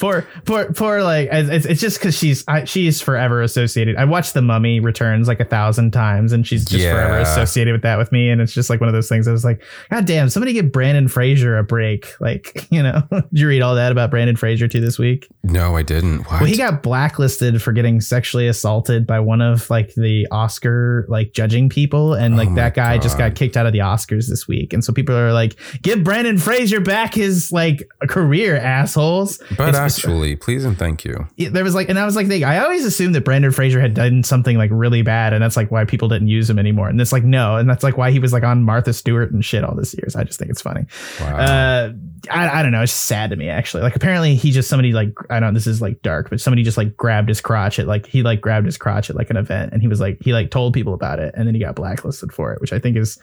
poor, 0.00 0.26
poor, 0.44 0.72
poor. 0.72 1.04
Like 1.04 1.28
it's, 1.30 1.64
it's 1.64 1.80
just 1.80 2.00
because 2.00 2.18
she's 2.18 2.42
I, 2.48 2.64
she's 2.64 3.00
forever 3.00 3.40
associated. 3.40 3.94
I 3.94 4.04
watched 4.04 4.34
The 4.34 4.42
Mummy 4.42 4.80
Returns 4.80 5.28
like 5.28 5.38
a 5.38 5.44
thousand 5.44 5.92
times, 5.92 6.32
and 6.32 6.44
she's 6.44 6.64
just 6.64 6.82
forever 6.84 7.18
associated 7.18 7.72
with 7.72 7.82
that 7.82 7.98
with 7.98 8.10
me. 8.10 8.30
And 8.30 8.40
it's 8.40 8.52
just 8.52 8.68
like 8.68 8.80
one 8.80 8.88
of 8.88 8.94
those 8.94 9.08
things. 9.08 9.28
I 9.28 9.32
was 9.32 9.44
like, 9.44 9.62
God 9.92 10.06
damn, 10.06 10.28
somebody 10.28 10.54
give 10.54 10.72
Brendan 10.72 11.06
Fraser 11.06 11.56
a 11.56 11.62
break. 11.62 12.12
Like, 12.20 12.66
you 12.70 12.82
know, 12.82 13.00
did 13.12 13.24
you 13.30 13.46
read 13.46 13.62
all 13.62 13.76
that 13.76 13.92
about 13.92 14.10
Brendan 14.10 14.34
Fraser 14.34 14.66
too 14.66 14.80
this 14.80 14.98
week? 14.98 15.28
No, 15.44 15.76
I 15.76 15.82
didn't. 15.82 16.22
What? 16.22 16.40
Well, 16.40 16.46
he 16.46 16.56
got 16.56 16.82
blacklisted 16.82 17.62
for 17.62 17.70
getting 17.70 18.00
sexually 18.00 18.48
assaulted 18.48 19.06
by 19.06 19.20
one 19.20 19.40
of 19.40 19.70
like 19.70 19.94
the 19.94 20.26
Oscar 20.32 21.06
like 21.08 21.32
judging 21.32 21.68
people, 21.68 22.14
and 22.14 22.36
like 22.36 22.48
Oh 22.48 22.54
that 22.56 22.74
guy 22.74 22.98
just 22.98 23.16
got 23.18 23.36
kicked 23.36 23.56
out 23.56 23.66
of 23.66 23.72
the 23.72 23.78
Oscars 23.78 24.31
this 24.32 24.48
week. 24.48 24.72
And 24.72 24.82
so 24.82 24.92
people 24.92 25.14
are 25.16 25.32
like, 25.32 25.54
"Give 25.82 26.02
Brendan 26.02 26.38
Fraser 26.38 26.80
back 26.80 27.14
his 27.14 27.52
like 27.52 27.88
career, 28.08 28.56
assholes." 28.56 29.38
but 29.56 29.68
It's- 29.68 29.76
actually, 29.76 30.34
please 30.36 30.64
and 30.64 30.76
thank 30.76 31.04
you. 31.04 31.28
there 31.38 31.62
was 31.62 31.74
like, 31.74 31.88
and 31.88 31.98
I 31.98 32.04
was 32.04 32.16
like, 32.16 32.26
thinking, 32.26 32.44
I 32.48 32.58
always 32.58 32.84
assumed 32.84 33.14
that 33.14 33.24
Brendan 33.24 33.52
Fraser 33.52 33.80
had 33.80 33.94
done 33.94 34.22
something 34.24 34.56
like 34.58 34.70
really 34.72 35.02
bad, 35.02 35.32
and 35.32 35.42
that's 35.42 35.56
like 35.56 35.70
why 35.70 35.84
people 35.84 36.08
didn't 36.08 36.28
use 36.28 36.48
him 36.50 36.58
anymore. 36.58 36.88
And 36.88 37.00
it's 37.00 37.12
like 37.12 37.24
no, 37.24 37.56
and 37.56 37.68
that's 37.70 37.84
like 37.84 37.96
why 37.96 38.10
he 38.10 38.18
was 38.18 38.32
like 38.32 38.42
on 38.42 38.62
Martha 38.64 38.92
Stewart 38.92 39.30
and 39.32 39.44
shit 39.44 39.62
all 39.62 39.74
this 39.76 39.94
years. 39.94 40.16
I 40.16 40.24
just 40.24 40.38
think 40.38 40.50
it's 40.50 40.62
funny. 40.62 40.86
Wow. 41.20 41.36
Uh, 41.36 41.92
I, 42.30 42.60
I 42.60 42.62
don't 42.62 42.72
know. 42.72 42.82
It's 42.82 42.92
sad 42.92 43.30
to 43.30 43.36
me 43.36 43.48
actually. 43.48 43.82
Like 43.82 43.96
apparently 43.96 44.34
he 44.34 44.50
just 44.52 44.68
somebody 44.68 44.92
like 44.92 45.12
I 45.28 45.40
don't. 45.40 45.54
This 45.54 45.66
is 45.66 45.82
like 45.82 46.02
dark, 46.02 46.30
but 46.30 46.40
somebody 46.40 46.62
just 46.62 46.76
like 46.78 46.96
grabbed 46.96 47.28
his 47.28 47.40
crotch 47.40 47.78
at 47.78 47.86
like 47.86 48.06
he 48.06 48.22
like 48.22 48.40
grabbed 48.40 48.66
his 48.66 48.78
crotch 48.78 49.10
at 49.10 49.16
like 49.16 49.28
an 49.30 49.36
event, 49.36 49.72
and 49.72 49.82
he 49.82 49.88
was 49.88 50.00
like 50.00 50.18
he 50.22 50.32
like 50.32 50.50
told 50.50 50.72
people 50.72 50.94
about 50.94 51.18
it, 51.18 51.34
and 51.36 51.46
then 51.46 51.54
he 51.54 51.60
got 51.60 51.74
blacklisted 51.74 52.32
for 52.32 52.52
it, 52.52 52.60
which 52.60 52.72
I 52.72 52.78
think 52.78 52.96
is 52.96 53.18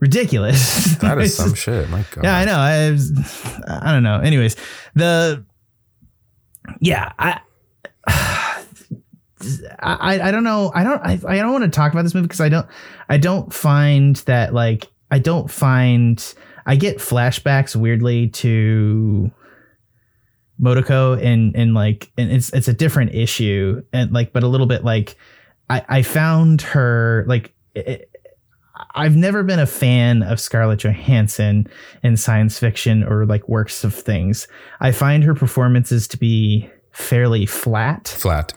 ridiculous. 0.00 0.96
that 1.00 1.18
is 1.18 1.36
some 1.36 1.54
shit. 1.54 1.88
My 1.90 2.04
God. 2.12 2.24
yeah, 2.24 2.36
I 2.36 2.44
know. 2.44 2.56
I, 2.56 2.90
was- 2.90 3.12
I 3.68 3.92
don't 3.92 4.02
know. 4.02 4.20
Anyways, 4.20 4.56
the 4.94 5.44
yeah, 6.80 7.12
I. 7.18 7.40
I, 9.80 10.20
I 10.28 10.30
don't 10.30 10.44
know. 10.44 10.72
I 10.74 10.84
don't 10.84 11.02
I, 11.04 11.20
I 11.28 11.36
don't 11.36 11.52
want 11.52 11.64
to 11.64 11.70
talk 11.70 11.92
about 11.92 12.02
this 12.02 12.14
movie 12.14 12.26
because 12.26 12.40
I 12.40 12.48
don't 12.48 12.66
I 13.10 13.18
don't 13.18 13.52
find 13.52 14.16
that 14.24 14.54
like 14.54 14.88
I 15.10 15.18
don't 15.18 15.50
find 15.50 16.34
I 16.64 16.76
get 16.76 16.96
flashbacks 16.96 17.76
weirdly 17.76 18.28
to 18.28 19.30
Motoko 20.58 21.22
and 21.22 21.54
and 21.56 21.74
like 21.74 22.10
and 22.16 22.30
it's 22.30 22.54
it's 22.54 22.68
a 22.68 22.72
different 22.72 23.14
issue 23.14 23.82
and 23.92 24.12
like 24.12 24.32
but 24.32 24.44
a 24.44 24.48
little 24.48 24.66
bit 24.66 24.82
like 24.82 25.16
I 25.68 25.84
I 25.88 26.02
found 26.02 26.62
her 26.62 27.24
like 27.28 27.52
it, 27.74 28.10
I've 28.94 29.16
never 29.16 29.42
been 29.42 29.58
a 29.58 29.66
fan 29.66 30.22
of 30.22 30.40
Scarlett 30.40 30.80
Johansson 30.80 31.66
in 32.02 32.16
science 32.16 32.58
fiction 32.58 33.04
or 33.04 33.26
like 33.26 33.48
works 33.48 33.84
of 33.84 33.94
things. 33.94 34.48
I 34.80 34.92
find 34.92 35.24
her 35.24 35.34
performances 35.34 36.08
to 36.08 36.16
be 36.16 36.70
fairly 36.92 37.46
flat 37.46 38.08
Flat. 38.08 38.54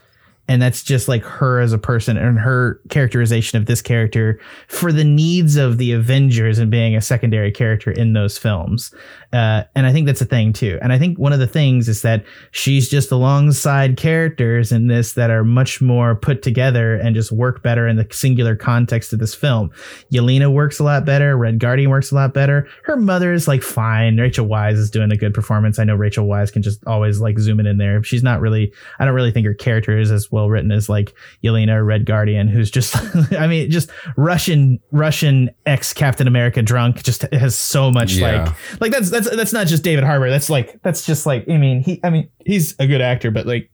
And 0.47 0.61
that's 0.61 0.81
just 0.81 1.07
like 1.07 1.23
her 1.23 1.59
as 1.59 1.73
a 1.73 1.77
person 1.77 2.15
and 2.17 2.39
her 2.39 2.79
characterization 2.89 3.57
of 3.57 3.65
this 3.65 3.81
character 3.81 4.39
for 4.67 4.91
the 4.91 5.03
needs 5.03 5.57
of 5.57 5.77
the 5.77 5.91
Avengers 5.91 6.57
and 6.57 6.71
being 6.71 6.95
a 6.95 7.01
secondary 7.01 7.51
character 7.51 7.91
in 7.91 8.13
those 8.13 8.37
films. 8.37 8.93
Uh, 9.33 9.63
and 9.75 9.85
I 9.85 9.91
think 9.91 10.05
that's 10.05 10.21
a 10.21 10.25
thing 10.25 10.53
too. 10.53 10.79
And 10.81 10.93
I 10.93 10.99
think 10.99 11.19
one 11.19 11.33
of 11.33 11.39
the 11.39 11.47
things 11.47 11.89
is 11.89 12.01
that 12.03 12.23
she's 12.51 12.89
just 12.89 13.11
alongside 13.11 13.97
characters 13.97 14.71
in 14.71 14.87
this 14.87 15.13
that 15.13 15.29
are 15.29 15.43
much 15.43 15.81
more 15.81 16.15
put 16.15 16.41
together 16.41 16.95
and 16.95 17.13
just 17.13 17.31
work 17.31 17.61
better 17.61 17.87
in 17.87 17.97
the 17.97 18.07
singular 18.09 18.55
context 18.55 19.11
of 19.11 19.19
this 19.19 19.35
film. 19.35 19.69
Yelena 20.13 20.51
works 20.51 20.79
a 20.79 20.83
lot 20.83 21.05
better. 21.05 21.35
Red 21.35 21.59
Guardian 21.59 21.89
works 21.89 22.11
a 22.11 22.15
lot 22.15 22.33
better. 22.33 22.67
Her 22.83 22.95
mother 22.95 23.33
is 23.33 23.47
like 23.47 23.63
fine. 23.63 24.17
Rachel 24.17 24.47
Weisz 24.47 24.77
is 24.77 24.89
doing 24.89 25.11
a 25.11 25.17
good 25.17 25.33
performance. 25.33 25.77
I 25.77 25.83
know 25.83 25.95
Rachel 25.95 26.25
Weisz 26.25 26.53
can 26.53 26.61
just 26.61 26.79
always 26.87 27.19
like 27.19 27.37
zoom 27.37 27.59
it 27.59 27.65
in 27.65 27.77
there. 27.77 28.01
She's 28.03 28.23
not 28.23 28.39
really, 28.39 28.73
I 28.99 29.05
don't 29.05 29.13
really 29.13 29.31
think 29.31 29.45
her 29.45 29.53
character 29.53 29.97
is 29.97 30.09
as 30.09 30.31
written 30.45 30.71
as 30.71 30.87
like 30.89 31.13
Yelena 31.43 31.85
Red 31.85 32.05
Guardian, 32.05 32.47
who's 32.47 32.69
just, 32.69 32.95
I 33.33 33.47
mean, 33.47 33.71
just 33.71 33.89
Russian, 34.15 34.79
Russian 34.91 35.49
ex 35.65 35.93
Captain 35.93 36.27
America 36.27 36.61
drunk 36.61 37.01
just 37.03 37.23
has 37.33 37.57
so 37.57 37.89
much 37.91 38.13
Yeah. 38.13 38.45
like, 38.45 38.81
like 38.81 38.91
that's, 38.91 39.09
that's, 39.09 39.35
that's 39.35 39.53
not 39.53 39.67
just 39.67 39.83
David 39.83 40.03
Harbour. 40.03 40.29
That's 40.29 40.49
like, 40.49 40.79
that's 40.83 41.05
just 41.05 41.25
like, 41.25 41.49
I 41.49 41.57
mean, 41.57 41.81
he, 41.81 41.99
I 42.03 42.09
mean, 42.11 42.29
he's 42.45 42.75
a 42.79 42.85
good 42.87 43.01
actor, 43.01 43.31
but 43.31 43.45
like, 43.47 43.69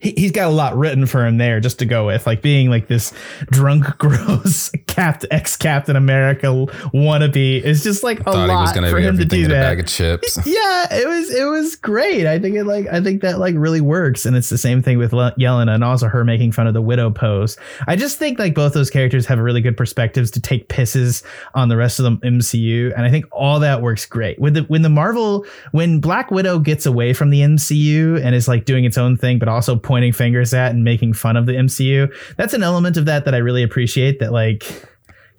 he, 0.00 0.12
he's 0.16 0.32
got 0.32 0.48
a 0.48 0.50
lot 0.50 0.76
written 0.76 1.06
for 1.06 1.24
him 1.24 1.38
there 1.38 1.60
just 1.60 1.78
to 1.78 1.86
go 1.86 2.06
with 2.06 2.26
like 2.26 2.42
being 2.42 2.68
like 2.70 2.88
this 2.88 3.12
drunk 3.50 3.84
gross 3.98 4.70
ex 4.98 5.56
captain 5.56 5.96
america 5.96 6.46
wannabe. 6.92 7.62
Is 7.62 7.82
just 7.82 8.02
like 8.02 8.20
a 8.20 8.24
Thought 8.24 8.34
he 8.48 8.54
was 8.54 8.68
lot 8.68 8.74
gonna 8.74 8.90
for 8.90 8.98
him 8.98 9.16
to 9.18 9.24
do 9.24 9.44
a 9.44 9.48
that. 9.48 9.60
bag 9.60 9.80
of 9.80 9.86
chips. 9.86 10.36
yeah 10.46 10.86
it 10.90 11.06
was 11.06 11.30
it 11.34 11.44
was 11.44 11.76
great. 11.76 12.26
I 12.26 12.38
think 12.38 12.56
it 12.56 12.64
like 12.64 12.86
i 12.88 13.00
think 13.00 13.22
that 13.22 13.38
like 13.38 13.54
really 13.56 13.80
works 13.80 14.26
and 14.26 14.36
it's 14.36 14.48
the 14.48 14.58
same 14.58 14.82
thing 14.82 14.98
with 14.98 15.12
Le- 15.12 15.34
yelena 15.38 15.74
and 15.74 15.84
also 15.84 16.08
her 16.08 16.24
making 16.24 16.52
fun 16.52 16.66
of 16.66 16.74
the 16.74 16.82
widow 16.82 17.10
pose. 17.10 17.56
I 17.86 17.96
just 17.96 18.18
think 18.18 18.38
like 18.38 18.54
both 18.54 18.72
those 18.74 18.90
characters 18.90 19.26
have 19.26 19.38
really 19.38 19.60
good 19.60 19.76
perspectives 19.76 20.30
to 20.32 20.40
take 20.40 20.68
pisses 20.68 21.22
on 21.54 21.68
the 21.68 21.76
rest 21.76 21.98
of 21.98 22.04
the 22.04 22.10
mcu 22.26 22.92
and 22.96 23.04
i 23.06 23.10
think 23.10 23.24
all 23.32 23.60
that 23.60 23.82
works 23.82 24.06
great. 24.06 24.38
When 24.38 24.52
the 24.54 24.62
when 24.64 24.82
the 24.82 24.88
marvel 24.88 25.46
when 25.72 26.00
black 26.00 26.30
widow 26.30 26.58
gets 26.58 26.86
away 26.86 27.12
from 27.12 27.30
the 27.30 27.40
mcu 27.40 28.22
and 28.24 28.34
is 28.34 28.48
like 28.48 28.64
doing 28.64 28.84
its 28.84 28.98
own 28.98 29.16
thing 29.16 29.38
but 29.38 29.48
also 29.48 29.76
pointing 29.90 30.12
fingers 30.12 30.54
at 30.54 30.70
and 30.70 30.84
making 30.84 31.12
fun 31.12 31.36
of 31.36 31.46
the 31.46 31.52
mcu 31.52 32.08
that's 32.36 32.54
an 32.54 32.62
element 32.62 32.96
of 32.96 33.06
that 33.06 33.24
that 33.24 33.34
i 33.34 33.38
really 33.38 33.64
appreciate 33.64 34.20
that 34.20 34.30
like 34.30 34.84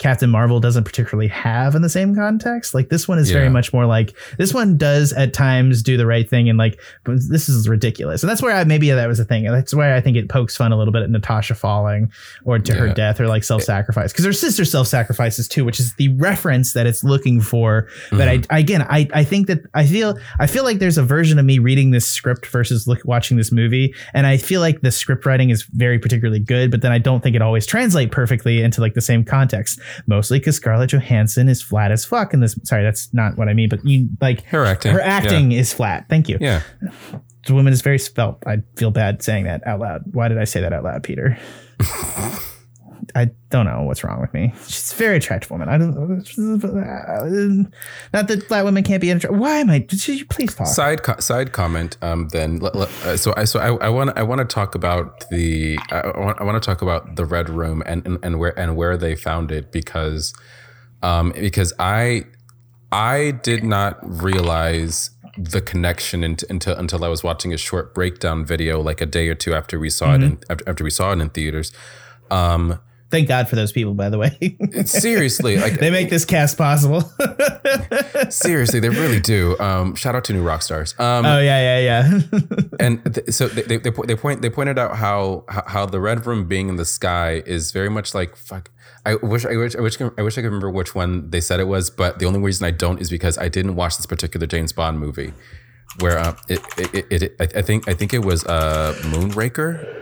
Captain 0.02 0.32
Marvel 0.32 0.60
doesn't 0.60 0.84
particularly 0.84 1.28
have 1.28 1.76
in 1.76 1.84
the 1.84 1.90
same 1.90 2.16
context. 2.16 2.74
Like 2.74 2.90
this 2.90 3.08
one 3.08 3.20
is 3.20 3.30
very 3.30 3.50
much 3.50 3.72
more 3.72 3.86
like 3.86 4.18
this 4.40 4.52
one 4.52 4.76
does 4.76 5.14
at 5.14 5.32
times 5.32 5.84
do 5.84 5.96
the 5.96 6.08
right 6.08 6.28
thing 6.28 6.50
and 6.50 6.58
like 6.58 6.82
this 7.06 7.48
is 7.48 7.70
ridiculous. 7.70 8.24
And 8.24 8.30
that's 8.30 8.42
where 8.42 8.56
I 8.56 8.64
maybe 8.64 8.90
that 8.90 9.08
was 9.08 9.20
a 9.20 9.26
thing. 9.26 9.44
That's 9.44 9.76
why 9.76 9.96
I 9.96 10.02
think 10.02 10.18
it 10.18 10.28
pokes 10.28 10.58
fun 10.58 10.72
a 10.72 10.76
little 10.76 10.92
bit 10.92 11.04
at 11.04 11.12
Natasha 11.12 11.54
falling 11.54 12.12
or 12.46 12.58
to 12.58 12.74
her 12.74 12.92
death 12.92 13.22
or 13.22 13.28
like 13.28 13.44
self-sacrifice 13.44 14.12
because 14.12 14.26
her 14.26 14.34
sister 14.34 14.66
self-sacrifices 14.66 15.48
too, 15.48 15.64
which 15.64 15.80
is 15.80 15.94
the 15.98 16.10
reference 16.16 16.74
that 16.74 16.88
it's 16.88 17.04
looking 17.04 17.40
for. 17.40 17.88
But 18.10 18.28
mm-hmm. 18.28 18.46
I 18.50 18.58
again 18.58 18.82
I 18.90 19.08
I 19.14 19.24
think 19.24 19.46
that 19.50 19.60
I 19.76 19.86
feel 19.86 20.18
I 20.40 20.48
feel 20.48 20.64
like 20.64 20.80
there's 20.80 20.98
a 20.98 21.04
version 21.04 21.38
of 21.38 21.46
me 21.46 21.60
reading 21.60 21.92
this 21.92 22.08
script 22.08 22.48
versus 22.48 22.88
look, 22.88 23.06
watching 23.06 23.38
this 23.38 23.52
movie 23.52 23.94
and 24.16 24.26
I 24.26 24.38
feel 24.38 24.62
like 24.62 24.82
the 24.82 24.92
script 24.92 25.28
writing 25.28 25.52
is 25.52 25.62
very 25.62 26.00
particularly 26.00 26.40
good, 26.40 26.72
but 26.72 26.82
then 26.82 26.92
I 26.92 26.98
don't 26.98 27.22
think 27.22 27.36
it 27.36 27.44
always 27.44 27.68
translate 27.68 28.12
perfectly 28.12 28.64
into 28.64 28.82
like 28.82 28.96
the 28.96 29.02
same 29.02 29.24
context. 29.24 29.80
Mostly 30.08 30.40
because 30.40 30.56
Scarlett 30.56 30.92
Johansson 30.92 31.50
is 31.50 31.62
flat 31.62 31.92
as 31.92 32.06
fuck 32.06 32.34
in 32.34 32.40
this. 32.40 32.58
Sorry, 32.64 32.84
that's 32.84 33.14
not 33.14 33.38
what 33.38 33.50
I 33.50 33.54
mean, 33.54 33.70
but 33.70 33.86
you 33.86 34.10
like 34.20 34.44
Her 34.46 34.66
acting, 34.66 34.94
Her 34.94 35.02
acting 35.02 35.52
is 35.52 35.74
flat. 35.74 36.06
Thank 36.10 36.30
you. 36.30 36.38
Yeah. 36.40 36.62
The 37.48 37.54
woman 37.54 37.74
is 37.74 37.82
very 37.82 38.00
spelt. 38.00 38.44
I 38.46 38.58
feel 38.76 38.92
bad 38.92 39.24
saying 39.24 39.46
that 39.46 39.66
out 39.66 39.80
loud. 39.80 40.04
Why 40.12 40.28
did 40.28 40.38
I 40.38 40.44
say 40.44 40.62
that 40.62 40.74
out 40.74 40.84
loud, 40.84 41.04
Peter? 41.04 41.38
I 43.15 43.30
don't 43.50 43.65
know 43.65 43.84
what's 43.84 44.04
wrong 44.04 44.21
with 44.21 44.34
me. 44.34 44.54
She's 44.67 44.93
a 44.93 44.95
very 44.95 45.17
attractive 45.17 45.52
woman. 45.52 45.67
I 45.69 45.78
don't. 45.78 45.93
Not 48.13 48.28
that 48.28 48.43
flat 48.47 48.65
women 48.65 48.84
can't 48.84 49.02
be 49.02 49.10
attractive. 49.10 49.39
Why 49.39 49.58
am 49.60 49.69
I? 49.69 49.86
Please 50.30 50.56
talk? 50.56 50.67
Side 50.67 51.04
co- 51.04 51.19
side 51.19 51.52
comment. 51.52 51.97
Um. 52.02 52.28
Then 52.30 52.58
let- 52.60 52.76
let- 52.76 52.89
uh, 53.06 53.17
so 53.17 53.34
I 53.38 53.43
so 53.45 53.60
I 53.60 53.89
want 53.89 54.17
I 54.17 54.24
want 54.24 54.39
to 54.39 54.45
talk 54.45 54.76
about 54.76 55.30
the 55.30 55.78
I 55.91 56.08
want 56.17 56.39
I 56.41 56.43
want 56.43 56.62
to 56.62 56.65
talk 56.65 56.82
about 56.82 57.15
the 57.15 57.26
red 57.26 57.50
room 57.50 57.84
and, 57.86 58.06
and 58.06 58.17
and 58.24 58.39
where 58.39 58.58
and 58.60 58.76
where 58.76 58.97
they 58.97 59.15
found 59.15 59.52
it 59.52 59.71
because 59.71 60.34
um 61.04 61.32
because 61.32 61.74
I 61.80 62.26
I 62.91 63.32
did 63.43 63.63
not 63.63 63.97
realize 64.04 65.12
the 65.38 65.62
connection 65.62 66.24
until 66.24 66.50
until, 66.50 66.76
until 66.76 67.04
I 67.06 67.08
was 67.08 67.24
watching 67.24 67.54
a 67.54 67.58
short 67.58 67.95
breakdown 67.95 68.45
video 68.45 68.82
like 68.82 69.00
a 69.02 69.06
day 69.06 69.30
or 69.30 69.36
two 69.36 69.54
after 69.54 69.80
we 69.80 69.89
saw 69.89 70.13
it 70.15 70.21
in 70.24 70.39
after, 70.50 70.69
after 70.69 70.84
we 70.84 70.89
saw 70.89 71.12
it 71.13 71.19
in 71.19 71.30
theaters. 71.30 71.71
Um. 72.30 72.80
Thank 73.12 73.28
God 73.28 73.50
for 73.50 73.58
those 73.58 73.74
people, 73.74 73.93
by 73.93 74.10
the 74.10 74.17
way. 74.17 74.58
Seriously, 74.86 75.58
like 75.58 75.80
they 75.80 75.91
make 75.91 76.10
this 76.10 76.24
cast 76.24 76.58
possible. 76.58 77.02
seriously, 78.30 78.80
they 78.80 78.89
really 78.89 79.19
do. 79.19 79.60
Um. 79.60 79.95
Shout 79.95 80.15
out 80.15 80.24
to 80.26 80.34
New 80.34 80.43
Rockstars. 80.43 80.97
Um. 81.00 81.26
oh 81.26 81.39
yeah, 81.39 81.80
yeah, 81.80 81.80
yeah. 81.80 82.21
and 82.80 83.13
th- 83.13 83.30
so 83.32 83.47
they, 83.47 83.63
they, 83.63 83.78
they, 83.78 84.15
point 84.15 84.41
they 84.41 84.50
pointed 84.50 84.80
out 84.80 84.95
how, 84.95 85.43
how 85.50 85.63
how 85.67 85.86
the 85.86 86.00
red 86.00 86.26
room 86.26 86.47
being 86.47 86.69
in 86.69 86.78
the 86.78 86.86
sky 86.86 87.43
is 87.45 87.71
very 87.74 87.89
much 87.89 88.15
like 88.15 88.38
fuck. 88.38 88.71
I 89.06 89.15
wish 89.15 89.45
I 89.45 89.58
wish 89.58 89.76
I 89.76 89.82
wish 89.82 90.00
I 90.00 90.21
wish 90.21 90.38
I 90.38 90.41
could 90.41 90.47
remember 90.47 90.69
which 90.69 90.95
one 90.95 91.30
they 91.30 91.41
said 91.41 91.60
it 91.60 91.67
was, 91.67 91.89
but 91.89 92.19
the 92.19 92.26
only 92.26 92.39
reason 92.39 92.65
I 92.65 92.71
don't 92.71 93.02
is 93.02 93.10
because 93.10 93.38
I 93.38 93.50
didn't 93.50 93.76
watch 93.76 93.97
this 93.97 94.06
particular 94.06 94.47
James 94.47 94.71
Bond 94.71 95.00
movie, 95.00 95.34
where 96.00 96.17
uh, 96.17 96.36
it, 96.47 96.62
it, 96.78 97.06
it, 97.12 97.24
it 97.24 97.36
I 97.41 97.60
I 97.60 97.62
think 97.62 97.89
I 97.89 97.93
think 97.93 98.13
it 98.13 98.24
was 98.24 98.45
uh 98.45 98.95
Moonraker. 99.02 100.02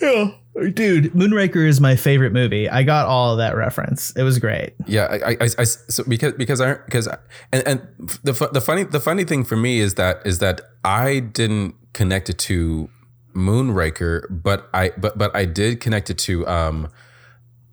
Yeah. 0.00 0.30
Dude, 0.54 1.12
Moonraker 1.14 1.66
is 1.66 1.80
my 1.80 1.96
favorite 1.96 2.32
movie. 2.32 2.68
I 2.68 2.82
got 2.82 3.06
all 3.06 3.32
of 3.32 3.38
that 3.38 3.56
reference. 3.56 4.10
It 4.16 4.22
was 4.22 4.38
great. 4.38 4.74
Yeah, 4.86 5.04
I, 5.04 5.32
I, 5.32 5.48
I, 5.58 5.64
so 5.64 6.04
because 6.04 6.34
because 6.34 6.60
I 6.60 6.74
because 6.74 7.08
I, 7.08 7.16
and 7.52 7.66
and 7.66 7.80
the 8.22 8.32
the 8.52 8.60
funny 8.60 8.84
the 8.84 9.00
funny 9.00 9.24
thing 9.24 9.44
for 9.44 9.56
me 9.56 9.78
is 9.78 9.94
that 9.94 10.20
is 10.26 10.40
that 10.40 10.60
I 10.84 11.20
didn't 11.20 11.76
connect 11.94 12.28
it 12.28 12.38
to 12.40 12.90
Moonraker, 13.34 14.26
but 14.28 14.68
I 14.74 14.90
but 14.98 15.16
but 15.16 15.34
I 15.34 15.46
did 15.46 15.80
connect 15.80 16.10
it 16.10 16.18
to 16.18 16.46
um, 16.46 16.90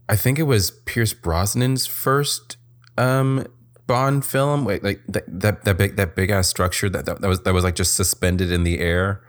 I 0.08 0.16
think 0.16 0.40
it 0.40 0.44
was 0.44 0.72
Pierce 0.72 1.14
Brosnan's 1.14 1.86
first 1.86 2.56
um 2.98 3.46
Bond 3.88 4.24
film, 4.24 4.66
like 4.66 4.84
like 4.84 5.02
that 5.08 5.24
that, 5.28 5.66
that 5.66 5.78
big 5.78 5.96
that 5.96 6.16
big 6.16 6.30
ass 6.30 6.48
structure 6.48 6.90
that, 6.90 7.06
that 7.06 7.22
that 7.22 7.28
was 7.28 7.42
that 7.42 7.54
was 7.54 7.64
like 7.64 7.76
just 7.76 7.96
suspended 7.96 8.52
in 8.52 8.64
the 8.64 8.80
air, 8.80 9.22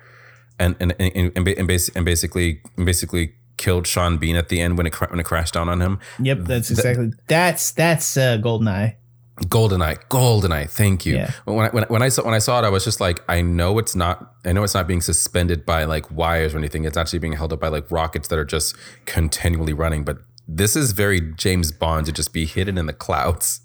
and 0.58 0.76
and 0.78 0.94
and 1.00 1.32
and, 1.34 1.48
and 1.48 1.66
basically 1.66 2.60
and 2.76 2.84
basically 2.84 3.32
killed 3.60 3.86
Sean 3.86 4.16
Bean 4.16 4.34
at 4.36 4.48
the 4.48 4.60
end 4.60 4.76
when 4.78 4.86
it 4.86 4.92
cra- 4.92 5.08
when 5.10 5.20
it 5.20 5.26
crashed 5.26 5.54
down 5.54 5.68
on 5.68 5.80
him. 5.80 5.98
Yep, 6.18 6.38
that's 6.40 6.70
exactly 6.70 7.12
that's 7.28 7.70
that's 7.72 8.16
uh, 8.16 8.38
Goldeneye. 8.38 8.96
Goldeneye, 9.44 9.96
Goldeneye. 10.08 10.68
Thank 10.68 11.06
you. 11.06 11.14
Yeah. 11.16 11.30
When 11.44 11.66
I, 11.66 11.68
when, 11.70 11.84
I- 11.84 11.86
when 11.88 12.02
I 12.02 12.08
saw 12.10 12.24
when 12.24 12.34
I 12.34 12.38
saw 12.40 12.58
it, 12.60 12.64
I 12.64 12.68
was 12.68 12.84
just 12.84 13.00
like, 13.00 13.22
I 13.28 13.40
know 13.42 13.78
it's 13.78 13.94
not. 13.94 14.34
I 14.44 14.52
know 14.52 14.62
it's 14.64 14.74
not 14.74 14.86
being 14.86 15.00
suspended 15.02 15.64
by 15.64 15.84
like 15.84 16.10
wires 16.10 16.54
or 16.54 16.58
anything. 16.58 16.84
It's 16.84 16.96
actually 16.96 17.20
being 17.20 17.34
held 17.34 17.52
up 17.52 17.60
by 17.60 17.68
like 17.68 17.90
rockets 17.90 18.28
that 18.28 18.38
are 18.38 18.44
just 18.44 18.74
continually 19.06 19.72
running. 19.72 20.04
But 20.04 20.18
this 20.48 20.74
is 20.76 20.92
very 20.92 21.20
James 21.20 21.70
Bond 21.72 22.06
to 22.06 22.12
just 22.12 22.32
be 22.32 22.44
hidden 22.44 22.76
in 22.76 22.86
the 22.86 22.92
clouds. 22.92 23.60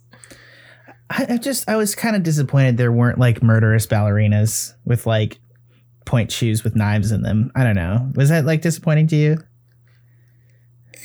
I, 1.09 1.25
I 1.31 1.37
just 1.37 1.67
I 1.69 1.75
was 1.75 1.93
kind 1.95 2.15
of 2.15 2.23
disappointed 2.23 2.77
there 2.77 2.91
weren't 2.91 3.19
like 3.19 3.41
murderous 3.43 3.85
ballerinas 3.87 4.73
with 4.85 5.05
like 5.05 5.39
point 6.05 6.31
shoes 6.31 6.63
with 6.63 6.75
knives 6.75 7.11
in 7.11 7.21
them. 7.21 7.51
I 7.55 7.63
don't 7.63 7.75
know. 7.75 8.11
Was 8.15 8.29
that 8.29 8.45
like 8.45 8.61
disappointing 8.61 9.07
to 9.07 9.15
you? 9.15 9.37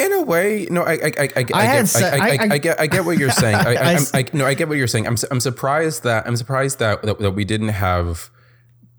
In 0.00 0.12
a 0.12 0.22
way, 0.22 0.66
no, 0.70 0.82
I 0.82 0.92
I 0.92 0.96
I, 0.96 1.00
I, 1.06 1.10
I, 1.36 1.38
I 1.38 1.42
get, 1.42 1.56
I, 1.96 2.00
I, 2.16 2.30
I- 2.30 2.48
I, 2.54 2.58
get 2.58 2.80
I 2.80 2.86
get 2.86 3.04
what 3.04 3.18
you're 3.18 3.30
saying. 3.44 3.54
I, 3.56 3.60
I, 3.60 3.74
I 3.74 3.90
I'm, 3.90 3.96
s- 3.96 4.14
I 4.14 4.24
no, 4.32 4.46
I 4.46 4.54
get 4.54 4.68
what 4.68 4.78
you're 4.78 4.86
saying. 4.86 5.06
I'm 5.06 5.16
I'm 5.30 5.40
surprised 5.40 6.02
that 6.04 6.26
I'm 6.26 6.36
surprised 6.36 6.78
that 6.78 7.02
that, 7.02 7.18
that 7.18 7.30
we 7.32 7.44
didn't 7.44 7.68
have 7.68 8.30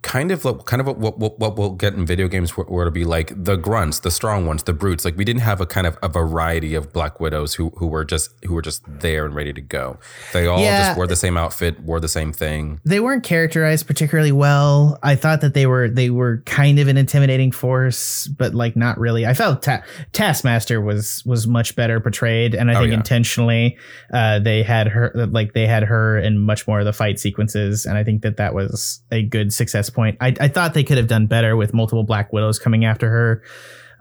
kind 0.04 0.32
of 0.32 0.44
like- 0.44 0.66
kind 0.66 0.80
of 0.80 0.88
what 0.88 1.20
what, 1.20 1.38
what 1.40 1.58
we'll 1.58 1.72
get 1.72 1.94
in 1.94 2.06
video 2.06 2.28
games 2.28 2.58
where, 2.58 2.66
where 2.66 2.88
it'll 2.88 2.92
be 2.92 3.04
like 3.06 3.32
the 3.36 3.56
grunts, 3.56 4.00
the 4.00 4.10
strong 4.12 4.46
ones, 4.48 4.64
the 4.64 4.74
brutes. 4.74 5.06
Like 5.06 5.16
we 5.16 5.24
didn't 5.24 5.42
have 5.44 5.62
a 5.62 5.66
kind 5.68 5.86
of 5.86 5.98
a 6.02 6.10
variety 6.10 6.74
of 6.74 6.92
Black 6.92 7.20
Widows 7.20 7.56
who 7.56 7.70
who 7.78 7.86
were 7.88 8.04
just 8.04 8.32
who 8.46 8.54
were 8.56 8.62
just 8.64 8.82
there 8.88 9.26
and 9.26 9.36
ready 9.36 9.54
to 9.54 9.62
go. 9.62 10.00
They 10.34 10.48
all 10.48 10.60
Yeah. 10.60 10.86
just 10.88 10.98
wore 10.98 11.06
the 11.08 11.16
same 11.16 11.38
outfit, 11.38 11.80
wore 11.82 12.00
the 12.00 12.08
same 12.08 12.34
thing. 12.34 12.80
They 12.84 13.00
weren't 13.00 13.24
characterized 13.24 13.86
particularly 13.86 14.32
well. 14.32 14.98
I 15.04 15.16
thought 15.16 15.42
that 15.42 15.54
they 15.54 15.68
were 15.68 15.88
they 15.88 16.10
were 16.10 16.42
kind 16.46 16.80
of 16.80 16.88
an 16.88 16.98
intimidating 16.98 17.52
force, 17.52 18.28
but 18.28 18.56
like 18.56 18.76
not 18.76 19.00
really. 19.00 19.26
I 19.28 19.34
felt 19.36 19.62
Ta- 19.62 19.84
Taskmaster 20.14 20.82
was 20.82 21.24
was 21.26 21.48
much 21.48 21.76
better 21.76 22.00
portrayed, 22.00 22.56
and 22.56 22.72
I 22.72 22.76
Oh, 22.76 22.80
think 22.80 22.92
yeah. 22.92 22.98
intentionally 22.98 23.78
uh, 24.14 24.40
they 24.40 24.64
had 24.64 24.88
her 24.88 25.12
like 25.16 25.54
they 25.54 25.68
had 25.68 25.84
her 25.84 26.18
in 26.18 26.40
much 26.40 26.68
more 26.68 26.80
of 26.80 26.86
the 26.86 26.94
fight 26.94 27.20
sequences, 27.20 27.86
and 27.86 27.98
I 27.98 28.04
think 28.04 28.24
that 28.24 28.38
that 28.38 28.54
was 28.56 29.02
a 29.12 29.22
good 29.24 29.54
success 29.54 29.90
point. 29.92 30.18
I, 30.22 30.36
I 30.40 30.48
thought 30.48 30.74
they 30.74 30.84
could 30.84 30.98
have 30.98 31.08
done 31.08 31.28
better 31.28 31.56
with 31.56 31.74
multiple 31.74 32.04
Black 32.04 32.34
Widows 32.34 32.60
coming 32.60 32.86
after 32.86 33.10
her. 33.10 33.44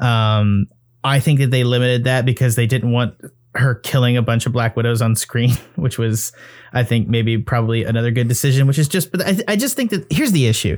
Um, 0.05 0.67
I 1.05 1.21
think 1.21 1.41
that 1.41 1.51
they 1.51 1.65
limited 1.65 2.05
that 2.05 2.25
because 2.25 2.57
they 2.57 2.67
didn't 2.67 2.93
want 2.93 3.15
her 3.55 3.75
killing 3.75 4.17
a 4.17 4.23
bunch 4.23 4.47
of 4.47 4.53
Black 4.53 4.77
Widows 4.77 5.03
on 5.03 5.17
screen, 5.17 5.51
which 5.77 5.99
was, 5.99 6.33
I 6.73 6.85
think, 6.85 7.09
maybe 7.09 7.39
probably 7.39 7.85
another 7.85 8.11
good 8.11 8.29
decision. 8.29 8.67
Which 8.67 8.79
is 8.79 8.89
just, 8.89 9.11
but 9.11 9.23
I, 9.23 9.39
I 9.49 9.57
just 9.57 9.77
think 9.77 9.91
that 9.91 10.11
here's 10.11 10.33
the 10.33 10.47
issue. 10.47 10.77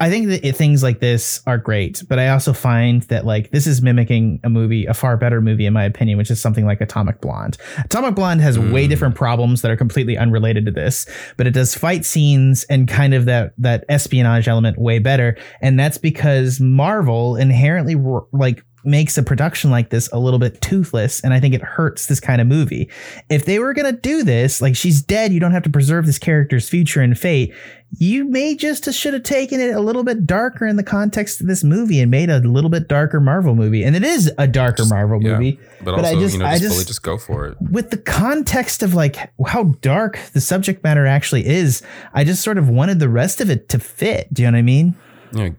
I 0.00 0.10
think 0.10 0.28
that 0.28 0.56
things 0.56 0.82
like 0.82 1.00
this 1.00 1.42
are 1.46 1.58
great, 1.58 2.04
but 2.08 2.18
I 2.18 2.28
also 2.28 2.52
find 2.52 3.02
that 3.02 3.26
like 3.26 3.50
this 3.50 3.66
is 3.66 3.82
mimicking 3.82 4.40
a 4.44 4.48
movie, 4.48 4.86
a 4.86 4.94
far 4.94 5.16
better 5.16 5.40
movie 5.40 5.66
in 5.66 5.72
my 5.72 5.84
opinion, 5.84 6.18
which 6.18 6.30
is 6.30 6.40
something 6.40 6.64
like 6.64 6.80
Atomic 6.80 7.20
Blonde. 7.20 7.58
Atomic 7.84 8.14
Blonde 8.14 8.40
has 8.40 8.58
way 8.58 8.86
mm. 8.86 8.88
different 8.88 9.16
problems 9.16 9.62
that 9.62 9.70
are 9.70 9.76
completely 9.76 10.16
unrelated 10.16 10.66
to 10.66 10.72
this, 10.72 11.06
but 11.36 11.46
it 11.46 11.50
does 11.50 11.74
fight 11.74 12.04
scenes 12.04 12.64
and 12.64 12.86
kind 12.86 13.12
of 13.12 13.24
that 13.24 13.54
that 13.58 13.84
espionage 13.88 14.46
element 14.46 14.78
way 14.78 15.00
better, 15.00 15.36
and 15.60 15.78
that's 15.78 15.98
because 15.98 16.60
Marvel 16.60 17.36
inherently 17.36 17.96
like 18.32 18.62
makes 18.84 19.18
a 19.18 19.22
production 19.22 19.70
like 19.70 19.90
this 19.90 20.08
a 20.12 20.18
little 20.18 20.38
bit 20.38 20.60
toothless 20.60 21.20
and 21.22 21.34
i 21.34 21.40
think 21.40 21.54
it 21.54 21.62
hurts 21.62 22.06
this 22.06 22.20
kind 22.20 22.40
of 22.40 22.46
movie 22.46 22.88
if 23.28 23.44
they 23.44 23.58
were 23.58 23.74
going 23.74 23.92
to 23.92 24.00
do 24.00 24.22
this 24.22 24.62
like 24.62 24.76
she's 24.76 25.02
dead 25.02 25.32
you 25.32 25.40
don't 25.40 25.52
have 25.52 25.62
to 25.64 25.70
preserve 25.70 26.06
this 26.06 26.18
character's 26.18 26.68
future 26.68 27.00
and 27.00 27.18
fate 27.18 27.52
you 27.98 28.24
may 28.28 28.54
just 28.54 28.90
should 28.92 29.14
have 29.14 29.22
taken 29.22 29.60
it 29.60 29.74
a 29.74 29.80
little 29.80 30.04
bit 30.04 30.26
darker 30.26 30.66
in 30.66 30.76
the 30.76 30.82
context 30.82 31.40
of 31.40 31.46
this 31.46 31.64
movie 31.64 32.00
and 32.00 32.10
made 32.10 32.28
a 32.30 32.38
little 32.40 32.68
bit 32.70 32.86
darker 32.86 33.18
marvel 33.20 33.54
movie 33.54 33.82
and 33.82 33.96
it 33.96 34.04
is 34.04 34.30
a 34.38 34.46
darker 34.46 34.84
marvel 34.86 35.20
Yeah. 35.22 35.32
movie 35.38 35.58
But, 35.82 35.96
But 35.96 36.04
I 36.04 36.14
just- 36.14 36.34
you 36.34 36.40
know, 36.40 36.46
I 36.46 36.52
just, 36.52 36.62
just- 36.64 36.74
fully 36.74 36.84
just 36.84 37.02
go 37.02 37.16
for 37.18 37.46
it. 37.46 37.56
with 37.72 37.90
the 37.90 37.96
context 37.96 38.82
of 38.82 38.94
like 38.94 39.16
how 39.46 39.64
dark 39.80 40.18
the 40.34 40.40
subject 40.40 40.84
matter 40.84 41.06
actually 41.06 41.46
is 41.46 41.82
i 42.14 42.24
just 42.24 42.42
sort 42.42 42.58
of 42.58 42.68
wanted 42.68 42.98
the 43.00 43.08
rest 43.08 43.40
of 43.40 43.48
it 43.50 43.68
to 43.70 43.78
fit 43.78 44.32
do 44.32 44.42
you 44.42 44.50
know 44.50 44.54
what 44.54 44.58
i 44.58 44.62
mean 44.62 44.94
Yeah, 45.32 45.50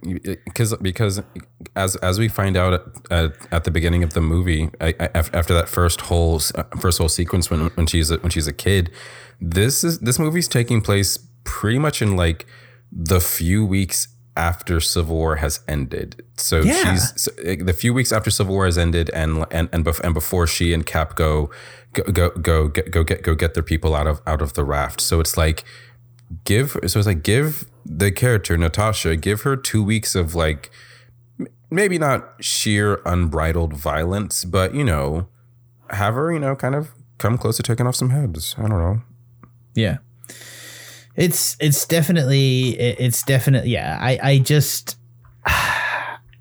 because 0.46 0.76
because 0.78 1.22
as 1.76 1.96
as 1.98 2.18
we 2.20 2.28
find 2.28 2.58
out 2.58 2.74
at, 2.74 2.82
at, 3.12 3.48
at 3.52 3.64
the 3.64 3.72
beginning 3.72 4.04
of 4.04 4.14
the 4.14 4.22
movie, 4.22 4.70
I, 4.82 4.94
I, 5.00 5.10
after 5.14 5.54
that 5.54 5.70
first 5.70 6.02
whole 6.02 6.42
uh, 6.56 6.64
first 6.80 6.98
whole 6.98 7.10
sequence 7.10 7.50
when 7.50 7.68
when 7.76 7.86
she's 7.88 8.12
a, 8.12 8.18
when 8.20 8.32
she's 8.32 8.48
a 8.48 8.54
kid, 8.54 8.92
this 9.40 9.84
is 9.84 10.00
this 10.00 10.18
movie's 10.20 10.48
taking 10.48 10.82
place 10.82 11.18
pretty 11.44 11.80
much 11.80 12.02
in 12.02 12.16
like 12.16 12.46
the 12.92 13.20
few 13.20 13.66
weeks 13.66 14.08
after 14.38 14.80
Civil 14.80 15.16
War 15.18 15.36
has 15.38 15.60
ended. 15.68 16.24
So 16.38 16.62
Yeah. 16.62 16.92
she's 16.94 17.24
so, 17.24 17.32
uh, 17.42 17.56
the 17.60 17.74
few 17.74 17.94
weeks 17.94 18.12
after 18.12 18.30
Civil 18.32 18.54
War 18.56 18.66
has 18.66 18.78
ended, 18.78 19.10
and 19.14 19.46
and 19.52 19.70
and, 19.74 19.84
bef- 19.86 20.00
and 20.02 20.14
before 20.14 20.48
she 20.48 20.74
and 20.74 20.86
Cap 20.86 21.16
go 21.16 21.50
go 21.94 22.04
go 22.04 22.30
go 22.32 22.68
get 22.70 22.90
go 22.92 23.04
get 23.04 23.22
go 23.24 23.36
get 23.36 23.54
their 23.54 23.64
people 23.64 23.96
out 23.96 24.08
of 24.08 24.22
out 24.26 24.42
of 24.42 24.54
the 24.54 24.64
raft. 24.64 25.02
So 25.02 25.20
it's 25.20 25.36
like 25.38 25.64
give 26.44 26.78
so 26.86 27.00
it's 27.00 27.08
like 27.08 27.24
give 27.24 27.66
the 27.86 28.12
character 28.12 28.58
Natasha 28.58 29.16
give 29.16 29.42
her 29.42 29.56
two 29.56 29.84
weeks 29.84 30.16
of 30.16 30.36
like 30.36 30.70
maybe 31.72 31.98
not 31.98 32.34
sheer 32.40 33.02
unbridled 33.06 33.74
violence, 33.74 34.46
but 34.46 34.74
you 34.74 34.84
know 34.84 35.28
have 35.92 36.14
her 36.14 36.32
you 36.32 36.40
know 36.40 36.56
kind 36.56 36.76
of 36.76 36.92
come 37.18 37.38
close 37.38 37.58
to 37.58 37.64
taking 37.64 37.88
off 37.88 37.96
some 37.96 38.10
heads. 38.10 38.56
I 38.58 38.62
don't 38.62 38.80
know. 38.80 39.02
Yeah. 39.76 39.98
It's 41.16 41.58
it's 41.60 41.86
definitely 41.86 42.80
it's 42.80 43.24
definitely 43.24 43.72
yeah. 43.72 43.98
I 44.00 44.20
I 44.22 44.38
just 44.40 44.98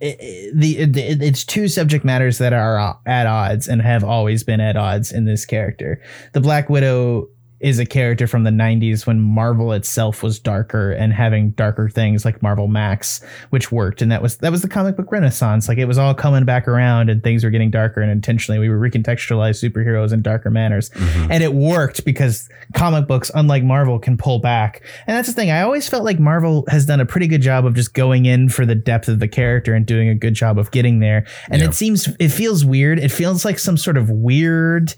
it, 0.00 0.16
it, 0.20 0.54
the, 0.54 0.84
the 0.84 1.26
it's 1.26 1.44
two 1.44 1.68
subject 1.68 2.04
matters 2.04 2.38
that 2.38 2.52
are 2.52 2.78
uh, 2.78 2.94
at 3.06 3.26
odds 3.26 3.66
and 3.66 3.82
have 3.82 4.04
always 4.04 4.44
been 4.44 4.60
at 4.60 4.76
odds 4.76 5.10
in 5.10 5.24
this 5.24 5.44
character. 5.44 6.00
The 6.32 6.40
Black 6.40 6.70
Widow 6.70 7.28
is 7.60 7.78
a 7.78 7.86
character 7.86 8.26
from 8.26 8.44
the 8.44 8.50
90s 8.50 9.06
when 9.06 9.20
Marvel 9.20 9.72
itself 9.72 10.22
was 10.22 10.38
darker 10.38 10.92
and 10.92 11.12
having 11.12 11.50
darker 11.50 11.88
things 11.88 12.24
like 12.24 12.40
Marvel 12.40 12.68
Max 12.68 13.20
which 13.50 13.72
worked. 13.72 14.00
And 14.00 14.12
that 14.12 14.22
was 14.22 14.36
that 14.38 14.52
was 14.52 14.62
the 14.62 14.68
comic 14.68 14.96
book 14.96 15.10
renaissance. 15.10 15.68
Like 15.68 15.78
it 15.78 15.86
was 15.86 15.98
all 15.98 16.14
coming 16.14 16.44
back 16.44 16.68
around 16.68 17.10
and 17.10 17.22
things 17.22 17.42
were 17.42 17.50
getting 17.50 17.70
darker 17.70 18.00
and 18.00 18.10
intentionally 18.10 18.60
we 18.60 18.68
were 18.68 18.78
recontextualize 18.78 19.62
superheroes 19.62 20.12
in 20.12 20.22
darker 20.22 20.50
manners. 20.50 20.90
Mm-hmm. 20.90 21.32
and 21.32 21.42
it 21.42 21.54
worked 21.54 22.04
because 22.04 22.48
comic 22.74 23.06
books 23.06 23.30
unlike 23.34 23.64
Marvel 23.64 23.98
can 23.98 24.16
pull 24.16 24.38
back. 24.38 24.82
And 25.06 25.16
that's 25.16 25.28
the 25.28 25.34
thing 25.34 25.50
I 25.50 25.62
always 25.62 25.88
felt 25.88 26.04
like 26.04 26.20
Marvel 26.20 26.64
has 26.68 26.86
done 26.86 27.00
a 27.00 27.06
pretty 27.06 27.26
good 27.26 27.42
job 27.42 27.66
of 27.66 27.74
just 27.74 27.92
going 27.92 28.26
in 28.26 28.48
for 28.48 28.66
the 28.66 28.74
depth 28.74 29.08
of 29.08 29.18
the 29.18 29.28
character 29.28 29.74
and 29.74 29.84
doing 29.84 30.08
a 30.08 30.14
good 30.14 30.34
job 30.34 30.58
of 30.58 30.70
getting 30.70 31.00
there. 31.00 31.26
And 31.50 31.60
yeah. 31.60 31.68
it 31.68 31.74
seems 31.74 32.08
it 32.20 32.28
feels 32.28 32.64
weird. 32.64 32.98
It 32.98 33.10
feels 33.10 33.44
like 33.44 33.58
some 33.58 33.76
sort 33.76 33.96
of 33.96 34.10
weird 34.10 34.94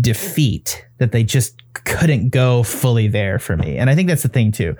defeat 0.00 0.86
that 0.98 1.12
they 1.12 1.24
just 1.24 1.60
couldn't 1.74 2.30
go 2.30 2.62
fully 2.62 3.08
there 3.08 3.38
for 3.38 3.56
me. 3.56 3.76
And 3.76 3.90
I 3.90 3.94
think 3.94 4.08
that's 4.08 4.22
the 4.22 4.28
thing 4.28 4.52
too. 4.52 4.76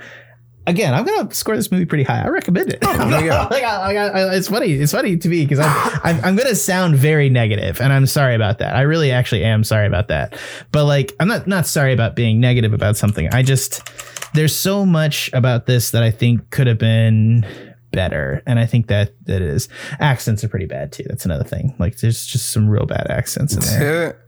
Again, 0.64 0.94
I'm 0.94 1.04
gonna 1.04 1.34
score 1.34 1.56
this 1.56 1.72
movie 1.72 1.86
pretty 1.86 2.04
high. 2.04 2.22
I 2.22 2.28
recommend 2.28 2.72
it. 2.72 2.78
Oh, 2.82 2.88
like, 3.50 3.64
I, 3.64 3.96
I, 3.96 4.34
it's 4.36 4.46
funny. 4.46 4.72
It's 4.72 4.92
funny 4.92 5.16
to 5.16 5.28
me 5.28 5.44
because 5.44 5.58
I'm, 5.58 6.00
I'm 6.04 6.24
I'm 6.24 6.36
gonna 6.36 6.54
sound 6.54 6.94
very 6.94 7.28
negative, 7.28 7.80
and 7.80 7.92
I'm 7.92 8.06
sorry 8.06 8.36
about 8.36 8.58
that. 8.58 8.76
I 8.76 8.82
really 8.82 9.10
actually 9.10 9.42
am 9.42 9.64
sorry 9.64 9.88
about 9.88 10.06
that. 10.08 10.38
But 10.70 10.84
like, 10.84 11.16
I'm 11.18 11.26
not 11.26 11.48
not 11.48 11.66
sorry 11.66 11.92
about 11.92 12.14
being 12.14 12.38
negative 12.38 12.72
about 12.72 12.96
something. 12.96 13.28
I 13.32 13.42
just 13.42 13.90
there's 14.34 14.54
so 14.54 14.86
much 14.86 15.30
about 15.32 15.66
this 15.66 15.90
that 15.90 16.04
I 16.04 16.12
think 16.12 16.50
could 16.50 16.68
have 16.68 16.78
been 16.78 17.44
better 17.92 18.42
and 18.46 18.58
i 18.58 18.64
think 18.64 18.86
that 18.86 19.12
that 19.26 19.42
is 19.42 19.68
accents 20.00 20.42
are 20.42 20.48
pretty 20.48 20.64
bad 20.64 20.90
too 20.90 21.04
that's 21.08 21.26
another 21.26 21.44
thing 21.44 21.74
like 21.78 21.98
there's 21.98 22.24
just 22.24 22.50
some 22.50 22.66
real 22.66 22.86
bad 22.86 23.06
accents 23.10 23.54
in 23.54 23.60
there 23.78 24.21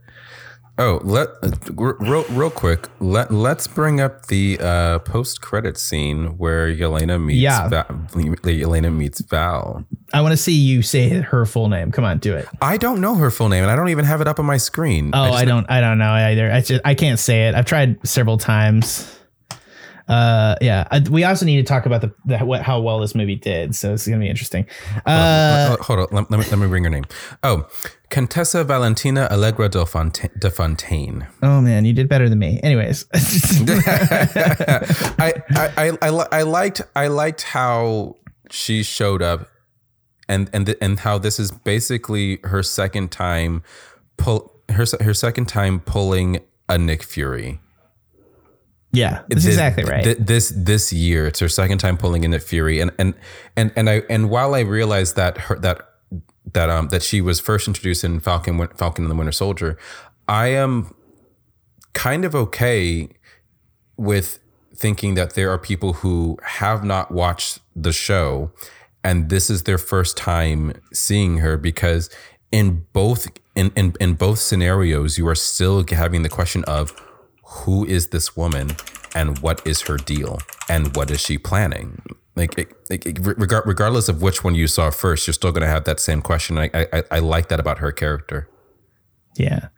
Oh, 0.77 0.99
let 1.03 1.29
real 1.69 2.23
real 2.31 2.49
quick. 2.49 2.89
Let 2.99 3.31
Let's 3.31 3.65
bring 3.65 4.01
up 4.01 4.25
the 4.25 4.59
uh, 4.59 4.99
post 4.99 5.41
credit 5.41 5.77
scene 5.77 6.37
where 6.37 6.67
Yelena 6.67 7.23
meets 7.23 7.39
yeah. 7.39 7.69
Va- 7.69 7.85
Yelena 8.11 8.93
meets 8.93 9.21
Val. 9.21 9.85
I 10.13 10.21
want 10.21 10.33
to 10.33 10.37
see 10.37 10.53
you 10.53 10.81
say 10.81 11.09
her 11.09 11.45
full 11.45 11.69
name. 11.69 11.91
Come 11.91 12.03
on, 12.03 12.17
do 12.17 12.35
it. 12.35 12.47
I 12.61 12.75
don't 12.75 12.99
know 12.99 13.15
her 13.15 13.31
full 13.31 13.47
name, 13.47 13.63
and 13.63 13.71
I 13.71 13.77
don't 13.77 13.89
even 13.89 14.03
have 14.03 14.19
it 14.19 14.27
up 14.27 14.37
on 14.37 14.45
my 14.45 14.57
screen. 14.57 15.11
Oh, 15.13 15.23
I, 15.23 15.41
I 15.41 15.45
don't. 15.45 15.65
I 15.69 15.79
don't 15.79 15.97
know 15.97 16.11
either. 16.11 16.51
I 16.51 16.59
just 16.59 16.81
I 16.83 16.93
can't 16.93 17.19
say 17.19 17.47
it. 17.47 17.55
I've 17.55 17.65
tried 17.65 18.05
several 18.05 18.37
times 18.37 19.14
uh 20.07 20.55
yeah 20.61 20.87
I, 20.91 20.99
we 20.99 21.23
also 21.23 21.45
need 21.45 21.57
to 21.57 21.63
talk 21.63 21.85
about 21.85 22.01
the, 22.01 22.13
the 22.25 22.37
what, 22.39 22.61
how 22.61 22.79
well 22.79 22.99
this 22.99 23.15
movie 23.15 23.35
did 23.35 23.75
so 23.75 23.93
it's 23.93 24.07
gonna 24.07 24.19
be 24.19 24.29
interesting. 24.29 24.67
Uh 25.05 25.67
hold 25.67 25.79
on, 25.79 25.85
hold 25.85 25.99
on. 25.99 26.07
Let, 26.11 26.31
let, 26.31 26.39
me, 26.39 26.45
let 26.51 26.59
me 26.59 26.67
bring 26.67 26.83
your 26.83 26.91
name. 26.91 27.05
Oh 27.43 27.67
contessa 28.09 28.63
valentina 28.63 29.27
allegra 29.31 29.67
de, 29.67 29.85
Fontaine, 29.85 30.31
de 30.37 30.49
fontaine. 30.51 31.27
Oh 31.41 31.59
man 31.61 31.85
you 31.85 31.93
did 31.93 32.07
better 32.07 32.29
than 32.29 32.39
me. 32.39 32.59
Anyways. 32.63 33.05
I, 35.17 35.33
I, 35.49 35.71
I, 35.77 35.97
I, 36.01 36.27
I 36.31 36.41
liked 36.43 36.81
i 36.95 37.07
liked 37.07 37.41
how 37.43 38.15
she 38.49 38.83
showed 38.83 39.21
up 39.21 39.49
and 40.27 40.49
and 40.53 40.65
the, 40.65 40.83
and 40.83 40.99
how 40.99 41.17
this 41.17 41.39
is 41.39 41.51
basically 41.51 42.39
her 42.43 42.63
second 42.63 43.11
time 43.11 43.63
pull 44.17 44.53
her 44.69 44.85
her 45.01 45.13
second 45.13 45.45
time 45.45 45.79
pulling 45.79 46.39
a 46.67 46.77
nick 46.77 47.03
fury 47.03 47.59
yeah, 48.95 49.21
that's 49.27 49.43
this, 49.43 49.53
exactly 49.53 49.83
right. 49.83 50.03
Th- 50.03 50.17
this 50.17 50.53
this 50.55 50.91
year, 50.93 51.27
it's 51.27 51.39
her 51.39 51.49
second 51.49 51.79
time 51.79 51.97
pulling 51.97 52.25
a 52.25 52.27
Nick 52.27 52.41
Fury, 52.41 52.79
and 52.79 52.91
and 52.97 53.13
and 53.55 53.71
and 53.75 53.89
I 53.89 54.03
and 54.09 54.29
while 54.29 54.55
I 54.55 54.61
realized 54.61 55.15
that 55.15 55.37
her 55.37 55.59
that 55.59 55.89
that 56.53 56.69
um 56.69 56.89
that 56.89 57.03
she 57.03 57.21
was 57.21 57.39
first 57.39 57.67
introduced 57.67 58.03
in 58.03 58.19
Falcon 58.19 58.67
Falcon 58.75 59.03
and 59.05 59.11
the 59.11 59.15
Winter 59.15 59.31
Soldier, 59.31 59.77
I 60.27 60.47
am 60.47 60.93
kind 61.93 62.25
of 62.25 62.35
okay 62.35 63.09
with 63.97 64.39
thinking 64.75 65.15
that 65.15 65.35
there 65.35 65.49
are 65.49 65.57
people 65.57 65.93
who 65.93 66.37
have 66.43 66.83
not 66.83 67.11
watched 67.11 67.59
the 67.75 67.93
show 67.93 68.51
and 69.05 69.29
this 69.29 69.49
is 69.49 69.63
their 69.63 69.77
first 69.77 70.17
time 70.17 70.73
seeing 70.91 71.37
her 71.37 71.57
because 71.57 72.09
in 72.51 72.85
both 72.91 73.27
in, 73.55 73.71
in, 73.75 73.93
in 73.99 74.15
both 74.15 74.39
scenarios 74.39 75.17
you 75.17 75.27
are 75.27 75.35
still 75.35 75.85
having 75.89 76.23
the 76.23 76.29
question 76.29 76.63
of 76.65 76.91
who 77.63 77.85
is 77.85 78.09
this 78.09 78.35
woman 78.35 78.75
and 79.13 79.39
what 79.39 79.65
is 79.65 79.81
her 79.81 79.97
deal 79.97 80.39
and 80.69 80.95
what 80.95 81.09
is 81.09 81.21
she 81.21 81.37
planning? 81.37 82.01
Like, 82.35 82.75
regardless 83.25 84.09
of 84.09 84.21
which 84.21 84.43
one 84.43 84.55
you 84.55 84.67
saw 84.67 84.91
first, 84.91 85.25
you're 85.25 85.33
still 85.33 85.53
going 85.53 85.61
to 85.61 85.67
have 85.67 85.85
that 85.85 86.01
same 86.01 86.21
question. 86.21 86.57
I, 86.57 86.69
I, 86.73 87.03
I 87.09 87.19
like 87.19 87.47
that 87.47 87.61
about 87.61 87.79
her 87.79 87.93
character. 87.93 88.49
Yeah, 89.37 89.69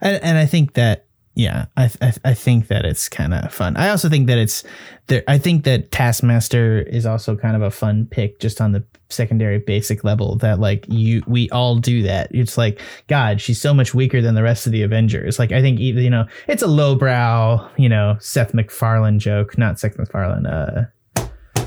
and 0.00 0.22
and 0.22 0.38
I 0.38 0.46
think 0.46 0.72
that 0.74 1.06
yeah, 1.34 1.66
I 1.76 1.90
I, 2.00 2.12
I 2.24 2.34
think 2.34 2.68
that 2.68 2.86
it's 2.86 3.08
kind 3.08 3.34
of 3.34 3.52
fun. 3.52 3.76
I 3.76 3.90
also 3.90 4.08
think 4.08 4.26
that 4.26 4.38
it's 4.38 4.64
there. 5.06 5.22
I 5.28 5.36
think 5.36 5.64
that 5.64 5.92
Taskmaster 5.92 6.80
is 6.80 7.04
also 7.04 7.36
kind 7.36 7.56
of 7.56 7.62
a 7.62 7.70
fun 7.70 8.06
pick, 8.06 8.40
just 8.40 8.60
on 8.60 8.72
the 8.72 8.84
secondary 9.10 9.58
basic 9.58 10.04
level. 10.04 10.36
That 10.36 10.60
like 10.60 10.86
you, 10.88 11.22
we 11.26 11.48
all 11.50 11.76
do 11.76 12.02
that. 12.02 12.28
It's 12.34 12.58
like 12.58 12.80
God, 13.06 13.40
she's 13.40 13.60
so 13.60 13.74
much 13.74 13.94
weaker 13.94 14.20
than 14.20 14.34
the 14.34 14.42
rest 14.42 14.66
of 14.66 14.72
the 14.72 14.82
Avengers. 14.82 15.38
Like 15.38 15.52
I 15.52 15.60
think 15.60 15.80
you 15.80 16.10
know, 16.10 16.26
it's 16.46 16.62
a 16.62 16.66
lowbrow, 16.66 17.68
you 17.76 17.88
know, 17.88 18.16
Seth 18.20 18.54
MacFarlane 18.54 19.18
joke, 19.18 19.56
not 19.58 19.78
Seth 19.78 19.98
MacFarlane. 19.98 20.46
Uh, 20.46 20.86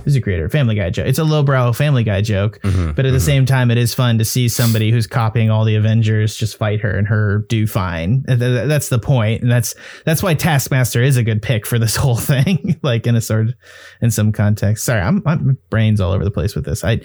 who's 0.04 0.16
a 0.16 0.22
creator, 0.22 0.50
Family 0.50 0.76
Guy 0.76 0.90
joke. 0.90 1.08
It's 1.08 1.20
a 1.20 1.24
lowbrow 1.24 1.74
Family 1.74 2.04
Guy 2.04 2.22
joke, 2.22 2.60
mm-hmm, 2.62 2.92
but 2.92 3.00
at 3.00 3.06
mm-hmm. 3.06 3.14
the 3.14 3.20
same 3.20 3.46
time, 3.46 3.72
it 3.72 3.78
is 3.78 3.94
fun 3.94 4.18
to 4.18 4.26
see 4.26 4.50
somebody 4.50 4.92
who's 4.92 5.08
copying 5.08 5.50
all 5.50 5.66
the 5.66 5.76
Avengers 5.76 6.36
just 6.36 6.58
fight 6.58 6.82
her 6.82 6.92
and 6.98 7.08
her 7.08 7.40
do 7.50 7.68
fine. 7.68 8.24
That's 8.28 8.90
the 8.90 9.00
point. 9.00 9.42
and 9.42 9.52
that's 9.52 9.76
that's 10.06 10.24
why 10.24 10.34
Taskmaster 10.34 11.02
is 11.02 11.18
a 11.18 11.24
good 11.24 11.42
pick 11.42 11.66
for 11.66 11.80
this 11.80 11.96
whole 12.02 12.18
thing. 12.18 12.80
like 12.82 13.08
in 13.08 13.16
a 13.16 13.22
sort, 13.22 13.50
of, 13.50 13.54
in 14.02 14.12
some 14.12 14.32
context. 14.32 14.86
Sorry, 14.86 15.02
I'm 15.02 15.22
my 15.26 15.38
brains 15.70 16.02
all 16.02 16.12
over 16.12 16.24
the 16.24 16.32
place 16.32 16.56
with 16.56 16.66
this. 16.66 16.84
I, 16.84 17.02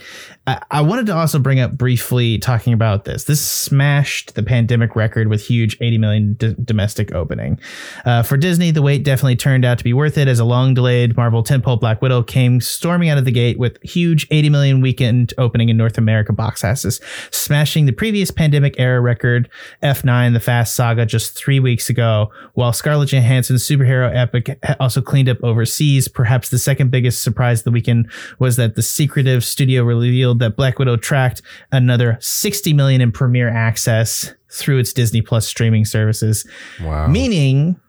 I 0.47 0.61
I 0.71 0.81
wanted 0.83 1.07
to 1.07 1.17
also 1.17 1.39
bring 1.39 1.61
up 1.61 1.73
briefly 1.77 2.39
talking 2.39 2.73
about 2.73 3.05
this. 3.05 3.25
This 3.25 3.45
smashed 3.45 4.35
the 4.35 4.43
pandemic 4.43 4.97
record 4.97 5.29
with 5.29 5.45
huge 5.45 5.77
80 5.81 5.99
million 5.99 6.35
d- 6.35 6.55
domestic 6.63 7.15
opening. 7.15 7.59
Uh, 8.05 8.23
for 8.23 8.37
Disney, 8.37 8.71
the 8.71 8.83
wait 8.83 9.05
definitely 9.05 9.37
turned 9.37 9.65
out 9.65 9.79
to 9.79 9.85
be 9.85 9.93
worth 9.93 10.19
it 10.19 10.29
as 10.29 10.39
a 10.39 10.45
long 10.45 10.75
delayed 10.75 11.17
Marvel 11.17 11.43
tentpole 11.43 11.81
Black 11.81 12.03
Widow 12.03 12.23
came 12.23 12.61
storming 12.87 13.09
out 13.09 13.19
of 13.19 13.25
the 13.25 13.33
gate 13.33 13.59
with 13.59 13.83
huge 13.83 14.29
80 14.31 14.49
million 14.49 14.81
weekend 14.81 15.35
opening 15.39 15.71
in 15.71 15.77
North 15.77 15.99
America 15.99 16.33
box 16.33 16.63
offices, 16.63 17.01
smashing 17.33 17.87
the 17.87 17.93
previous 17.93 18.31
pandemic 18.31 18.77
era 18.79 19.01
record 19.01 19.51
F9 19.83 20.33
The 20.33 20.39
Fast 20.39 20.77
Saga 20.77 21.05
just 21.05 21.37
three 21.37 21.59
weeks 21.59 21.91
ago, 21.91 22.31
while 22.55 22.73
Scarlett 22.73 23.09
Johansson's 23.09 23.67
superhero 23.67 24.15
epic 24.15 24.65
also 24.79 25.03
cleaned 25.03 25.29
up 25.29 25.43
overseas. 25.43 26.07
Perhaps 26.07 26.51
the 26.51 26.61
second 26.61 26.93
biggest 26.93 27.25
surprise 27.25 27.59
of 27.59 27.65
the 27.65 27.73
weekend 27.73 28.09
was 28.39 28.55
that 28.55 28.77
the 28.77 28.83
secretive 28.83 29.45
studio 29.45 29.83
revealed 29.83 30.39
that 30.39 30.55
Black 30.55 30.79
Widow 30.79 30.97
tracked 30.97 31.43
another 31.73 32.17
60 32.21 32.73
million 32.73 33.01
in 33.01 33.11
premiere 33.11 33.49
access 33.49 34.33
through 34.49 34.79
its 34.79 34.93
Disney 34.93 35.23
Plus 35.23 35.45
streaming 35.45 35.85
services. 35.85 36.49
Wow. 36.81 37.09
Meaning 37.09 37.81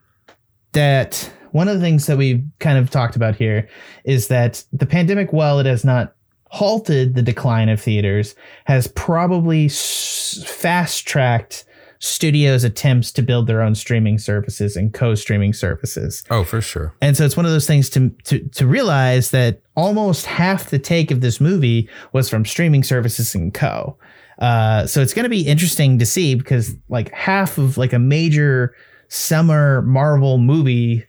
that 0.71 1.31
one 1.57 1.67
of 1.67 1.73
the 1.73 1.81
things 1.81 2.05
that 2.05 2.19
we've 2.19 2.43
kind 2.59 2.77
of 2.77 2.91
talked 2.91 3.15
about 3.15 3.35
here 3.35 3.67
is 4.05 4.27
that 4.27 4.63
the 4.71 4.85
pandemic, 4.85 5.33
while 5.33 5.57
it 5.57 5.65
has 5.65 5.83
not 5.83 6.13
halted 6.51 7.15
the 7.15 7.23
decline 7.23 7.67
of 7.67 7.81
theaters, 7.81 8.35
has 8.65 8.87
probably 8.89 9.65
s- 9.65 10.43
fast 10.45 11.07
tracked 11.07 11.65
studios' 11.97 12.63
attempts 12.63 13.11
to 13.11 13.23
build 13.23 13.47
their 13.47 13.63
own 13.63 13.73
streaming 13.73 14.19
services 14.19 14.75
and 14.75 14.93
co-streaming 14.93 15.51
services. 15.51 16.23
Oh, 16.29 16.43
for 16.43 16.61
sure. 16.61 16.93
And 17.01 17.17
so 17.17 17.25
it's 17.25 17.35
one 17.35 17.47
of 17.47 17.51
those 17.51 17.65
things 17.65 17.89
to 17.89 18.09
to 18.25 18.39
to 18.49 18.67
realize 18.67 19.31
that 19.31 19.59
almost 19.75 20.27
half 20.27 20.69
the 20.69 20.77
take 20.77 21.09
of 21.09 21.21
this 21.21 21.41
movie 21.41 21.89
was 22.13 22.29
from 22.29 22.45
streaming 22.45 22.83
services 22.83 23.33
and 23.33 23.51
co. 23.51 23.97
Uh, 24.37 24.85
so 24.85 25.01
it's 25.01 25.15
going 25.15 25.23
to 25.23 25.29
be 25.29 25.41
interesting 25.41 25.97
to 25.97 26.05
see 26.05 26.35
because 26.35 26.75
like 26.87 27.11
half 27.13 27.57
of 27.57 27.79
like 27.79 27.93
a 27.93 27.99
major 27.99 28.75
summer 29.07 29.81
Marvel 29.81 30.37
movie 30.37 31.03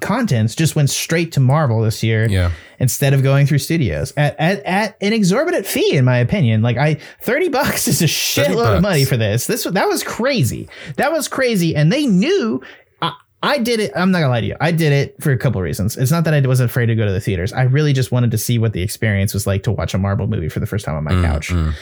contents 0.00 0.54
just 0.54 0.76
went 0.76 0.90
straight 0.90 1.32
to 1.32 1.40
Marvel 1.40 1.82
this 1.82 2.02
year. 2.02 2.28
Yeah. 2.28 2.52
Instead 2.78 3.12
of 3.12 3.22
going 3.22 3.46
through 3.46 3.58
studios 3.58 4.12
at, 4.16 4.38
at, 4.38 4.64
at 4.64 4.96
an 5.00 5.12
exorbitant 5.12 5.66
fee, 5.66 5.96
in 5.96 6.04
my 6.04 6.18
opinion. 6.18 6.62
Like 6.62 6.76
I 6.76 6.94
30 7.22 7.48
bucks 7.48 7.88
is 7.88 8.02
a 8.02 8.04
shitload 8.06 8.76
of 8.76 8.82
money 8.82 9.04
for 9.04 9.16
this. 9.16 9.46
This 9.46 9.64
that 9.64 9.88
was 9.88 10.02
crazy. 10.02 10.68
That 10.96 11.12
was 11.12 11.28
crazy. 11.28 11.76
And 11.76 11.92
they 11.92 12.06
knew 12.06 12.62
I, 13.02 13.14
I 13.42 13.58
did 13.58 13.80
it. 13.80 13.92
I'm 13.94 14.10
not 14.10 14.20
gonna 14.20 14.30
lie 14.30 14.40
to 14.40 14.46
you. 14.46 14.56
I 14.60 14.72
did 14.72 14.92
it 14.92 15.22
for 15.22 15.32
a 15.32 15.38
couple 15.38 15.60
of 15.60 15.64
reasons. 15.64 15.96
It's 15.96 16.10
not 16.10 16.24
that 16.24 16.34
I 16.34 16.40
wasn't 16.46 16.70
afraid 16.70 16.86
to 16.86 16.94
go 16.94 17.04
to 17.04 17.12
the 17.12 17.20
theaters. 17.20 17.52
I 17.52 17.62
really 17.62 17.92
just 17.92 18.12
wanted 18.12 18.30
to 18.30 18.38
see 18.38 18.58
what 18.58 18.72
the 18.72 18.82
experience 18.82 19.34
was 19.34 19.46
like 19.46 19.62
to 19.64 19.72
watch 19.72 19.94
a 19.94 19.98
Marvel 19.98 20.26
movie 20.26 20.48
for 20.48 20.60
the 20.60 20.66
first 20.66 20.84
time 20.84 20.96
on 20.96 21.04
my 21.04 21.12
mm, 21.12 21.24
couch. 21.24 21.50
Mm. 21.50 21.74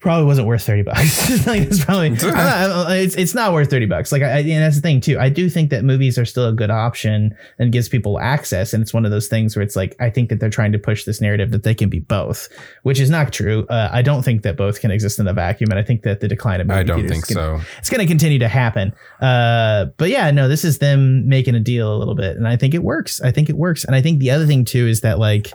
Probably 0.00 0.26
wasn't 0.26 0.46
worth 0.46 0.62
30 0.62 0.82
bucks. 0.82 1.46
like 1.46 1.62
it's 1.62 1.84
probably, 1.84 2.10
not, 2.22 2.92
it's, 2.92 3.16
it's 3.16 3.34
not 3.34 3.52
worth 3.52 3.68
30 3.68 3.86
bucks. 3.86 4.12
Like, 4.12 4.22
I, 4.22 4.38
and 4.38 4.62
that's 4.62 4.76
the 4.76 4.82
thing 4.82 5.00
too. 5.00 5.18
I 5.18 5.28
do 5.28 5.50
think 5.50 5.70
that 5.70 5.84
movies 5.84 6.18
are 6.18 6.24
still 6.24 6.46
a 6.48 6.52
good 6.52 6.70
option 6.70 7.36
and 7.58 7.72
gives 7.72 7.88
people 7.88 8.20
access. 8.20 8.72
And 8.72 8.80
it's 8.82 8.94
one 8.94 9.04
of 9.04 9.10
those 9.10 9.26
things 9.26 9.56
where 9.56 9.62
it's 9.62 9.74
like, 9.74 9.96
I 10.00 10.10
think 10.10 10.28
that 10.28 10.38
they're 10.38 10.50
trying 10.50 10.72
to 10.72 10.78
push 10.78 11.04
this 11.04 11.20
narrative 11.20 11.50
that 11.50 11.64
they 11.64 11.74
can 11.74 11.88
be 11.88 11.98
both, 11.98 12.48
which 12.84 13.00
is 13.00 13.10
not 13.10 13.32
true. 13.32 13.66
Uh, 13.68 13.88
I 13.90 14.02
don't 14.02 14.22
think 14.22 14.42
that 14.42 14.56
both 14.56 14.80
can 14.80 14.90
exist 14.90 15.18
in 15.18 15.26
a 15.26 15.32
vacuum. 15.32 15.70
And 15.70 15.78
I 15.80 15.82
think 15.82 16.02
that 16.02 16.20
the 16.20 16.28
decline 16.28 16.60
of 16.60 16.68
movie 16.68 16.78
I 16.80 16.82
don't 16.84 17.08
think 17.08 17.28
is 17.28 17.34
gonna- 17.34 17.58
so. 17.58 17.66
it's 17.78 17.90
going 17.90 18.00
to 18.00 18.06
continue 18.06 18.38
to 18.38 18.48
happen. 18.48 18.92
Uh, 19.20 19.86
but 19.96 20.10
yeah, 20.10 20.30
no, 20.30 20.48
this 20.48 20.64
is 20.64 20.78
them 20.78 21.28
making 21.28 21.54
a 21.56 21.60
deal 21.60 21.94
a 21.94 21.98
little 21.98 22.14
bit, 22.14 22.36
and 22.36 22.46
I 22.46 22.56
think 22.56 22.74
it 22.74 22.82
works. 22.82 23.20
I 23.20 23.32
think 23.32 23.48
it 23.48 23.56
works, 23.56 23.84
and 23.84 23.94
I 23.94 24.02
think 24.02 24.20
the 24.20 24.30
other 24.30 24.46
thing 24.46 24.64
too 24.64 24.86
is 24.86 25.00
that 25.00 25.18
like, 25.18 25.52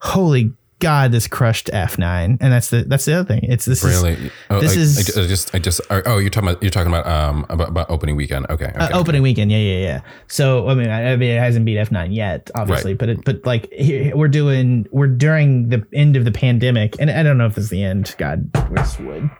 holy 0.00 0.52
god, 0.80 1.12
this 1.12 1.26
crushed 1.26 1.70
F 1.72 1.98
nine, 1.98 2.38
and 2.40 2.52
that's 2.52 2.70
the 2.70 2.82
that's 2.84 3.04
the 3.04 3.14
other 3.14 3.26
thing. 3.26 3.44
It's 3.44 3.64
this 3.64 3.82
is 3.82 4.02
Really? 4.02 4.30
Oh, 4.50 4.60
this 4.60 4.76
I, 4.76 4.80
is- 4.80 5.16
I, 5.18 5.26
just 5.26 5.54
I 5.54 5.58
just 5.58 5.80
oh 5.90 6.18
you're 6.18 6.30
talking 6.30 6.48
about 6.50 6.62
you're 6.62 6.70
talking 6.70 6.92
about 6.92 7.06
um 7.06 7.46
about, 7.48 7.68
about 7.68 7.90
opening 7.90 8.16
weekend. 8.16 8.46
Okay. 8.50 8.66
okay. 8.66 8.78
uh, 8.78 8.98
opening 8.98 9.22
weekend. 9.22 9.50
Yeah, 9.50 9.58
yeah, 9.58 9.78
yeah. 9.78 10.00
So 10.28 10.68
I 10.68 10.74
mean, 10.74 10.90
I, 10.90 11.12
I 11.12 11.16
mean, 11.16 11.30
it 11.30 11.38
hasn't 11.38 11.64
beat 11.64 11.78
F 11.78 11.90
nine 11.90 12.12
yet, 12.12 12.50
obviously, 12.54 12.92
Right. 12.92 12.98
but 12.98 13.08
it, 13.08 13.24
but 13.24 13.44
like 13.46 13.72
here, 13.72 14.16
we're 14.16 14.28
doing 14.28 14.86
we're 14.90 15.06
during 15.06 15.68
the 15.68 15.86
end 15.92 16.16
of 16.16 16.24
the 16.24 16.32
pandemic, 16.32 16.96
and 17.00 17.10
I 17.10 17.22
don't 17.22 17.38
know 17.38 17.46
if 17.46 17.54
this 17.54 17.64
is 17.64 17.70
the 17.70 17.82
end. 17.82 18.14
God, 18.18 18.50
where's 18.68 18.98
wood? 18.98 19.30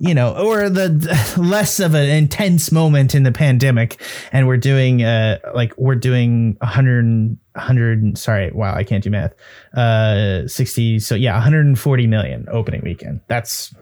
You 0.00 0.12
know, 0.14 0.36
or 0.36 0.68
the 0.68 0.88
less 1.38 1.80
of 1.80 1.94
an 1.94 2.08
intense 2.10 2.70
moment 2.72 3.14
in 3.14 3.22
the 3.22 3.32
pandemic, 3.32 4.00
and 4.32 4.46
we're 4.46 4.56
doing 4.56 5.02
uh 5.02 5.38
like 5.54 5.72
we're 5.78 5.94
doing 5.94 6.56
a 6.60 6.66
100 6.66 7.38
100 7.54 8.16
sorry 8.18 8.50
wow 8.52 8.74
I 8.74 8.84
can't 8.84 9.02
do 9.04 9.10
math. 9.10 9.34
Uh 9.74 10.46
60 10.46 10.98
so 11.00 11.14
yeah 11.14 11.32
140 11.34 12.06
million 12.06 12.46
opening 12.50 12.82
weekend. 12.82 13.20
That's 13.28 13.74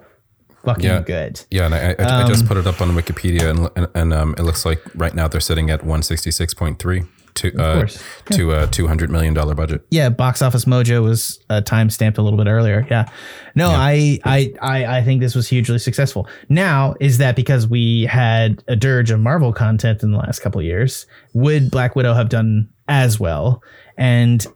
fucking 0.64 0.84
Yeah. 0.84 1.00
good. 1.00 1.44
Yeah, 1.50 1.66
and 1.66 1.74
I, 1.74 1.94
I, 1.98 2.24
I 2.24 2.28
just 2.28 2.42
Um, 2.42 2.48
put 2.48 2.56
it 2.56 2.66
up 2.66 2.80
on 2.80 2.90
Wikipedia, 2.90 3.50
and 3.50 3.68
and, 3.76 3.88
and 3.94 4.12
um, 4.12 4.34
it 4.38 4.42
looks 4.42 4.64
like 4.64 4.80
right 4.94 5.14
now 5.14 5.26
they're 5.28 5.40
sitting 5.40 5.70
at 5.70 5.84
one 5.84 6.02
sixty 6.02 6.30
six 6.30 6.54
point 6.54 6.78
three 6.78 7.02
to 7.34 7.48
uh, 7.58 7.74
course. 7.76 8.02
to 8.32 8.52
a 8.52 8.66
two 8.66 8.86
hundred 8.86 9.10
million 9.10 9.32
dollar 9.34 9.54
budget. 9.54 9.80
yeah 9.90 10.10
box 10.10 10.42
office 10.42 10.66
mojo 10.66 11.02
was 11.02 11.42
uh, 11.48 11.62
time 11.62 11.88
stamped 11.88 12.18
a 12.18 12.22
little 12.22 12.36
bit 12.36 12.46
earlier. 12.46 12.86
Yeah. 12.90 13.06
No 13.54 13.70
I, 13.70 14.18
I 14.24 14.52
i 14.60 14.98
i 14.98 15.02
think 15.04 15.20
this 15.22 15.34
was 15.34 15.48
hugely 15.48 15.78
successful. 15.78 16.28
Now 16.50 16.94
is 17.00 17.18
that 17.18 17.34
because 17.34 17.66
we 17.66 18.04
had 18.04 18.62
a 18.68 18.76
dirge 18.76 19.10
of 19.10 19.18
marvel 19.18 19.52
content 19.52 20.02
in 20.02 20.12
the 20.12 20.18
last 20.18 20.40
couple 20.40 20.60
of 20.60 20.64
years? 20.66 21.06
Would 21.32 21.70
black 21.70 21.96
widow 21.96 22.12
have 22.14 22.28
done 22.28 22.68
as 22.92 23.18
well 23.18 23.62
and 23.96 24.46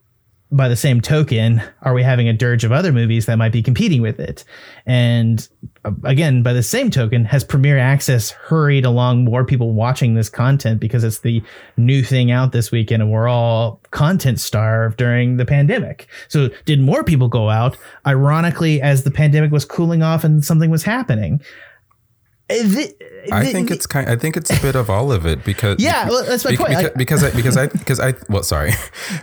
by 0.52 0.68
the 0.68 0.76
same 0.76 1.00
token, 1.00 1.60
are 1.82 1.92
we 1.92 2.04
having 2.04 2.28
a 2.28 2.32
dirge 2.32 2.62
of 2.62 2.70
other 2.70 2.92
movies 2.92 3.26
that 3.26 3.36
might 3.36 3.52
be 3.52 3.62
competing 3.62 4.00
with 4.00 4.20
it? 4.20 4.44
And 4.86 5.46
uh, 5.84 5.90
again, 6.04 6.44
by 6.44 6.52
the 6.52 6.62
same 6.62 6.88
token, 6.90 7.24
has 7.24 7.42
Premiere 7.42 7.78
Access 7.78 8.30
hurried 8.30 8.84
along 8.84 9.24
more 9.24 9.44
people 9.44 9.72
watching 9.74 10.14
this 10.14 10.28
content 10.28 10.78
because 10.78 11.02
it's 11.02 11.20
the 11.20 11.42
new 11.76 12.02
thing 12.02 12.30
out 12.30 12.52
this 12.52 12.70
weekend 12.70 13.02
and 13.02 13.10
we're 13.10 13.28
all 13.28 13.80
content 13.90 14.38
starved 14.38 14.98
during 14.98 15.36
the 15.36 15.44
pandemic? 15.44 16.06
So, 16.28 16.50
did 16.64 16.80
more 16.80 17.02
people 17.02 17.28
go 17.28 17.50
out, 17.50 17.76
ironically, 18.06 18.80
as 18.80 19.02
the 19.02 19.10
pandemic 19.10 19.50
was 19.50 19.64
cooling 19.64 20.02
off 20.02 20.22
and 20.22 20.44
something 20.44 20.70
was 20.70 20.84
happening? 20.84 21.40
Uh, 22.48 22.54
thi- 22.54 22.94
I 23.32 23.44
think 23.46 23.72
it's 23.72 23.86
kind. 23.86 24.08
I 24.08 24.14
think 24.14 24.36
it's 24.36 24.56
a 24.56 24.62
bit 24.62 24.76
of 24.76 24.88
all 24.88 25.10
of 25.10 25.26
it 25.26 25.44
because 25.44 25.76
Yeah, 25.80 26.08
well, 26.08 26.24
that's 26.24 26.44
my 26.44 26.52
be- 26.52 26.56
point. 26.56 26.94
Because, 26.96 27.24
I 27.24 27.30
because 27.30 27.56
I 27.56 27.66
because 27.80 27.98
I 27.98 28.14
well 28.28 28.44
sorry 28.44 28.70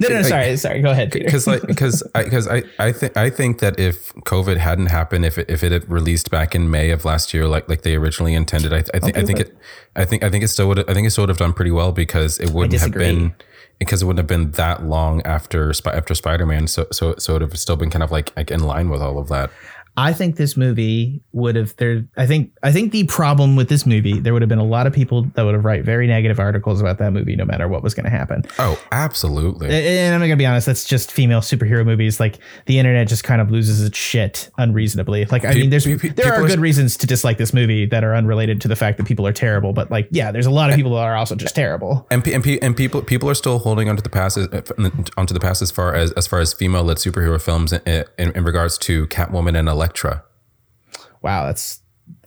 no, 0.02 0.10
no, 0.10 0.16
no, 0.16 0.22
sorry, 0.24 0.58
sorry. 0.58 0.82
Go 0.82 0.92
ahead, 0.92 1.12
because 1.12 1.48
like 1.48 1.62
because 1.66 2.04
I 2.14 2.24
because 2.26 2.50
I 2.50 2.64
I 2.80 2.92
think 2.92 3.16
I 3.16 3.30
think 3.30 3.60
that 3.60 3.80
if 3.80 4.14
COVID 4.26 4.58
hadn't 4.58 4.88
happened 4.88 5.24
if 5.26 5.38
it, 5.38 5.50
if 5.50 5.64
it 5.64 5.72
had 5.72 5.90
released 5.90 6.32
back 6.32 6.54
in 6.54 6.70
May 6.70 6.90
of 6.90 7.06
last 7.06 7.34
year 7.34 7.48
like 7.48 7.70
like 7.70 7.84
they 7.84 7.96
originally 7.96 8.34
intended 8.34 8.74
I, 8.74 8.84
I 8.94 9.00
think 9.00 9.18
I 9.18 9.24
think 9.24 9.40
it 9.40 9.58
I 9.96 10.04
think 10.04 10.24
I 10.24 10.30
think 10.30 10.44
it 10.44 10.50
still 10.50 10.68
would 10.68 10.90
I 10.90 10.94
think 10.94 11.08
it 11.08 11.12
still 11.12 11.22
would 11.22 11.30
have 11.30 11.38
done 11.38 11.54
pretty 11.54 11.72
well 11.72 11.94
because 11.94 12.40
it 12.40 12.50
wouldn't 12.50 12.80
have 12.82 12.92
been 12.92 13.34
because 13.80 14.02
it 14.02 14.06
wouldn't 14.06 14.20
have 14.20 14.28
been 14.28 14.52
that 14.52 14.84
long 14.84 15.22
after 15.22 15.72
after 15.86 16.14
Spider 16.14 16.46
Man 16.46 16.68
so 16.68 16.88
so 16.92 17.16
so 17.18 17.34
it 17.34 17.36
would 17.36 17.42
have 17.42 17.58
still 17.60 17.78
been 17.78 17.90
kind 17.90 18.04
of 18.04 18.12
like 18.12 18.36
like 18.36 18.52
in 18.52 18.62
line 18.64 18.90
with 18.90 19.02
all 19.02 19.18
of 19.18 19.30
that. 19.30 19.50
I 19.96 20.12
think 20.12 20.38
this 20.38 20.58
movie 20.58 21.22
would 21.34 21.56
have 21.56 21.76
there. 21.76 22.04
I 22.18 22.26
think 22.26 22.52
I 22.64 22.72
think 22.72 22.92
the 22.92 23.04
problem 23.04 23.56
with 23.56 23.70
this 23.70 23.86
movie, 23.86 24.20
there 24.20 24.34
would 24.34 24.42
have 24.42 24.50
been 24.50 24.58
a 24.58 24.66
lot 24.66 24.88
of 24.88 24.94
people 24.94 25.24
that 25.36 25.44
would 25.44 25.54
have 25.54 25.66
write 25.66 25.84
very 25.86 26.08
negative 26.08 26.40
articles 26.40 26.82
about 26.82 26.98
that 26.98 27.14
movie, 27.14 27.36
no 27.36 27.46
matter 27.46 27.68
what 27.68 27.84
was 27.84 27.94
going 27.94 28.06
to 28.06 28.10
happen. 28.10 28.44
Oh, 28.58 28.82
absolutely. 28.92 29.70
And 29.70 30.16
I'm 30.16 30.22
gonna 30.22 30.36
be 30.36 30.48
honest, 30.48 30.66
that's 30.66 30.86
just 30.86 31.12
female 31.12 31.42
superhero 31.42 31.86
movies. 31.86 32.20
Like 32.20 32.40
the 32.66 32.80
internet 32.80 33.08
just 33.08 33.24
kind 33.24 33.40
of 33.40 33.52
loses 33.52 33.84
its 33.84 33.98
shit 33.98 34.50
unreasonably. 34.58 35.26
Like 35.26 35.46
I 35.46 35.54
mean, 35.54 35.70
there's 35.70 35.86
there 35.86 36.34
are 36.34 36.48
good 36.48 36.60
reasons 36.60 36.98
to 36.98 37.08
dislike 37.08 37.38
this 37.38 37.54
movie 37.54 37.86
that 37.86 38.04
are 38.04 38.16
unrelated 38.16 38.62
to 38.62 38.68
the 38.68 38.76
fact 38.76 38.98
that 38.98 39.06
people 39.06 39.28
are 39.28 39.34
terrible. 39.34 39.74
But 39.74 39.92
like, 39.92 40.08
yeah, 40.10 40.32
there's 40.32 40.48
a 40.48 40.52
lot 40.52 40.72
of 40.72 40.76
people 40.76 40.96
that 40.96 41.02
are 41.02 41.16
also 41.16 41.36
just 41.36 41.56
terrible. 41.56 42.08
and, 42.10 42.26
and, 42.28 42.46
and 42.64 42.76
people 42.76 43.04
people 43.04 43.30
are 43.30 43.36
still 43.36 43.60
holding 43.60 43.90
onto 43.90 44.02
the 44.02 44.10
past 44.10 44.38
as- 44.38 44.48
onto 45.18 45.34
the 45.36 45.40
past 45.40 45.62
as 45.62 45.70
far 45.70 45.94
as 45.94 46.12
as 46.14 46.26
far 46.26 46.40
as 46.40 46.52
female 46.52 46.84
led 46.84 46.98
superhero 46.98 47.40
films 47.40 47.74
in, 47.74 48.06
in, 48.18 48.32
in 48.32 48.44
regards 48.44 48.78
to 48.80 49.06
Catwoman 49.08 49.58
and 49.58 49.70
Elektra. 49.84 50.24
Wow, 51.22 51.46
that's 51.46 51.82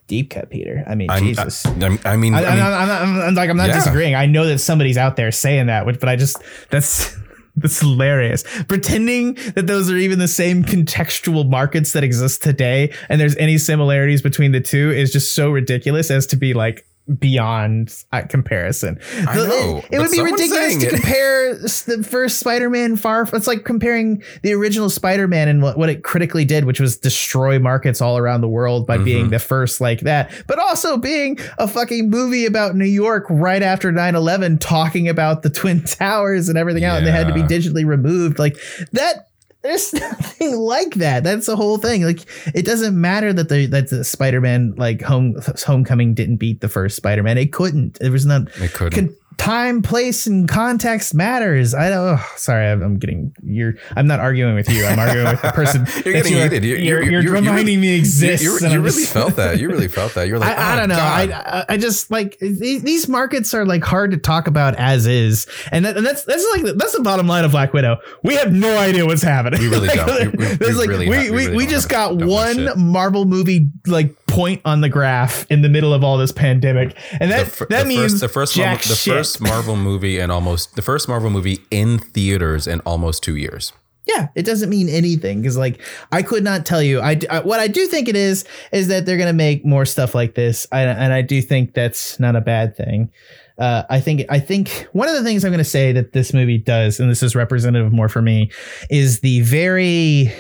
deep 0.07 0.31
cut, 0.31 0.51
Peter. 0.51 0.85
I 0.87 0.95
mean, 0.95 1.11
I'm- 1.11 1.23
Jesus. 1.25 1.67
I, 1.67 1.71
I, 2.05 2.13
I 2.13 2.17
mean, 2.17 2.35
I, 2.35 2.43
I 2.43 2.45
I'm, 2.45 2.51
mean, 2.51 2.59
not- 2.59 2.73
I'm, 2.73 2.91
I'm, 2.91 3.21
I'm 3.29 3.35
like 3.35 3.51
I'm 3.51 3.57
not 3.57 3.69
Yeah. 3.69 3.75
disagreeing. 3.75 4.15
I 4.15 4.27
know 4.27 4.47
that 4.47 4.59
somebody's 4.59 4.97
out 4.97 5.17
there 5.17 5.31
saying 5.33 5.67
that, 5.67 5.87
which- 5.87 6.01
but 6.01 6.09
I 6.09 6.17
just 6.17 6.37
that's 6.71 7.17
that's 7.57 7.81
hilarious. 7.81 8.45
Pretending 8.69 9.35
that 9.55 9.67
those 9.67 9.91
are 9.91 9.97
even 9.97 10.19
the 10.19 10.29
same 10.29 10.63
contextual 10.65 11.49
markets 11.49 11.93
that 11.93 12.05
exist 12.05 12.43
today, 12.43 12.93
and 13.09 13.21
there's 13.21 13.37
any 13.37 13.59
similarities 13.59 14.23
between 14.23 14.53
the 14.53 14.61
two 14.61 14.91
is 14.91 15.13
just 15.13 15.35
so 15.35 15.51
ridiculous 15.51 16.11
as 16.11 16.27
to 16.29 16.37
be 16.37 16.53
like 16.55 16.87
beyond 17.19 18.05
uh, 18.13 18.23
comparison. 18.29 18.99
I 19.29 19.37
know, 19.37 19.83
it, 19.91 19.95
it 19.95 19.99
would 20.01 20.11
be 20.11 20.21
ridiculous 20.21 20.77
to 20.79 20.87
it. 20.87 20.91
compare 20.95 21.55
the 21.55 22.05
first 22.09 22.39
Spider-Man 22.39 22.97
far. 22.97 23.29
It's 23.33 23.47
like 23.47 23.65
comparing 23.65 24.23
the 24.43 24.53
original 24.55 24.91
Spider-Man 24.91 25.49
and 25.49 25.63
what, 25.63 25.79
what 25.79 25.89
it 25.89 26.03
critically 26.03 26.45
did, 26.45 26.65
which 26.65 26.81
was 26.81 26.97
destroy 26.97 27.59
markets 27.59 28.01
all 28.01 28.19
around 28.19 28.41
the 28.41 28.49
world 28.49 28.87
by 28.87 28.97
Mm-hmm. 28.97 29.05
being 29.05 29.31
the 29.31 29.39
first 29.39 29.81
like 29.81 30.01
that, 30.01 30.31
but 30.47 30.59
also 30.59 30.97
being 30.97 31.39
a 31.59 31.69
fucking 31.69 32.09
movie 32.11 32.47
about 32.47 32.75
New 32.75 32.85
York 32.87 33.25
right 33.29 33.63
after 33.63 33.93
9-11 33.93 34.59
talking 34.59 35.09
about 35.09 35.43
the 35.43 35.51
Twin 35.51 35.83
Towers 35.85 36.49
and 36.49 36.57
everything 36.59 36.83
out, 36.85 36.99
and 36.99 37.07
they 37.07 37.13
had 37.13 37.29
to 37.29 37.35
be 37.35 37.43
digitally 37.43 37.87
removed. 37.87 38.39
Like 38.39 38.57
that 38.93 39.29
there's 39.67 39.93
nothing 39.95 40.57
like 40.57 40.95
that. 40.95 41.25
That's 41.25 41.47
the 41.47 41.57
whole 41.57 41.79
thing. 41.79 42.03
Like 42.03 42.21
it 42.55 42.65
doesn't 42.65 42.99
matter 42.99 43.33
that 43.33 43.49
the 43.49 43.67
that 43.67 43.91
the 43.91 44.05
Spider-Man 44.05 44.75
like 44.77 45.03
home 45.03 45.37
homecoming 45.65 46.15
didn't 46.15 46.37
beat 46.37 46.61
the 46.61 46.69
first 46.69 46.97
Spider-Man. 46.97 47.39
It 47.39 47.53
couldn't. 47.53 47.99
It 48.01 48.11
was 48.11 48.27
not 48.27 48.49
it 48.61 48.73
couldn't. 48.73 49.09
con- 49.09 49.17
time, 49.39 49.83
place, 49.83 50.27
and 50.27 50.49
context 50.49 51.15
matters. 51.15 51.75
I 51.75 51.91
don't. 51.91 52.19
Oh, 52.19 52.27
sorry, 52.37 52.67
I'm, 52.67 52.83
I'm 52.83 52.99
getting. 52.99 53.35
You're. 53.43 53.75
I'm 53.97 54.07
not 54.07 54.21
arguing 54.21 54.55
with 54.55 54.69
you. 54.71 54.85
I'm 54.87 54.99
arguing 54.99 55.27
with 55.29 55.43
the 55.43 55.51
person. 55.53 55.87
You're 56.05 56.15
getting 56.15 56.33
you 56.33 56.43
heated. 56.43 56.65
You- 56.65 56.77
You're, 56.77 57.03
you- 57.03 57.11
you're, 57.11 57.21
you- 57.23 57.29
you 57.29 57.33
reminding 57.35 57.81
me 57.81 57.97
exists. 57.97 58.43
you, 58.45 58.53
and 58.55 58.63
you 58.63 58.69
I'm 58.69 58.83
really 58.83 59.01
just- 59.03 59.13
felt 59.13 59.37
that. 59.37 59.59
You 59.59 59.69
really 59.69 59.89
felt 59.99 60.15
that. 60.15 60.29
You're 60.29 60.39
like, 60.39 60.57
I, 60.57 60.71
I 60.71 60.73
oh, 60.75 60.77
don't 60.79 60.89
know. 60.89 60.97
God. 60.97 61.31
I, 61.31 61.65
I 61.71 61.77
just 61.77 62.11
like 62.11 62.39
these, 62.41 63.09
markets 63.09 63.55
are 63.55 63.65
like 63.67 63.85
hard 63.85 64.11
to 64.13 64.17
talk 64.17 64.47
about 64.49 64.75
as 64.77 65.07
is, 65.07 65.47
and, 65.71 65.85
that, 65.85 65.97
and 65.97 66.05
that's 66.07 66.25
that's 66.25 66.45
like 66.53 66.75
that's 66.77 66.97
the 66.97 67.03
bottom 67.03 67.27
line 67.27 67.45
of 67.45 67.51
Black 67.53 67.73
Widow. 67.73 67.99
We 68.23 68.35
have 68.37 68.53
no 68.53 68.77
idea 68.79 69.07
what's 69.07 69.23
happening. 69.23 69.61
We 69.61 69.69
really 69.69 69.89
Like, 69.97 70.07
don't. 70.07 70.37
We- 70.37 70.47
we- 70.67 70.73
like 70.73 70.89
really 70.89 71.09
we 71.09 71.17
ha- 71.17 71.23
we 71.23 71.31
really 71.31 71.57
we 71.57 71.67
just 71.67 71.89
got 71.89 72.17
one. 72.17 72.69
Marvel 72.77 73.25
movie 73.25 73.71
like 73.87 74.15
point 74.27 74.61
on 74.65 74.81
the 74.81 74.89
graph 74.89 75.47
in 75.51 75.63
the 75.63 75.69
middle 75.69 75.93
of 75.95 76.03
all 76.05 76.19
this 76.19 76.33
pandemic, 76.33 76.97
and 77.21 77.31
that 77.31 77.47
the, 77.53 77.67
that 77.67 77.83
the 77.83 77.89
means 77.89 78.13
first, 78.13 78.21
the 78.21 78.29
first 78.29 78.55
jack 78.55 78.79
Marvel, 78.79 78.89
the 78.91 78.95
shit. 78.97 79.26
First 79.27 79.41
Marvel 79.41 79.77
movie 79.77 80.19
in 80.21 80.31
almost 80.31 80.77
the 80.77 80.83
first 80.83 81.09
Marvel 81.09 81.31
movie 81.31 81.59
in 81.71 81.99
theaters 81.99 82.67
in 82.67 82.81
almost 82.81 83.23
two 83.23 83.37
years. 83.37 83.73
Yeah, 84.07 84.29
it 84.37 84.45
doesn't 84.47 84.71
mean 84.71 84.89
anything 84.89 85.43
because, 85.43 85.57
like, 85.57 85.81
I 86.13 86.23
could 86.23 86.45
not 86.45 86.65
tell 86.65 86.81
you. 86.81 87.01
I, 87.01 87.19
I- 87.29 87.41
what 87.41 87.59
I 87.59 87.67
do 87.67 87.87
think 87.89 88.09
it 88.09 88.15
is 88.15 88.45
is 88.71 88.87
that 88.87 89.05
they're 89.05 89.17
gonna 89.19 89.33
make 89.33 89.65
more 89.65 89.85
stuff 89.85 90.15
like 90.15 90.37
this, 90.37 90.65
I, 90.71 90.83
and 90.83 91.13
I 91.13 91.23
do 91.23 91.43
think 91.43 91.75
that's 91.75 92.21
not 92.21 92.37
a 92.37 92.41
bad 92.41 92.77
thing. 92.77 93.11
Uh, 93.59 93.83
I 93.91 94.01
think 94.01 94.23
I 94.29 94.39
think 94.39 94.87
one 94.93 95.09
of 95.09 95.15
the 95.17 95.25
things 95.25 95.45
I'm 95.45 95.51
gonna 95.51 95.65
say 95.65 95.91
that 95.93 96.13
this 96.13 96.33
movie 96.33 96.59
does, 96.59 97.01
and 97.01 97.11
this 97.11 97.23
is 97.23 97.35
representative 97.35 97.93
more 97.93 98.09
for 98.09 98.23
me, 98.23 98.51
is 98.91 99.21
the 99.21 99.41
very 99.41 100.33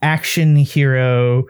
action 0.00 0.56
hero 0.56 1.44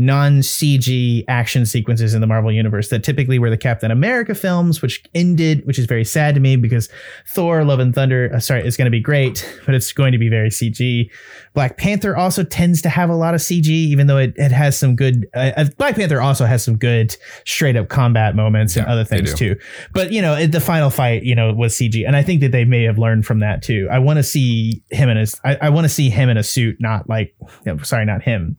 non 0.00 0.38
CG 0.38 1.22
action 1.28 1.66
sequences 1.66 2.14
in 2.14 2.22
the 2.22 2.26
Marvel 2.26 2.50
universe 2.50 2.88
that 2.88 3.04
typically 3.04 3.38
were 3.38 3.50
the 3.50 3.58
Captain 3.58 3.90
America 3.90 4.34
films, 4.34 4.80
which 4.80 5.04
ended, 5.14 5.64
which 5.66 5.78
is 5.78 5.84
very 5.84 6.06
sad 6.06 6.34
to 6.34 6.40
me 6.40 6.56
because 6.56 6.88
Thor: 7.34 7.62
Love 7.64 7.80
and 7.80 7.94
Thunder, 7.94 8.30
uh, 8.34 8.40
sorry, 8.40 8.66
is 8.66 8.78
going 8.78 8.86
to 8.86 8.90
be 8.90 9.00
great, 9.00 9.46
but 9.66 9.74
it's 9.74 9.92
going 9.92 10.12
to 10.12 10.18
be 10.18 10.30
very 10.30 10.48
CG. 10.48 11.10
Black 11.52 11.76
Panther 11.76 12.16
also 12.16 12.42
tends 12.42 12.80
to 12.80 12.88
have 12.88 13.10
a 13.10 13.14
lot 13.14 13.34
of 13.34 13.42
CG, 13.42 13.66
even 13.66 14.06
though 14.06 14.16
it, 14.16 14.32
it 14.36 14.52
has 14.52 14.78
some 14.78 14.96
good. 14.96 15.26
Uh, 15.34 15.52
uh, 15.58 15.64
Black 15.76 15.96
Panther 15.96 16.22
also 16.22 16.46
has 16.46 16.64
some 16.64 16.78
good 16.78 17.14
straight 17.44 17.76
up 17.76 17.90
combat 17.90 18.34
moments 18.34 18.76
and 18.76 18.86
other 18.86 19.04
things 19.04 19.34
too. 19.34 19.54
But 19.92 20.12
you 20.12 20.22
know, 20.22 20.34
it, 20.34 20.50
the 20.50 20.60
final 20.60 20.88
fight, 20.88 21.24
you 21.24 21.34
know, 21.34 21.52
was 21.52 21.74
CG, 21.74 22.06
and 22.06 22.16
I 22.16 22.22
think 22.22 22.40
that 22.40 22.52
they 22.52 22.64
may 22.64 22.84
have 22.84 22.96
learned 22.96 23.26
from 23.26 23.40
that 23.40 23.62
too. 23.62 23.86
I 23.92 23.98
want 23.98 24.16
to 24.16 24.22
see 24.22 24.82
him 24.90 25.10
in 25.10 25.18
his. 25.18 25.38
I, 25.44 25.58
I 25.60 25.68
want 25.68 25.84
to 25.84 25.90
see 25.90 26.08
him 26.08 26.30
in 26.30 26.38
a 26.38 26.42
suit, 26.42 26.76
not 26.80 27.06
like. 27.06 27.34
You 27.66 27.74
know, 27.74 27.82
sorry, 27.82 28.06
not 28.06 28.22
him. 28.22 28.56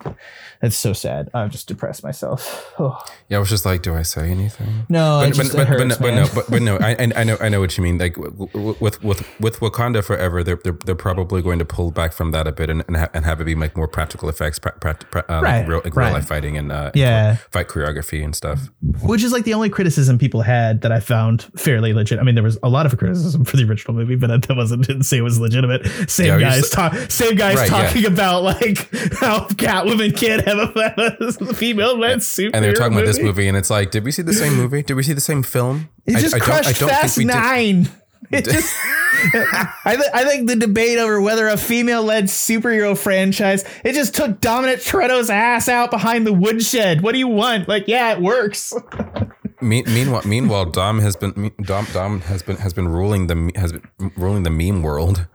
That's 0.62 0.76
so 0.76 0.94
sad. 0.94 1.31
I've 1.34 1.50
just 1.52 1.68
depressed 1.68 2.04
myself. 2.04 2.74
Oh. 2.80 2.98
Yeah, 3.30 3.38
I 3.38 3.40
was 3.40 3.50
just 3.50 3.66
like, 3.66 3.82
do 3.82 3.96
I 3.96 4.02
say 4.02 4.30
anything? 4.30 4.86
No, 4.90 5.22
but, 5.26 5.34
just, 5.34 5.52
but, 5.52 5.58
but, 5.60 5.68
hurts, 5.68 5.98
but, 5.98 6.14
no, 6.14 6.28
but 6.34 6.36
no, 6.36 6.44
but, 6.50 6.62
no, 6.62 6.78
I, 6.78 6.92
I 7.00 7.12
I 7.22 7.24
know 7.24 7.38
I 7.40 7.50
know 7.50 7.60
what 7.60 7.78
you 7.78 7.84
mean. 7.84 7.98
Like 7.98 8.18
with 8.18 9.02
with 9.04 9.40
with 9.40 9.60
Wakanda 9.60 10.04
Forever, 10.04 10.44
they're 10.44 10.60
they're, 10.64 10.78
they're 10.86 10.96
probably 10.96 11.42
going 11.42 11.60
to 11.60 11.66
pull 11.66 11.92
back 11.92 12.14
from 12.14 12.32
that 12.32 12.48
a 12.48 12.52
bit 12.52 12.70
and 12.70 12.84
and, 12.88 12.98
ha- 12.98 13.10
and 13.14 13.24
have 13.26 13.40
it 13.42 13.46
be 13.46 13.56
like 13.56 13.78
more 13.78 13.88
practical 13.88 14.28
effects, 14.30 14.60
pra- 14.60 14.74
pra- 14.80 14.96
pra- 14.96 15.26
uh, 15.30 15.42
Right, 15.42 15.60
like 15.60 15.68
real, 15.68 15.82
like 15.84 15.96
right. 15.96 16.06
real 16.06 16.14
life 16.16 16.28
fighting 16.28 16.58
and 16.58 16.72
uh, 16.72 16.92
Yeah. 16.94 17.36
fight 17.52 17.68
choreography 17.68 18.24
and 18.24 18.36
stuff. 18.36 18.70
which 19.04 19.24
is 19.24 19.32
like 19.32 19.46
the 19.46 19.54
only 19.54 19.70
criticism 19.70 20.18
people 20.18 20.42
had 20.42 20.82
that 20.82 20.92
I 20.92 21.00
found 21.00 21.44
fairly 21.56 21.94
legit. 21.94 22.20
I 22.20 22.24
mean, 22.24 22.36
there 22.36 22.44
was 22.44 22.58
a 22.64 22.70
lot 22.70 22.86
of 22.86 22.98
criticism 22.98 23.46
for 23.46 23.58
the 23.58 23.64
original 23.64 23.94
movie, 23.94 24.16
but 24.16 24.28
that 24.48 24.56
wasn't 24.56 24.86
didn't 24.88 25.04
say 25.04 25.18
it 25.18 25.22
was 25.22 25.40
legitimate. 25.40 25.86
Same 26.10 26.40
Yeah, 26.40 26.60
guys 26.60 26.70
same 27.14 27.36
guys 27.36 27.58
Right, 27.58 27.72
yeah. 27.72 27.84
talking 27.88 28.06
about 28.06 28.44
like 28.44 28.78
how 29.20 29.48
Catwoman 29.48 30.16
can't 30.18 30.46
have 30.46 30.58
a 30.58 30.72
female 31.56 31.98
led 31.98 32.24
super. 32.24 32.56
And 32.56 32.64
they're 32.66 32.74
talking 32.74 32.94
about 32.98 33.06
this 33.06 33.20
movie, 33.22 33.48
and 33.48 33.56
it's 33.58 33.70
like, 33.70 33.92
did 33.92 34.04
we 34.04 34.12
see 34.12 34.22
the 34.22 34.34
same 34.34 34.56
movie? 34.56 34.84
Did 34.84 34.94
we 34.96 35.04
see 35.04 35.14
the 35.14 35.22
same 35.22 35.44
film? 35.44 35.90
It 36.06 36.18
I- 36.18 36.20
just 36.22 36.36
I 36.36 36.40
don't- 36.40 36.46
crushed 36.48 36.70
I 36.70 36.72
don't 36.74 36.90
Fast 36.90 37.16
think 37.16 37.28
we 37.30 37.34
did. 37.34 37.40
Nine. 37.40 37.90
It 38.32 38.46
just, 38.46 38.74
I, 39.84 39.96
th- 39.98 40.10
I 40.14 40.24
think 40.24 40.48
the 40.48 40.56
debate 40.56 40.98
over 41.00 41.20
whether 41.20 41.48
a 41.50 41.58
female-led 41.58 42.26
superhero 42.26 42.98
franchise 42.98 43.66
it 43.84 43.92
just 43.94 44.16
took 44.16 44.40
Dominic 44.40 44.80
Toretto's 44.80 45.30
ass 45.30 45.68
out 45.68 45.92
behind 45.92 46.26
the 46.26 46.32
woodshed. 46.32 47.02
What 47.02 47.12
do 47.12 47.18
you 47.20 47.28
want? 47.28 47.68
Like, 47.68 47.88
yeah, 47.90 48.14
it 48.14 48.22
works. 48.22 48.74
Me- 49.62 49.84
meanwhile, 49.84 50.22
meanwhile, 50.26 50.66
Dom 50.66 51.00
has 51.00 51.16
been 51.18 51.52
Dom 51.64 51.86
Dom 51.94 52.22
has 52.22 52.42
been 52.42 52.56
has 52.58 52.74
been 52.74 52.88
ruling 52.88 53.28
the 53.28 53.52
has 53.56 53.74
been 53.74 53.84
ruling 54.16 54.44
the 54.44 54.50
meme 54.50 54.82
world. 54.82 55.28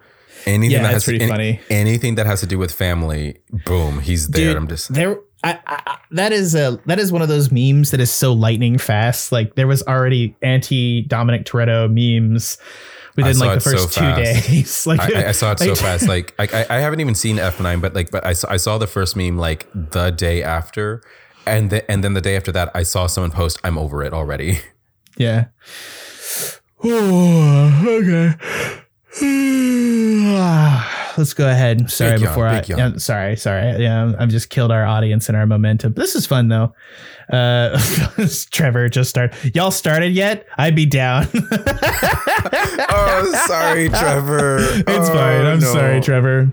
Anything 0.47 0.71
Yeah, 0.71 0.79
that 0.79 0.93
that's 0.93 0.95
has 0.95 1.05
pretty 1.05 1.23
any- 1.25 1.31
funny. 1.31 1.61
Anything 1.69 2.15
that 2.15 2.25
has 2.27 2.41
to 2.41 2.47
do 2.47 2.57
with 2.59 2.73
family, 2.73 3.39
boom, 3.67 4.01
he's 4.01 4.29
there. 4.29 4.47
Dude, 4.49 4.57
I'm 4.57 4.69
just 4.69 4.93
there. 4.95 5.19
I, 5.45 5.59
I, 5.67 5.99
that 6.13 6.33
is 6.33 6.55
a 6.55 6.81
that 6.87 6.99
is 6.99 7.13
one 7.13 7.23
of 7.23 7.29
those 7.29 7.53
memes 7.53 7.91
that 7.91 8.01
is 8.01 8.11
so 8.11 8.33
lightning 8.33 8.79
fast. 8.79 9.31
Like 9.33 9.55
there 9.55 9.67
was 9.67 9.83
already 9.85 10.35
anti 10.43 11.03
Dominic 11.03 11.45
Toretto 11.45 11.89
memes 11.89 12.59
within 13.17 13.39
like 13.39 13.51
the 13.51 13.57
it 13.57 13.63
so 13.63 13.71
first 13.71 13.95
two 13.95 14.01
fast. 14.01 14.49
days. 14.49 14.87
like 14.87 15.01
I, 15.01 15.29
I- 15.29 15.33
saw 15.33 15.53
it 15.53 15.59
so 15.59 15.75
fast. 15.75 16.09
Like 16.09 16.35
I, 16.39 16.67
I 16.69 16.79
haven't 16.79 17.01
even 17.01 17.15
seen 17.15 17.37
F9, 17.37 17.81
but 17.81 17.95
like, 17.95 18.11
but 18.11 18.25
I 18.25 18.33
saw, 18.33 18.51
I 18.51 18.57
saw 18.57 18.79
the 18.79 18.87
first 18.87 19.17
meme 19.17 19.37
like 19.37 19.67
the 19.75 20.11
day 20.11 20.43
after, 20.43 21.03
and 21.47 21.71
the, 21.71 21.91
and 21.91 22.03
then 22.03 22.15
the 22.15 22.21
day 22.21 22.37
after 22.37 22.53
that, 22.53 22.71
I 22.75 22.83
saw 22.83 23.07
someone 23.07 23.31
post, 23.31 23.59
"I'm 23.65 23.79
over 23.79 24.03
it 24.03 24.13
already." 24.13 24.61
Yeah. 25.19 25.47
okay. 26.85 28.35
Ah. 30.39 30.96
Let's 31.17 31.35
go 31.35 31.49
ahead. 31.49 31.91
Sorry, 31.91 32.13
Big 32.13 32.21
yawn, 32.23 32.31
before 32.31 32.47
I. 32.47 32.61
big 32.61 32.69
yawn. 32.71 32.99
sorry, 32.99 33.37
sorry. 33.37 33.83
Yeah, 33.83 34.13
I've 34.19 34.29
just 34.29 34.51
killed 34.51 34.71
our 34.71 34.85
audience 34.85 35.29
and 35.29 35.37
our 35.37 35.47
momentum. 35.47 35.95
This 35.95 36.15
is 36.15 36.27
fun 36.27 36.49
though. 36.49 36.75
Uh, 37.33 37.81
Trevor 38.51 38.89
just 38.89 39.11
started. 39.11 39.55
Y'all 39.55 39.71
started 39.71 40.13
yet? 40.13 40.47
I'd 40.59 40.77
be 40.77 40.87
down. 40.87 41.27
oh, 41.35 43.45
sorry, 43.47 43.89
Trevor. 43.89 44.59
It's 44.61 45.09
fine. 45.09 45.47
I'm 45.47 45.61
sorry, 45.61 46.01
Trevor. 46.01 46.53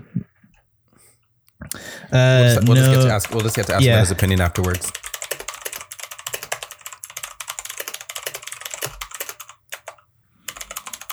Uh, 2.12 2.60
We'll 2.64 2.76
just 2.76 2.90
get 2.90 3.02
to 3.02 3.10
ask. 3.12 3.30
We'll 3.30 3.40
just 3.42 3.56
get 3.56 3.66
to 3.66 3.74
ask 3.74 3.84
Yeah. 3.84 4.00
his 4.00 4.10
opinion 4.10 4.40
afterwards. 4.40 4.90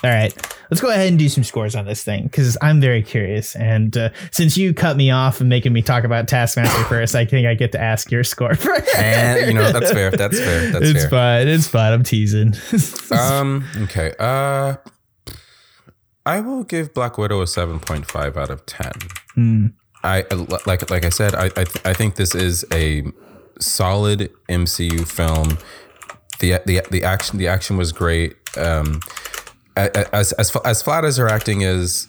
all 0.04 0.10
right. 0.10 0.34
Let's 0.72 0.80
go 0.80 0.90
ahead 0.90 1.10
and 1.10 1.20
do 1.20 1.28
some 1.28 1.44
scores 1.44 1.76
on 1.76 1.86
this 1.86 2.02
thing 2.02 2.24
because 2.24 2.58
I'm 2.62 2.80
very 2.80 3.04
curious. 3.04 3.58
And 3.58 3.96
uh, 3.98 4.10
since 4.32 4.56
you 4.58 4.74
cut 4.74 4.96
me 4.96 5.12
off 5.12 5.42
and 5.42 5.50
making 5.50 5.74
me 5.74 5.82
talk 5.82 6.06
about 6.06 6.30
Taskmaster 6.30 6.86
first, 6.86 7.14
I 7.14 7.26
think 7.26 7.46
I 7.46 7.56
get 7.56 7.74
to 7.74 7.82
ask 7.82 8.10
your 8.10 8.24
score 8.24 8.56
first. 8.56 8.96
And 8.96 9.48
you 9.48 9.54
know 9.54 9.70
that's 9.74 9.92
fair. 9.92 10.12
That's 10.12 10.40
fair. 10.40 10.72
That's 10.72 10.86
fair. 10.86 10.96
it's 10.96 11.02
fair. 11.02 11.10
fine. 11.10 11.48
It's 11.50 11.68
fine. 11.68 11.92
I'm 11.94 12.04
teasing. 12.04 12.54
Um. 13.12 13.66
Okay. 13.84 14.14
Uh. 14.18 14.78
I 16.26 16.40
will 16.40 16.64
give 16.64 16.94
Black 16.94 17.18
Widow 17.18 17.42
a 17.42 17.48
seven 17.48 17.80
point 17.80 18.10
five 18.10 18.38
out 18.38 18.50
of 18.50 18.66
ten. 18.66 18.94
Hmm. 19.36 19.66
I 20.04 20.26
like 20.66 20.90
like 20.90 21.04
I 21.04 21.10
said. 21.10 21.36
I 21.36 21.46
I, 21.48 21.64
th- 21.66 21.86
I 21.86 21.94
think 21.94 22.16
this 22.16 22.34
is 22.34 22.64
a 22.72 23.04
solid 23.60 24.32
MCU 24.48 25.06
film. 25.08 25.58
the 26.40 26.62
the 26.66 26.82
the 26.90 27.04
action 27.04 27.38
the 27.40 27.48
action 27.48 27.76
was 27.76 27.92
great. 27.92 28.36
Um, 28.58 29.02
as 29.76 30.34
as 30.34 30.56
as 30.58 30.82
flat 30.82 31.06
as 31.06 31.18
her 31.18 31.28
acting 31.28 31.62
is, 31.62 32.08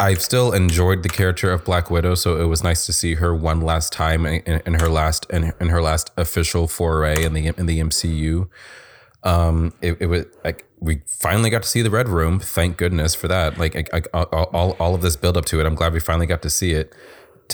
I've 0.00 0.22
still 0.22 0.52
enjoyed 0.52 1.02
the 1.02 1.08
character 1.08 1.50
of 1.50 1.64
Black 1.64 1.90
Widow. 1.90 2.14
So 2.14 2.40
it 2.40 2.46
was 2.46 2.62
nice 2.62 2.86
to 2.86 2.92
see 2.92 3.14
her 3.14 3.34
one 3.34 3.60
last 3.60 3.92
time 3.92 4.26
in, 4.26 4.62
in, 4.64 4.74
her 4.74 4.88
last 4.88 5.26
in, 5.30 5.52
in 5.60 5.68
her 5.70 5.82
last 5.82 6.10
official 6.16 6.68
foray 6.68 7.24
in 7.24 7.34
the 7.34 7.46
in 7.46 7.66
the 7.66 7.80
MCU. 7.80 8.48
Um, 9.24 9.72
it, 9.82 9.96
it 10.00 10.06
was 10.06 10.26
like 10.44 10.66
we 10.78 11.02
finally 11.06 11.50
got 11.50 11.64
to 11.64 11.68
see 11.68 11.82
the 11.82 11.90
Red 11.90 12.08
Room. 12.08 12.38
Thank 12.38 12.76
goodness 12.76 13.14
for 13.14 13.26
that. 13.26 13.58
Like 13.58 13.74
I, 13.92 14.02
I, 14.14 14.22
all 14.22 14.76
all 14.78 14.94
of 14.94 15.02
this 15.02 15.16
build 15.16 15.36
up 15.36 15.44
to 15.46 15.60
it, 15.60 15.66
I'm 15.66 15.74
glad 15.74 15.92
we 15.92 16.00
finally 16.00 16.26
got 16.26 16.42
to 16.42 16.50
see 16.50 16.72
it. 16.72 16.94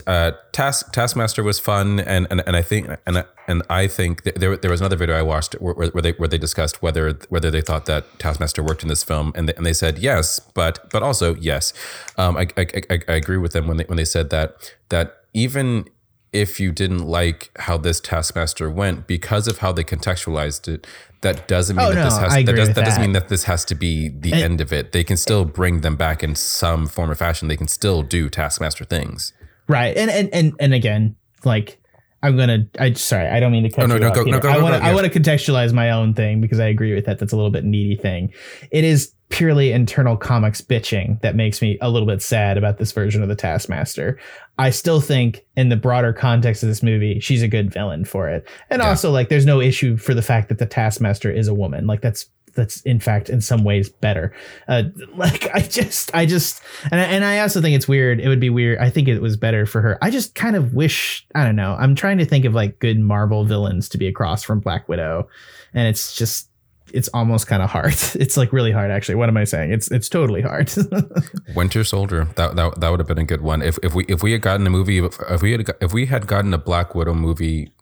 Uh, 0.07 0.33
Task 0.53 0.93
Taskmaster 0.93 1.43
was 1.43 1.59
fun, 1.59 2.01
and 2.01 2.27
and, 2.31 2.43
and 2.47 2.57
I 2.57 2.63
think 2.63 2.89
and 3.07 3.25
and 3.47 3.63
I 3.71 3.87
think 3.87 4.25
there 4.25 4.57
there 4.57 4.71
was 4.71 4.81
another 4.81 4.97
video 4.97 5.17
I 5.17 5.23
watched 5.23 5.55
where, 5.55 5.75
where 5.75 6.03
they 6.03 6.13
where 6.13 6.29
they 6.29 6.39
discussed 6.39 6.83
whether 6.83 7.13
whether 7.29 7.51
they 7.51 7.61
thought 7.61 7.87
that 7.87 8.19
Taskmaster 8.19 8.63
worked 8.63 8.83
in 8.83 8.89
this 8.89 9.05
film, 9.05 9.33
and 9.35 9.49
they, 9.49 9.55
and 9.55 9.65
they 9.65 9.73
said 9.73 9.99
yes, 9.99 10.41
but 10.41 10.91
but 10.91 11.03
also 11.03 11.35
yes. 11.37 11.73
Um, 12.17 12.37
I, 12.37 12.49
I, 12.57 12.67
I, 12.91 12.99
I 13.09 13.15
agree 13.15 13.39
with 13.39 13.53
them 13.53 13.67
when 13.67 13.77
they 13.77 13.85
when 13.85 13.97
they 13.97 14.05
said 14.05 14.31
that 14.31 14.75
that 14.89 15.17
even 15.33 15.87
if 16.33 16.59
you 16.59 16.73
didn't 16.73 17.07
like 17.07 17.51
how 17.61 17.77
this 17.79 18.01
Taskmaster 18.01 18.69
went 18.69 19.07
because 19.07 19.47
of 19.47 19.59
how 19.59 19.71
they 19.71 19.85
contextualized 19.85 20.67
it, 20.67 20.85
that 21.21 21.47
doesn't 21.47 21.77
mean 21.77 21.87
Oh, 21.87 21.93
that 21.95 22.05
this 22.05 22.19
has 22.19 22.45
that, 22.45 22.57
does, 22.57 22.75
that 22.75 22.85
doesn't 22.85 23.01
mean 23.01 23.13
that 23.13 23.29
this 23.29 23.45
has 23.45 23.65
to 23.67 23.77
be 23.77 24.09
the 24.09 24.33
end 24.35 24.61
of 24.61 24.73
it. 24.73 24.91
They 24.91 25.05
can 25.05 25.17
still 25.17 25.45
bring 25.45 25.83
them 25.83 25.95
back 25.95 26.25
in 26.25 26.35
some 26.35 26.89
form 26.89 27.11
or 27.11 27.15
fashion. 27.15 27.47
They 27.47 27.57
can 27.57 27.69
still 27.69 28.03
do 28.03 28.29
Taskmaster 28.29 28.85
things. 28.85 29.33
Right. 29.69 29.97
And 29.97 30.11
and 30.11 30.29
and 30.33 30.53
and 30.61 30.75
again, 30.75 31.17
like 31.45 31.81
I'm 32.23 32.37
gonna. 32.37 32.67
I 32.79 32.93
sorry. 32.95 33.29
I 33.29 33.39
don't 33.41 33.53
mean 33.53 33.65
to 33.65 33.71
cut 33.71 33.85
Oh, 33.85 33.87
no, 33.87 33.95
you 33.95 34.01
no, 34.01 34.09
off. 34.09 34.15
go- 34.15 34.23
no, 34.25 34.41
go- 34.41 34.49
I 34.49 34.59
want 34.63 34.75
to. 34.77 34.83
I 34.83 34.95
want 34.95 35.11
to 35.13 35.21
contextualize 35.21 35.73
my 35.73 35.91
own 35.91 36.15
thing 36.15 36.41
because 36.41 36.59
I 36.61 36.67
agree 36.69 36.95
with 36.95 37.05
that. 37.07 37.19
That's 37.19 37.33
a 37.33 37.37
little 37.37 37.51
bit 37.51 37.65
needy 37.65 37.97
thing. 37.97 38.33
It 38.71 38.85
is 38.85 39.13
purely 39.31 39.73
internal 39.73 40.17
comics 40.17 40.61
bitching 40.61 41.21
that 41.23 41.35
makes 41.35 41.61
me 41.61 41.77
a 41.83 41.91
little 41.91 42.07
bit 42.07 42.23
sad 42.23 42.57
about 42.57 42.79
this 42.79 42.93
version 42.93 43.23
of 43.23 43.29
the 43.29 43.35
Taskmaster. 43.35 44.19
I 44.59 44.71
still 44.71 45.01
think, 45.01 45.45
in 45.57 45.69
the 45.71 45.77
broader 45.77 46.13
context 46.13 46.63
of 46.63 46.69
this 46.69 46.83
movie, 46.83 47.19
she's 47.21 47.43
a 47.43 47.49
good 47.49 47.73
villain 47.73 48.05
for 48.05 48.29
it, 48.29 48.49
and 48.71 48.81
Yeah. 48.81 48.89
also 48.89 49.11
like, 49.11 49.29
there's 49.29 49.47
no 49.47 49.61
issue 49.61 49.97
for 49.97 50.15
the 50.15 50.23
fact 50.23 50.49
that 50.51 50.59
the 50.59 50.67
Taskmaster 50.67 51.31
is 51.31 51.49
a 51.49 51.55
woman. 51.55 51.87
Like 51.87 52.01
that's 52.01 52.27
that's 52.55 52.81
in 52.83 53.01
fact 53.01 53.29
in 53.29 53.41
some 53.41 53.65
ways 53.65 53.89
better. 53.89 54.33
Uh, 54.69 54.85
like 55.17 55.49
I 55.55 55.61
just, 55.61 56.15
I 56.15 56.27
just, 56.27 56.63
and 56.91 57.01
I, 57.01 57.05
and 57.05 57.25
I 57.25 57.41
also 57.41 57.61
think 57.61 57.77
it's 57.77 57.89
weird. 57.89 58.21
It 58.21 58.29
would 58.29 58.41
be 58.41 58.51
weird. 58.51 58.79
I 58.79 58.91
think 58.91 59.09
it 59.09 59.21
was 59.21 59.37
better 59.37 59.67
for 59.67 59.81
her. 59.81 59.99
I 60.03 60.11
just 60.11 60.35
kind 60.35 60.57
of 60.57 60.75
wish. 60.75 61.27
I 61.35 61.45
don't 61.45 61.57
know. 61.57 61.77
I'm 61.79 61.95
trying 61.95 62.19
to 62.19 62.25
think 62.25 62.45
of 62.45 62.55
like 62.55 62.79
good 62.79 62.99
Marvel 62.99 63.45
villains 63.45 63.89
to 63.91 63.99
be 63.99 64.07
across 64.07 64.43
from 64.43 64.61
Black 64.61 64.89
Widow, 64.89 65.29
and 65.73 65.89
it's 65.89 66.15
just. 66.15 66.51
It's 66.93 67.09
almost 67.09 67.49
kind 67.49 67.61
of 67.61 67.71
hard. 67.71 67.95
It's 68.15 68.37
like 68.37 68.53
really 68.53 68.71
hard, 68.71 68.93
actually. 68.93 69.17
What 69.17 69.29
am 69.29 69.37
I 69.37 69.43
saying? 69.43 69.73
It's 69.73 69.91
it's 69.91 70.09
totally 70.09 70.43
hard. 70.43 70.73
Winter 71.57 71.83
Soldier 71.83 72.29
that 72.37 72.55
that, 72.55 72.81
that 72.81 72.89
would 72.89 73.01
have 73.01 73.09
been 73.09 73.19
a 73.19 73.25
good 73.25 73.41
one. 73.41 73.63
If 73.63 73.81
if 73.83 73.95
we 73.95 74.05
if 74.05 74.23
we 74.23 74.31
had 74.31 74.43
gotten 74.43 74.65
a 74.65 74.71
movie 74.71 74.99
if 74.99 75.43
we 75.43 75.51
had 75.51 75.69
if 75.81 75.93
we 75.93 76.07
had 76.07 76.29
gotten 76.29 76.55
a 76.55 76.59
Black 76.59 76.95
Widow 76.95 77.15
movie 77.15 77.73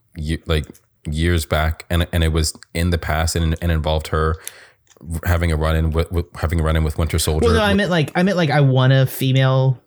like 0.46 0.64
years 1.10 1.44
back 1.44 1.84
and 1.90 2.06
and 2.12 2.22
it 2.22 2.32
was 2.32 2.56
in 2.74 2.90
the 2.90 2.98
past 2.98 3.34
and, 3.34 3.56
and 3.60 3.72
involved 3.72 4.08
her 4.08 4.36
having 5.24 5.52
a 5.52 5.56
run 5.56 5.76
in 5.76 5.90
with, 5.90 6.10
with 6.12 6.26
having 6.36 6.60
a 6.60 6.62
run 6.62 6.76
in 6.76 6.84
with 6.84 6.98
Winter 6.98 7.18
Soldier. 7.18 7.46
well, 7.46 7.54
no, 7.54 7.62
I 7.62 7.74
meant 7.74 7.90
like 7.90 8.10
I 8.14 8.22
meant 8.22 8.36
like 8.36 8.50
I 8.50 8.60
want 8.60 8.92
a 8.92 9.06
female 9.06 9.81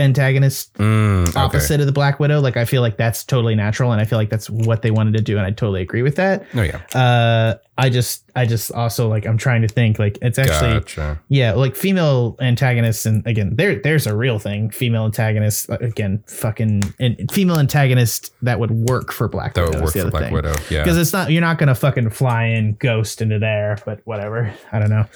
antagonist 0.00 0.72
Mm, 0.74 1.28
okay. 1.28 1.38
opposite 1.38 1.80
of 1.80 1.86
the 1.86 1.92
Black 1.92 2.18
Widow. 2.20 2.40
Like 2.40 2.56
I 2.56 2.64
feel 2.64 2.82
like 2.82 2.96
that's 2.96 3.24
totally 3.24 3.54
natural, 3.54 3.92
and 3.92 4.00
I 4.00 4.04
feel 4.04 4.18
like 4.18 4.30
that's 4.30 4.48
what 4.50 4.82
they 4.82 4.90
wanted 4.90 5.14
to 5.14 5.22
do, 5.22 5.36
and 5.36 5.46
I 5.46 5.50
totally 5.50 5.82
agree 5.82 6.02
with 6.02 6.16
that. 6.16 6.44
Oh 6.54 6.62
yeah, 6.62 6.80
Uh, 6.94 7.54
I 7.78 7.88
just, 7.88 8.24
I 8.36 8.44
just 8.44 8.70
also 8.72 9.08
like 9.08 9.24
I'm 9.26 9.38
trying 9.38 9.62
to 9.62 9.68
think 9.68 9.98
like 9.98 10.18
it's 10.20 10.38
actually 10.38 10.74
gotcha. 10.80 11.18
yeah, 11.28 11.52
like 11.52 11.76
female 11.76 12.36
antagonists, 12.40 13.06
and 13.06 13.26
again, 13.26 13.56
there, 13.56 13.76
there's 13.80 14.06
a 14.06 14.14
real 14.14 14.38
thing. 14.38 14.68
Female 14.70 15.04
antagonists, 15.06 15.68
uh, 15.70 15.78
again, 15.80 16.22
fucking 16.26 16.82
and 16.98 17.30
female 17.32 17.58
antagonist 17.58 18.34
that 18.42 18.60
would 18.60 18.70
work 18.70 19.12
for 19.12 19.28
Black 19.28 19.54
That 19.54 19.62
Widow. 19.66 19.76
would 19.78 19.84
work 19.84 19.92
for 19.94 20.10
Black 20.10 20.24
thing. 20.24 20.32
Widow. 20.34 20.54
Yeah, 20.70 20.82
Because 20.82 20.98
it's 20.98 21.12
not, 21.14 21.30
you're 21.30 21.40
not 21.40 21.56
gonna 21.58 21.74
fucking 21.74 22.10
fly 22.10 22.44
in 22.46 22.74
Ghost 22.74 23.22
into 23.22 23.38
there, 23.38 23.78
but 23.86 24.00
whatever. 24.04 24.52
I 24.72 24.78
don't 24.78 24.90
know. 24.90 25.06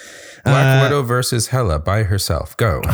Black 0.45 0.81
Uh, 0.81 0.85
Widow 0.85 1.03
versus 1.03 1.49
Hela 1.49 1.79
by 1.81 2.05
herself. 2.05 2.57
Go. 2.57 2.81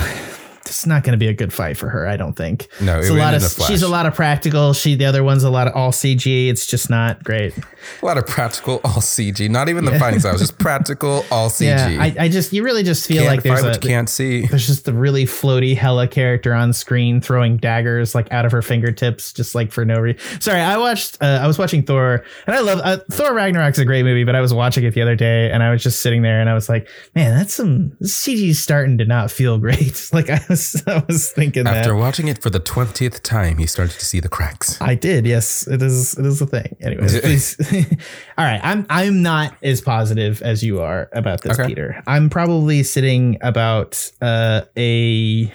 it's 0.71 0.87
not 0.87 1.03
going 1.03 1.13
to 1.13 1.19
be 1.19 1.27
a 1.27 1.35
good 1.35 1.53
fight 1.53 1.77
for 1.77 1.89
her. 1.89 2.07
I 2.07 2.17
don't 2.17 2.35
think. 2.35 2.69
No, 2.81 2.99
it's 2.99 3.09
it 3.09 3.13
a 3.13 3.19
lot 3.19 3.35
of 3.35 3.43
she's 3.67 3.83
a 3.83 3.89
lot 3.89 4.07
of 4.07 4.15
practical. 4.15 4.73
She 4.73 4.95
the 4.95 5.05
other 5.05 5.25
one's 5.25 5.43
a 5.43 5.51
lot 5.51 5.67
of 5.69 5.75
all 5.75 5.91
CG. 5.91 6.49
It's 6.49 6.67
just 6.67 6.89
not 6.89 7.23
great. 7.25 7.57
A 8.03 8.07
lot 8.07 8.19
of 8.19 8.27
practical, 8.27 8.81
all 8.85 9.01
CG. 9.01 9.49
Not 9.51 9.69
even 9.69 9.85
the 9.85 9.99
fighting 9.99 10.21
styles, 10.21 10.41
just 10.41 10.59
practical, 10.59 11.25
all 11.31 11.49
CG. 11.49 11.61
Yeah, 11.71 12.03
I, 12.03 12.15
I 12.25 12.29
just 12.29 12.53
you 12.53 12.65
really 12.65 12.83
just 12.83 13.07
feel 13.07 13.23
can't 13.23 13.29
like 13.29 13.43
there's 13.43 13.63
a 13.63 13.79
can't 13.79 14.09
see. 14.09 14.47
there's 14.47 14.67
just 14.67 14.85
the 14.85 14.93
really 14.93 15.25
floaty 15.25 15.77
Hela 15.77 16.09
character 16.09 16.53
on 16.53 16.73
screen 16.73 17.21
throwing 17.21 17.59
daggers 17.59 18.15
like 18.15 18.31
out 18.33 18.45
of 18.45 18.53
her 18.53 18.63
fingertips, 18.63 19.33
just 19.33 19.55
like 19.55 19.71
for 19.73 19.85
no 19.85 19.99
reason. 19.99 20.41
Sorry, 20.41 20.61
I 20.61 20.77
watched. 20.79 21.19
Uh, 21.21 21.41
I 21.43 21.47
was 21.47 21.59
watching 21.59 21.83
Thor, 21.83 22.25
and 22.47 22.57
I 22.57 22.61
love 22.61 22.81
uh, 22.83 22.99
Thor 23.11 23.35
Ragnarok's 23.35 23.79
a 23.79 23.85
great 23.85 24.05
movie, 24.05 24.25
but 24.25 24.35
I 24.35 24.41
was 24.41 24.53
watching 24.53 24.85
it 24.85 24.95
the 24.95 25.03
other 25.03 25.17
day, 25.17 25.51
and 25.51 25.63
I 25.63 25.71
was 25.71 25.83
just 25.83 26.01
sitting 26.01 26.23
there, 26.23 26.41
and 26.41 26.49
I 26.49 26.55
was 26.55 26.69
like, 26.69 26.89
man, 27.15 27.37
that's 27.37 27.55
some 27.55 27.91
CG's 28.03 28.61
starting 28.61 28.99
to 28.99 29.05
not 29.05 29.31
feel 29.31 29.59
great. 29.59 30.09
like 30.13 30.31
I 30.31 30.41
was, 30.49 30.60
I 30.87 31.05
was 31.09 31.31
thinking 31.33 31.67
After 31.67 31.91
that. 31.91 31.97
watching 31.97 32.29
it 32.29 32.43
for 32.43 32.51
the 32.51 32.61
twentieth 32.61 33.23
time, 33.23 33.59
he 33.59 33.67
started 33.67 33.99
to 33.99 34.05
see 34.05 34.21
the 34.21 34.29
cracks. 34.29 34.81
I 34.81 34.95
did, 34.95 35.27
yes. 35.27 35.67
It 35.67 35.83
is. 35.83 36.17
It 36.19 36.27
is 36.27 36.41
a 36.41 36.47
thing. 36.47 36.77
Anyways, 36.81 37.21
please. 37.21 37.57
all 38.39 38.45
right. 38.45 38.61
I'm. 38.63 38.87
I'm 38.91 39.23
not 39.23 39.55
as 39.63 39.81
positive 39.81 40.43
as 40.43 40.63
you 40.63 40.81
are 40.81 41.09
about 41.13 41.43
this, 41.43 41.59
Okay. 41.59 41.69
Peter. 41.69 42.03
I'm 42.07 42.31
probably 42.31 42.83
sitting 42.83 43.39
about 43.41 44.11
uh, 44.21 44.63
a 44.77 45.53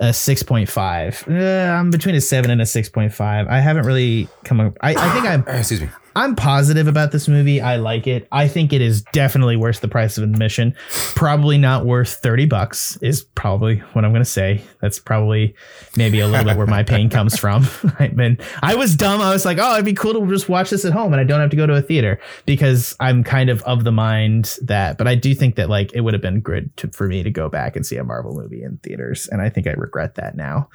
a 0.00 0.12
six 0.12 0.42
point 0.42 0.68
five. 0.68 1.24
Uh, 1.28 1.34
I'm 1.34 1.90
between 1.90 2.14
a 2.14 2.20
seven 2.20 2.50
and 2.50 2.60
a 2.62 2.66
six 2.66 2.88
point 2.88 3.12
five. 3.12 3.48
I 3.48 3.58
haven't 3.60 3.84
really 3.86 4.28
come. 4.44 4.60
Up, 4.60 4.76
I, 4.80 4.90
I 4.94 5.12
think 5.12 5.26
I'm. 5.26 5.40
Uh, 5.48 5.58
excuse 5.58 5.80
me. 5.80 5.88
I'm 6.18 6.34
positive 6.34 6.88
about 6.88 7.12
this 7.12 7.28
movie. 7.28 7.60
I 7.60 7.76
like 7.76 8.08
it. 8.08 8.26
I 8.32 8.48
think 8.48 8.72
it 8.72 8.80
is 8.80 9.02
definitely 9.12 9.54
worth 9.54 9.80
the 9.80 9.86
price 9.86 10.18
of 10.18 10.24
admission. 10.24 10.74
Probably 11.14 11.58
not 11.58 11.86
worth 11.86 12.14
30 12.14 12.46
bucks 12.46 12.98
is 13.00 13.22
probably 13.22 13.78
what 13.92 14.04
I'm 14.04 14.10
going 14.10 14.24
to 14.24 14.28
say. 14.28 14.60
That's 14.80 14.98
probably 14.98 15.54
maybe 15.94 16.18
a 16.18 16.26
little 16.26 16.44
bit 16.44 16.56
where 16.56 16.66
my 16.66 16.82
pain 16.82 17.08
comes 17.18 17.38
from. 17.38 17.68
I've 18.00 18.16
been 18.16 18.36
I 18.64 18.74
was 18.74 18.96
dumb. 18.96 19.20
I 19.20 19.32
was 19.32 19.44
like, 19.44 19.58
"Oh, 19.60 19.74
it'd 19.74 19.84
be 19.84 19.92
cool 19.92 20.12
to 20.14 20.26
just 20.26 20.48
watch 20.48 20.70
this 20.70 20.84
at 20.84 20.92
home 20.92 21.12
and 21.12 21.20
I 21.20 21.24
don't 21.24 21.38
have 21.38 21.50
to 21.50 21.56
go 21.56 21.68
to 21.68 21.74
a 21.74 21.82
theater" 21.82 22.18
because 22.46 22.96
I'm 22.98 23.22
kind 23.22 23.48
of 23.48 23.62
of 23.62 23.84
the 23.84 23.92
mind 23.92 24.56
that 24.62 24.98
but 24.98 25.06
I 25.06 25.14
do 25.14 25.36
think 25.36 25.54
that 25.54 25.70
like 25.70 25.92
it 25.94 26.00
would 26.00 26.14
have 26.14 26.22
been 26.22 26.40
good 26.40 26.76
to, 26.78 26.88
for 26.88 27.06
me 27.06 27.22
to 27.22 27.30
go 27.30 27.48
back 27.48 27.76
and 27.76 27.86
see 27.86 27.96
a 27.96 28.02
Marvel 28.02 28.34
movie 28.34 28.64
in 28.64 28.78
theaters 28.78 29.28
and 29.28 29.40
I 29.40 29.50
think 29.50 29.68
I 29.68 29.72
regret 29.74 30.16
that 30.16 30.34
now. 30.34 30.68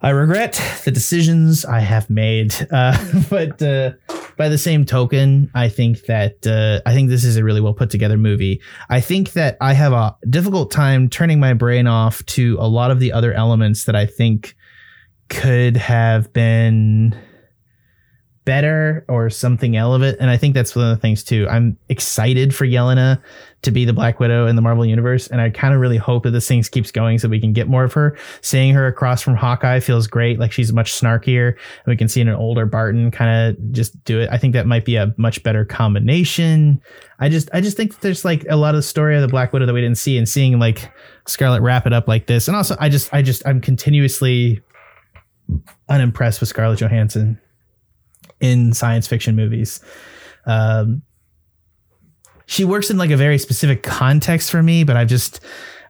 I 0.00 0.10
regret 0.10 0.60
the 0.84 0.90
decisions 0.90 1.64
I 1.64 1.80
have 1.80 2.08
made. 2.08 2.54
Uh, 2.70 2.96
but 3.28 3.60
uh, 3.60 3.92
by 4.36 4.48
the 4.48 4.58
same 4.58 4.84
token, 4.84 5.50
I 5.54 5.68
think 5.68 6.02
that 6.06 6.46
uh, 6.46 6.80
I 6.88 6.94
think 6.94 7.08
this 7.08 7.24
is 7.24 7.36
a 7.36 7.42
really 7.42 7.60
well 7.60 7.74
put 7.74 7.90
together 7.90 8.16
movie. 8.16 8.60
I 8.88 9.00
think 9.00 9.32
that 9.32 9.56
I 9.60 9.72
have 9.72 9.92
a 9.92 10.16
difficult 10.30 10.70
time 10.70 11.08
turning 11.08 11.40
my 11.40 11.54
brain 11.54 11.86
off 11.86 12.24
to 12.26 12.56
a 12.60 12.68
lot 12.68 12.90
of 12.90 13.00
the 13.00 13.12
other 13.12 13.32
elements 13.32 13.84
that 13.84 13.96
I 13.96 14.06
think 14.06 14.54
could 15.28 15.76
have 15.76 16.32
been 16.32 17.18
better 18.44 19.04
or 19.08 19.28
something 19.28 19.74
relevant. 19.74 20.18
And 20.20 20.30
I 20.30 20.36
think 20.36 20.54
that's 20.54 20.76
one 20.76 20.88
of 20.90 20.96
the 20.96 21.00
things 21.00 21.24
too. 21.24 21.46
I'm 21.50 21.76
excited 21.88 22.54
for 22.54 22.64
Yelena 22.64 23.20
to 23.62 23.72
be 23.72 23.84
the 23.84 23.92
Black 23.92 24.20
Widow 24.20 24.46
in 24.46 24.54
the 24.54 24.62
Marvel 24.62 24.86
universe, 24.86 25.26
and 25.26 25.40
I 25.40 25.50
kind 25.50 25.74
of 25.74 25.80
really 25.80 25.96
hope 25.96 26.22
that 26.22 26.30
this 26.30 26.46
thing 26.46 26.62
keeps 26.62 26.92
going 26.92 27.18
so 27.18 27.28
we 27.28 27.40
can 27.40 27.52
get 27.52 27.66
more 27.66 27.82
of 27.82 27.92
her. 27.92 28.16
Seeing 28.40 28.72
her 28.74 28.86
across 28.86 29.20
from 29.20 29.34
Hawkeye 29.34 29.80
feels 29.80 30.06
great. 30.06 30.38
Like 30.38 30.52
she's 30.52 30.72
much 30.72 30.92
snarkier, 30.92 31.48
and 31.48 31.86
we 31.86 31.96
can 31.96 32.06
see 32.06 32.20
an 32.20 32.28
older 32.28 32.66
Barton 32.66 33.10
kind 33.10 33.56
of 33.56 33.72
just 33.72 34.02
do 34.04 34.20
it. 34.20 34.28
I 34.30 34.38
think 34.38 34.52
that 34.52 34.66
might 34.66 34.84
be 34.84 34.94
a 34.94 35.12
much 35.16 35.42
better 35.42 35.64
combination. 35.64 36.80
I 37.18 37.28
just, 37.28 37.48
I 37.52 37.60
just 37.60 37.76
think 37.76 37.98
there's 37.98 38.24
like 38.24 38.46
a 38.48 38.56
lot 38.56 38.74
of 38.74 38.78
the 38.78 38.82
story 38.82 39.16
of 39.16 39.22
the 39.22 39.28
Black 39.28 39.52
Widow 39.52 39.66
that 39.66 39.74
we 39.74 39.80
didn't 39.80 39.98
see, 39.98 40.16
and 40.16 40.28
seeing 40.28 40.58
like 40.60 40.88
Scarlett 41.26 41.62
wrap 41.62 41.84
it 41.84 41.92
up 41.92 42.06
like 42.06 42.28
this, 42.28 42.46
and 42.46 42.56
also 42.56 42.76
I 42.78 42.88
just, 42.88 43.12
I 43.12 43.22
just, 43.22 43.44
I'm 43.44 43.60
continuously 43.60 44.62
unimpressed 45.88 46.38
with 46.38 46.48
Scarlett 46.48 46.78
Johansson 46.78 47.40
in 48.40 48.72
science 48.72 49.08
fiction 49.08 49.34
movies. 49.34 49.80
Um, 50.46 51.02
she 52.48 52.64
works 52.64 52.88
in 52.90 52.96
like 52.96 53.10
a 53.10 53.16
very 53.16 53.38
specific 53.38 53.82
context 53.82 54.50
for 54.50 54.62
me, 54.62 54.82
but 54.82 54.96
I've 54.96 55.08
just 55.08 55.40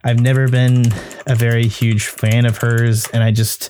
I've 0.03 0.19
never 0.19 0.47
been 0.49 0.85
a 1.25 1.33
very 1.33 1.67
huge 1.67 2.05
fan 2.05 2.45
of 2.45 2.57
hers, 2.57 3.07
and 3.07 3.23
I 3.23 3.31
just 3.31 3.69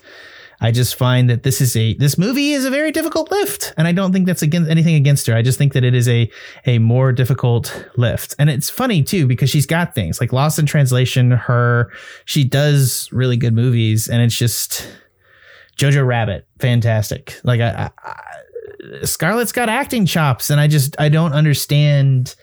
I 0.59 0.71
just 0.71 0.95
find 0.95 1.29
that 1.29 1.43
this 1.43 1.61
is 1.61 1.75
a 1.75 1.93
this 1.93 2.17
movie 2.17 2.51
is 2.51 2.65
a 2.65 2.71
very 2.71 2.91
difficult 2.91 3.29
lift, 3.29 3.73
and 3.77 3.87
I 3.87 3.91
don't 3.91 4.11
think 4.11 4.25
that's 4.25 4.41
against 4.41 4.71
anything 4.71 4.95
against 4.95 5.27
her. 5.27 5.35
I 5.35 5.43
just 5.43 5.59
think 5.59 5.73
that 5.73 5.83
it 5.83 5.93
is 5.93 6.09
a 6.09 6.31
a 6.65 6.79
more 6.79 7.11
difficult 7.11 7.89
lift, 7.95 8.33
and 8.39 8.49
it's 8.49 8.71
funny 8.71 9.03
too 9.03 9.27
because 9.27 9.51
she's 9.51 9.67
got 9.67 9.93
things 9.93 10.19
like 10.19 10.33
Lost 10.33 10.57
in 10.57 10.65
Translation. 10.65 11.29
Her 11.29 11.91
she 12.25 12.43
does 12.43 13.07
really 13.11 13.37
good 13.37 13.53
movies, 13.53 14.09
and 14.09 14.19
it's 14.23 14.35
just 14.35 14.89
Jojo 15.77 16.05
Rabbit, 16.05 16.47
fantastic. 16.57 17.39
Like 17.43 17.61
I, 17.61 17.69
I, 17.69 17.91
I 18.03 19.05
Scarlett's 19.05 19.51
got 19.51 19.69
acting 19.69 20.07
chops, 20.07 20.49
and 20.49 20.59
I 20.59 20.65
just 20.65 20.99
I 20.99 21.09
don't 21.09 21.33
understand 21.33 22.35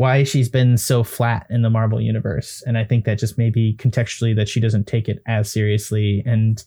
why 0.00 0.24
she's 0.24 0.48
been 0.48 0.78
so 0.78 1.04
flat 1.04 1.46
in 1.50 1.60
the 1.60 1.68
Marvel 1.68 2.00
universe. 2.00 2.62
And 2.66 2.78
I 2.78 2.84
think 2.84 3.04
that 3.04 3.18
just 3.18 3.36
maybe 3.36 3.74
contextually 3.74 4.34
that 4.34 4.48
she 4.48 4.58
doesn't 4.58 4.86
take 4.86 5.10
it 5.10 5.22
as 5.26 5.52
seriously. 5.52 6.22
And 6.24 6.64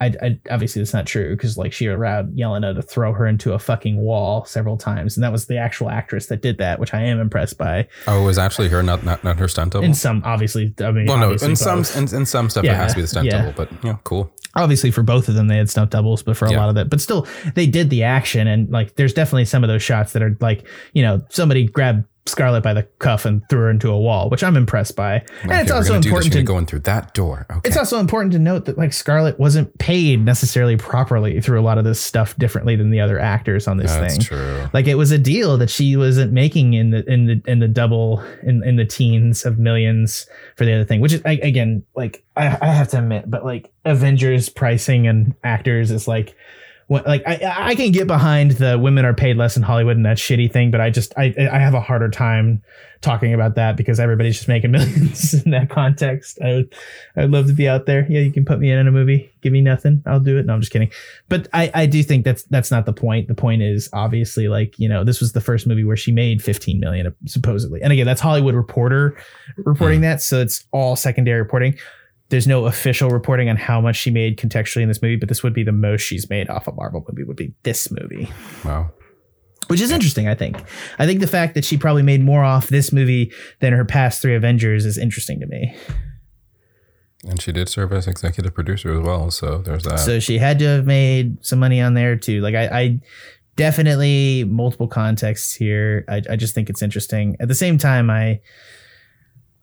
I, 0.00 0.06
I 0.20 0.40
obviously 0.50 0.82
that's 0.82 0.92
not 0.92 1.06
true 1.06 1.36
because 1.36 1.56
like 1.56 1.72
she 1.72 1.86
allowed 1.86 2.36
Yelena 2.36 2.74
to 2.74 2.82
throw 2.82 3.12
her 3.12 3.24
into 3.24 3.52
a 3.52 3.60
fucking 3.60 3.98
wall 3.98 4.44
several 4.46 4.76
times, 4.76 5.16
and 5.16 5.22
that 5.22 5.30
was 5.30 5.46
the 5.46 5.56
actual 5.58 5.90
actress 5.90 6.26
that 6.26 6.42
did 6.42 6.58
that, 6.58 6.80
which 6.80 6.92
I 6.92 7.02
am 7.02 7.20
impressed 7.20 7.56
by. 7.56 7.86
Oh, 8.08 8.20
it 8.20 8.24
was 8.26 8.36
actually 8.36 8.68
her, 8.70 8.82
not 8.82 9.04
not, 9.04 9.22
not 9.22 9.38
her 9.38 9.46
stunt 9.46 9.72
double. 9.72 9.84
In 9.84 9.94
some, 9.94 10.22
obviously, 10.24 10.74
I 10.80 10.90
mean, 10.90 11.06
well, 11.06 11.18
no, 11.18 11.32
in 11.34 11.54
some 11.54 11.84
in, 11.94 12.12
in 12.12 12.26
some 12.26 12.50
stuff 12.50 12.64
it 12.64 12.72
has 12.72 12.94
to 12.94 12.96
be 12.96 13.02
the 13.02 13.08
stunt 13.08 13.26
yeah. 13.26 13.42
double, 13.42 13.52
but 13.52 13.70
yeah, 13.84 13.96
cool. 14.02 14.28
obviously 14.56 14.90
for 14.90 15.04
both 15.04 15.28
of 15.28 15.36
them 15.36 15.46
they 15.46 15.56
had 15.56 15.70
stunt 15.70 15.92
doubles 15.92 16.24
but 16.24 16.36
for 16.36 16.46
a 16.46 16.50
Yeah. 16.50 16.58
lot 16.58 16.68
of 16.68 16.74
that 16.74 16.90
but 16.90 17.00
still 17.00 17.28
they 17.54 17.66
did 17.66 17.90
the 17.90 18.02
action 18.02 18.48
and 18.48 18.68
like 18.70 18.96
there's 18.96 19.14
definitely 19.14 19.44
some 19.44 19.62
of 19.62 19.68
those 19.68 19.82
shots 19.82 20.14
that 20.14 20.22
are 20.22 20.36
like 20.40 20.66
you 20.94 21.02
know 21.02 21.22
somebody 21.28 21.66
grabbed 21.68 22.04
Scarlett 22.26 22.62
by 22.62 22.74
the 22.74 22.82
cuff 22.98 23.24
and 23.24 23.42
threw 23.48 23.60
her 23.60 23.70
into 23.70 23.90
a 23.90 23.98
wall 23.98 24.28
which 24.30 24.42
i'm 24.42 24.56
impressed 24.56 24.96
by 24.96 25.24
and 25.42 25.52
it's 25.52 25.70
also 25.70 25.90
gonna 25.90 26.00
do 26.00 26.10
this. 26.10 26.26
important 26.26 26.32
to 26.32 26.38
gonna 26.38 26.44
go 26.46 26.58
in 26.58 26.66
through 26.66 26.80
that 26.80 27.14
door. 27.14 27.46
Okay. 27.50 27.68
it's 27.68 27.76
also 27.76 27.98
important 27.98 28.32
to 28.32 28.38
note 28.38 28.64
that 28.66 28.78
like 28.78 28.92
Scarlett 28.92 29.38
wasn't 29.38 29.76
paid 29.78 30.24
necessarily 30.24 30.76
properly 30.76 31.40
through 31.40 31.60
a 31.60 31.62
lot 31.62 31.78
of 31.78 31.84
this 31.84 32.00
stuff 32.00 32.36
differently 32.36 32.76
than 32.76 32.90
the 32.90 33.00
other 33.00 33.18
actors 33.18 33.66
on 33.68 33.76
this 33.76 33.92
thing. 33.92 34.02
That's 34.02 34.16
thing. 34.16 34.38
true. 34.38 34.68
Like 34.72 34.86
it 34.86 34.96
was 34.96 35.10
a 35.10 35.18
deal 35.18 35.56
that 35.58 35.70
she 35.70 35.96
wasn't 35.96 36.32
making 36.32 36.74
in 36.74 36.90
the 36.90 37.04
in 37.10 37.26
the 37.26 37.42
in 37.46 37.58
the 37.58 37.68
double 37.68 38.22
in 38.42 38.62
in 38.64 38.76
the 38.76 38.84
teens 38.84 39.44
of 39.44 39.58
millions 39.58 40.26
for 40.56 40.64
the 40.64 40.72
other 40.74 40.84
thing, 40.84 41.00
which 41.00 41.12
is 41.12 41.22
I, 41.24 41.32
again 41.42 41.84
like 41.94 42.24
I, 42.36 42.58
I 42.60 42.66
have 42.66 42.88
to 42.88 42.98
admit, 42.98 43.30
but 43.30 43.44
like 43.44 43.72
Avengers 43.84 44.48
pricing 44.48 45.06
and 45.06 45.34
actors 45.44 45.90
is 45.90 46.08
like. 46.08 46.34
What, 46.88 47.04
like 47.04 47.22
I, 47.26 47.70
I 47.70 47.74
can 47.74 47.90
get 47.90 48.06
behind 48.06 48.52
the 48.52 48.78
women 48.78 49.04
are 49.04 49.14
paid 49.14 49.36
less 49.36 49.56
in 49.56 49.62
Hollywood 49.62 49.96
and 49.96 50.06
that 50.06 50.18
shitty 50.18 50.52
thing, 50.52 50.70
but 50.70 50.80
I 50.80 50.90
just 50.90 51.12
I 51.18 51.34
I 51.38 51.58
have 51.58 51.74
a 51.74 51.80
harder 51.80 52.08
time 52.08 52.62
talking 53.00 53.34
about 53.34 53.54
that 53.56 53.76
because 53.76 54.00
everybody's 54.00 54.36
just 54.36 54.48
making 54.48 54.70
millions 54.72 55.34
in 55.34 55.50
that 55.50 55.68
context. 55.68 56.38
I 56.42 56.54
would 56.54 56.74
I'd 57.16 57.30
love 57.30 57.46
to 57.46 57.52
be 57.52 57.68
out 57.68 57.86
there. 57.86 58.06
Yeah, 58.08 58.20
you 58.20 58.32
can 58.32 58.44
put 58.44 58.60
me 58.60 58.70
in, 58.70 58.78
in 58.78 58.86
a 58.86 58.92
movie. 58.92 59.32
Give 59.42 59.52
me 59.52 59.60
nothing. 59.60 60.02
I'll 60.06 60.20
do 60.20 60.38
it. 60.38 60.46
No, 60.46 60.54
I'm 60.54 60.60
just 60.60 60.72
kidding. 60.72 60.90
But 61.28 61.48
I, 61.52 61.70
I 61.74 61.86
do 61.86 62.02
think 62.02 62.24
that's 62.24 62.44
that's 62.44 62.70
not 62.70 62.86
the 62.86 62.92
point. 62.92 63.28
The 63.28 63.34
point 63.34 63.62
is 63.62 63.88
obviously 63.92 64.48
like, 64.48 64.78
you 64.78 64.88
know, 64.88 65.04
this 65.04 65.20
was 65.20 65.32
the 65.32 65.40
first 65.40 65.66
movie 65.66 65.84
where 65.84 65.96
she 65.96 66.12
made 66.12 66.42
15 66.42 66.78
million 66.78 67.14
supposedly. 67.26 67.82
And 67.82 67.92
again, 67.92 68.06
that's 68.06 68.20
Hollywood 68.20 68.54
Reporter 68.54 69.16
reporting 69.58 69.98
hmm. 69.98 70.04
that. 70.04 70.22
So 70.22 70.40
it's 70.40 70.64
all 70.72 70.96
secondary 70.96 71.40
reporting. 71.40 71.76
There's 72.28 72.46
no 72.46 72.66
official 72.66 73.10
reporting 73.10 73.48
on 73.48 73.56
how 73.56 73.80
much 73.80 73.96
she 73.96 74.10
made 74.10 74.36
contextually 74.38 74.82
in 74.82 74.88
this 74.88 75.00
movie, 75.00 75.16
but 75.16 75.28
this 75.28 75.42
would 75.42 75.54
be 75.54 75.62
the 75.62 75.70
most 75.72 76.00
she's 76.02 76.28
made 76.28 76.48
off 76.50 76.66
a 76.66 76.72
Marvel 76.72 77.04
movie 77.08 77.22
would 77.24 77.36
be 77.36 77.52
this 77.62 77.88
movie 77.90 78.28
Wow. 78.64 78.90
which 79.68 79.80
is 79.80 79.90
interesting. 79.92 80.26
I 80.28 80.34
think. 80.34 80.56
I 80.98 81.06
think 81.06 81.20
the 81.20 81.26
fact 81.28 81.54
that 81.54 81.64
she 81.64 81.76
probably 81.78 82.02
made 82.02 82.22
more 82.24 82.42
off 82.44 82.68
this 82.68 82.92
movie 82.92 83.32
than 83.60 83.72
her 83.72 83.84
past 83.84 84.20
three 84.22 84.34
Avengers 84.34 84.84
is 84.84 84.98
interesting 84.98 85.38
to 85.40 85.46
me. 85.46 85.76
And 87.24 87.40
she 87.42 87.50
did 87.50 87.68
serve 87.68 87.92
as 87.92 88.06
executive 88.06 88.54
producer 88.54 88.92
as 88.96 89.00
well, 89.04 89.30
so 89.32 89.58
there's 89.58 89.82
that. 89.84 89.98
So 89.98 90.20
she 90.20 90.38
had 90.38 90.58
to 90.60 90.64
have 90.66 90.86
made 90.86 91.44
some 91.44 91.58
money 91.58 91.80
on 91.80 91.94
there 91.94 92.14
too. 92.16 92.40
Like 92.40 92.54
I, 92.54 92.66
I 92.80 93.00
definitely 93.56 94.44
multiple 94.44 94.86
contexts 94.86 95.54
here. 95.54 96.04
I, 96.08 96.22
I 96.30 96.36
just 96.36 96.54
think 96.54 96.68
it's 96.70 96.82
interesting. 96.82 97.36
At 97.40 97.48
the 97.48 97.54
same 97.54 97.78
time, 97.78 98.10
I. 98.10 98.40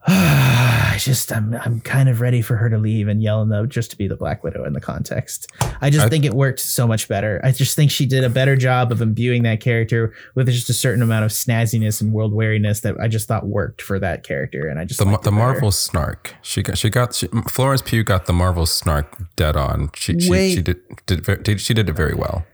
I 0.94 0.98
just 0.98 1.32
I'm 1.32 1.52
I'm 1.54 1.80
kind 1.80 2.08
of 2.08 2.20
ready 2.20 2.40
for 2.40 2.54
her 2.54 2.70
to 2.70 2.78
leave 2.78 3.08
and 3.08 3.20
Yelena 3.20 3.68
just 3.68 3.90
to 3.90 3.98
be 3.98 4.06
the 4.06 4.14
Black 4.14 4.44
Widow 4.44 4.64
in 4.64 4.74
the 4.74 4.80
context. 4.80 5.50
I 5.80 5.90
just 5.90 6.06
I- 6.06 6.08
think 6.08 6.24
it 6.24 6.34
worked 6.34 6.60
so 6.60 6.86
much 6.86 7.08
better. 7.08 7.40
I 7.42 7.50
just 7.50 7.74
think 7.74 7.90
she 7.90 8.06
did 8.06 8.22
a 8.22 8.30
better 8.30 8.54
job 8.54 8.92
of 8.92 9.02
imbuing 9.02 9.42
that 9.42 9.58
character 9.58 10.14
with 10.36 10.46
just 10.46 10.70
a 10.70 10.72
certain 10.72 11.02
amount 11.02 11.24
of 11.24 11.32
snazziness 11.32 12.00
and 12.00 12.12
world 12.12 12.32
weariness 12.32 12.82
that 12.82 12.94
I 13.00 13.08
just 13.08 13.26
thought 13.26 13.44
worked 13.44 13.82
for 13.82 13.98
that 13.98 14.22
character. 14.22 14.68
And 14.68 14.78
I 14.78 14.84
just 14.84 15.00
the 15.00 15.18
the. 15.18 15.32
Marvel 15.32 15.72
snark. 15.72 16.36
She 16.42 16.62
got 16.62 16.78
she 16.78 16.90
got 16.90 17.12
she, 17.12 17.26
Florence 17.48 17.82
Pugh 17.82 18.04
got 18.04 18.26
the 18.26 18.32
Marvel 18.32 18.64
snark 18.64 19.34
dead 19.34 19.56
on. 19.56 19.90
She 19.96 20.20
she, 20.20 20.54
she 20.54 20.62
did, 20.62 20.80
did 21.06 21.42
did 21.42 21.60
she 21.60 21.74
did 21.74 21.88
it 21.88 21.94
very 21.94 22.14
well. 22.14 22.46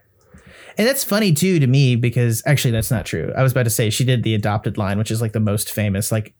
And 0.78 0.88
that's 0.88 1.04
funny 1.04 1.34
too 1.34 1.58
to 1.58 1.66
me 1.66 1.94
because 1.94 2.42
actually 2.46 2.70
that's 2.70 2.90
not 2.90 3.04
true. 3.04 3.34
I 3.36 3.42
was 3.42 3.52
about 3.52 3.64
to 3.64 3.70
say 3.70 3.90
she 3.90 4.04
did 4.04 4.22
the 4.22 4.34
adopted 4.34 4.78
line, 4.78 4.96
which 4.96 5.10
is 5.10 5.20
like 5.20 5.32
the 5.32 5.40
most 5.40 5.70
famous. 5.70 6.10
Like 6.10 6.32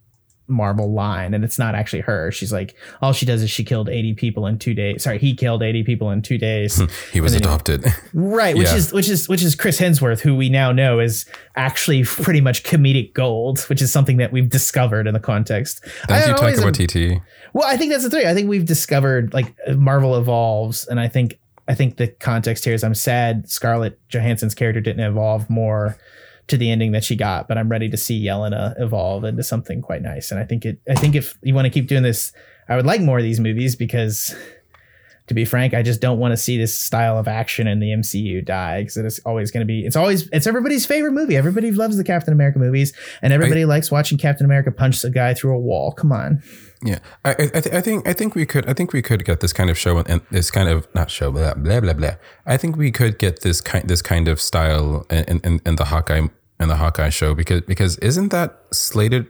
Marvel 0.51 0.93
line, 0.93 1.33
and 1.33 1.45
it's 1.45 1.59
not 1.59 1.75
actually 1.75 2.01
her. 2.03 2.31
She's 2.31 2.53
like, 2.53 2.75
all 3.01 3.13
she 3.13 3.25
does 3.25 3.43
is 3.43 3.51
she 3.51 3.65
killed 3.65 3.89
80 3.89 4.15
people 4.15 4.47
in 4.47 4.59
two 4.59 4.75
days. 4.75 5.05
Sorry, 5.05 5.19
he 5.19 5.35
killed 5.35 5.63
80 5.63 5.85
people 5.85 6.11
in 6.11 6.21
two 6.23 6.37
days. 6.37 6.81
he 7.13 7.21
was 7.21 7.33
then 7.33 7.41
he- 7.43 7.47
adopted. 7.47 7.85
Right, 8.13 8.57
which 8.57 8.67
Yeah. 8.67 8.77
is 8.77 8.93
which 8.93 9.09
is 9.09 9.29
which 9.29 9.43
is 9.43 9.55
Chris 9.55 9.81
Hemsworth, 9.81 10.21
who 10.21 10.35
we 10.37 10.49
now 10.51 10.73
know 10.73 10.99
is 11.01 11.27
actually 11.57 12.03
pretty 12.05 12.41
much 12.41 12.63
comedic 12.65 13.13
gold, 13.15 13.61
which 13.63 13.81
is 13.81 13.93
something 13.93 14.17
that 14.19 14.33
we've 14.33 14.49
discovered 14.51 15.07
in 15.07 15.15
the 15.15 15.21
context. 15.21 15.85
I 16.09 16.25
you, 16.27 16.33
am- 16.33 16.37
Waititi. 16.39 17.23
well, 17.53 17.67
I 17.69 17.77
think 17.77 17.93
that's 17.93 18.05
the 18.05 18.11
three. 18.11 18.27
I 18.27 18.35
think 18.35 18.49
we've 18.49 18.67
discovered 18.67 19.33
like 19.33 19.55
Marvel 19.77 20.17
evolves, 20.17 20.87
and 20.89 20.99
I 21.01 21.09
think 21.09 21.39
I 21.69 21.75
think 21.75 21.97
the 21.99 22.09
context 22.09 22.65
here 22.65 22.75
is 22.75 22.83
I'm 22.83 22.95
sad 22.97 23.49
Scarlett 23.49 23.99
Johansson's 24.09 24.55
character 24.57 24.81
didn't 24.81 25.05
evolve 25.07 25.49
more 25.49 25.97
to 26.51 26.57
the 26.57 26.71
ending 26.71 26.93
that 26.93 27.05
she 27.05 27.17
got, 27.17 27.49
but 27.49 27.59
I'm 27.59 27.69
ready 27.69 27.89
to 27.89 27.97
see 27.97 28.25
Yelena 28.25 28.75
evolve 28.81 29.25
into 29.25 29.43
something 29.43 29.83
quite 29.83 30.03
nice. 30.03 30.31
And 30.31 30.39
I 30.39 30.45
think 30.45 30.65
it. 30.65 30.79
I 30.89 30.95
think 30.95 31.15
if 31.15 31.39
you 31.43 31.55
want 31.55 31.67
to 31.67 31.71
keep 31.71 31.89
doing 31.89 32.03
this, 32.03 32.33
I 32.69 32.77
would 32.77 32.87
like 32.87 33.01
more 33.01 33.19
of 33.19 33.25
these 33.25 33.41
movies 33.41 33.77
because. 33.77 34.35
To 35.27 35.35
be 35.35 35.45
frank, 35.45 35.75
I 35.75 35.85
just 35.85 36.01
don't 36.01 36.19
want 36.19 36.33
to 36.33 36.37
see 36.37 36.59
this 36.59 36.77
style 36.77 37.17
of 37.17 37.29
action 37.29 37.69
in 37.69 37.79
the 37.79 37.91
MCU 37.91 38.45
die 38.45 38.81
because 38.81 38.97
it 38.97 39.07
is 39.07 39.21
always 39.21 39.53
going 39.53 39.61
to 39.61 39.65
be. 39.65 39.87
It's 39.87 39.95
always 39.95 40.29
it's 40.33 40.45
everybody's 40.45 40.87
favorite 40.87 41.13
movie. 41.13 41.37
Everybody 41.37 41.71
loves 41.71 41.97
the 41.97 42.03
Captain 42.03 42.35
America 42.35 42.59
movies, 42.59 42.93
and 43.23 43.33
everybody 43.33 43.65
likes 43.65 43.93
watching 43.93 44.19
Captain 44.19 44.45
America 44.45 44.73
punch 44.73 45.05
a 45.05 45.11
guy 45.11 45.33
through 45.35 45.55
a 45.55 45.59
wall. 45.61 45.93
Come 45.93 46.11
on, 46.11 46.43
Yeah, 46.83 46.99
I, 47.25 47.31
I, 47.31 47.35
I 47.55 47.61
th- 47.61 47.75
I 47.75 47.81
think 47.81 48.09
I 48.09 48.13
think 48.13 48.35
we 48.35 48.45
could 48.45 48.69
I 48.69 48.73
think 48.73 48.93
we 48.93 49.03
could 49.03 49.25
get 49.25 49.39
this 49.39 49.53
kind 49.53 49.71
of 49.71 49.79
show 49.79 49.99
and 49.99 50.21
this 50.33 50.51
kind 50.51 50.69
of 50.69 50.89
not 50.97 51.13
show 51.13 51.31
blah 51.31 51.55
blah 51.55 51.79
blah 51.79 51.93
blah. 51.93 52.17
I 52.45 52.57
think 52.57 52.77
we 52.77 52.91
could 52.91 53.17
get 53.19 53.43
this 53.43 53.61
kind 53.61 53.87
this 53.87 54.03
kind 54.03 54.27
of 54.27 54.41
style 54.41 55.07
in 55.11 55.41
in, 55.45 55.61
in 55.65 55.77
the 55.77 55.85
Hawkeye 55.85 56.27
in 56.61 56.69
the 56.69 56.77
Hawkeye 56.77 57.09
show 57.09 57.35
because 57.35 57.63
because 57.63 57.97
isn't 57.99 58.29
that 58.29 58.63
slated 58.73 59.27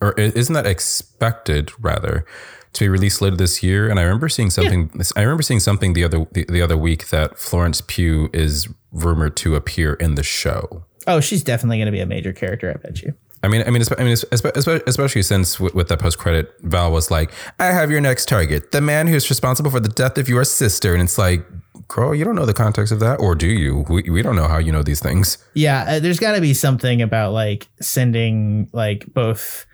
or 0.00 0.12
isn't 0.14 0.54
that 0.54 0.66
expected 0.66 1.72
rather 1.78 2.24
to 2.72 2.84
be 2.84 2.88
released 2.88 3.20
later 3.20 3.36
this 3.36 3.62
year? 3.62 3.88
And 3.88 4.00
I 4.00 4.02
remember 4.02 4.28
seeing 4.28 4.50
something. 4.50 4.90
I 5.14 5.20
remember 5.20 5.42
seeing 5.42 5.60
something 5.60 5.92
the 5.92 6.04
other 6.04 6.26
the, 6.32 6.44
the 6.44 6.62
other 6.62 6.76
week 6.76 7.08
that 7.08 7.38
Florence 7.38 7.80
Pugh 7.80 8.30
is 8.32 8.68
rumored 8.90 9.36
to 9.36 9.54
appear 9.54 9.94
in 9.94 10.14
the 10.14 10.22
show. 10.22 10.84
Oh, 11.06 11.20
she's 11.20 11.42
definitely 11.42 11.78
going 11.78 11.86
to 11.86 11.92
be 11.92 12.00
a 12.00 12.06
major 12.06 12.32
character. 12.32 12.70
I 12.70 12.78
bet 12.78 13.02
you. 13.02 13.14
I 13.42 13.48
mean, 13.48 13.62
I 13.66 13.70
mean, 13.70 13.82
I 13.98 14.04
mean, 14.04 14.14
espe- 14.14 14.52
espe- 14.52 14.82
especially 14.86 15.22
since 15.22 15.58
with, 15.58 15.74
with 15.74 15.88
that 15.88 15.98
post 15.98 16.18
credit, 16.18 16.52
Val 16.60 16.92
was 16.92 17.10
like, 17.10 17.32
"I 17.58 17.66
have 17.66 17.90
your 17.90 18.00
next 18.00 18.28
target, 18.28 18.70
the 18.72 18.82
man 18.82 19.06
who's 19.06 19.30
responsible 19.30 19.70
for 19.70 19.80
the 19.80 19.88
death 19.88 20.18
of 20.18 20.28
your 20.28 20.44
sister," 20.44 20.92
and 20.92 21.02
it's 21.02 21.16
like, 21.16 21.46
girl, 21.90 22.14
you 22.14 22.24
don't 22.24 22.36
know 22.36 22.46
the 22.46 22.54
context 22.54 22.92
of 22.92 23.00
that, 23.00 23.20
or 23.20 23.34
do 23.34 23.48
you? 23.48 23.84
We, 23.88 24.08
we 24.08 24.22
don't 24.22 24.36
know 24.36 24.46
how 24.46 24.58
you 24.58 24.72
know 24.72 24.82
these 24.82 25.00
things. 25.00 25.38
Yeah, 25.54 25.84
uh, 25.86 26.00
there's 26.00 26.20
got 26.20 26.34
to 26.36 26.40
be 26.40 26.54
something 26.54 27.02
about 27.02 27.32
like 27.32 27.68
sending 27.80 28.70
like 28.72 29.12
both 29.12 29.66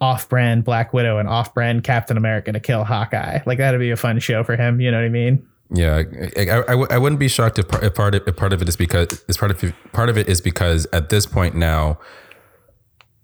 off-brand 0.00 0.64
Black 0.64 0.92
Widow 0.92 1.18
and 1.18 1.28
off-brand 1.28 1.84
Captain 1.84 2.16
America 2.16 2.52
to 2.52 2.60
kill 2.60 2.84
Hawkeye. 2.84 3.40
Like 3.44 3.58
that'd 3.58 3.80
be 3.80 3.90
a 3.90 3.96
fun 3.96 4.18
show 4.20 4.44
for 4.44 4.56
him. 4.56 4.80
You 4.80 4.90
know 4.90 4.98
what 4.98 5.04
I 5.04 5.08
mean? 5.08 5.46
Yeah, 5.70 6.02
I, 6.36 6.40
I, 6.40 6.58
I 6.58 6.66
w- 6.66 6.86
I 6.90 6.98
wouldn't 6.98 7.18
be 7.18 7.28
shocked 7.28 7.58
if 7.58 7.68
part, 7.68 7.82
if 7.82 7.94
part 7.94 8.14
of 8.14 8.22
if 8.26 8.36
part 8.36 8.52
of 8.52 8.62
it 8.62 8.68
is 8.68 8.76
because 8.76 9.24
is 9.28 9.36
part 9.36 9.50
of 9.50 9.74
part 9.92 10.08
of 10.08 10.16
it 10.16 10.28
is 10.28 10.40
because 10.40 10.86
at 10.92 11.08
this 11.08 11.26
point 11.26 11.54
now, 11.54 11.98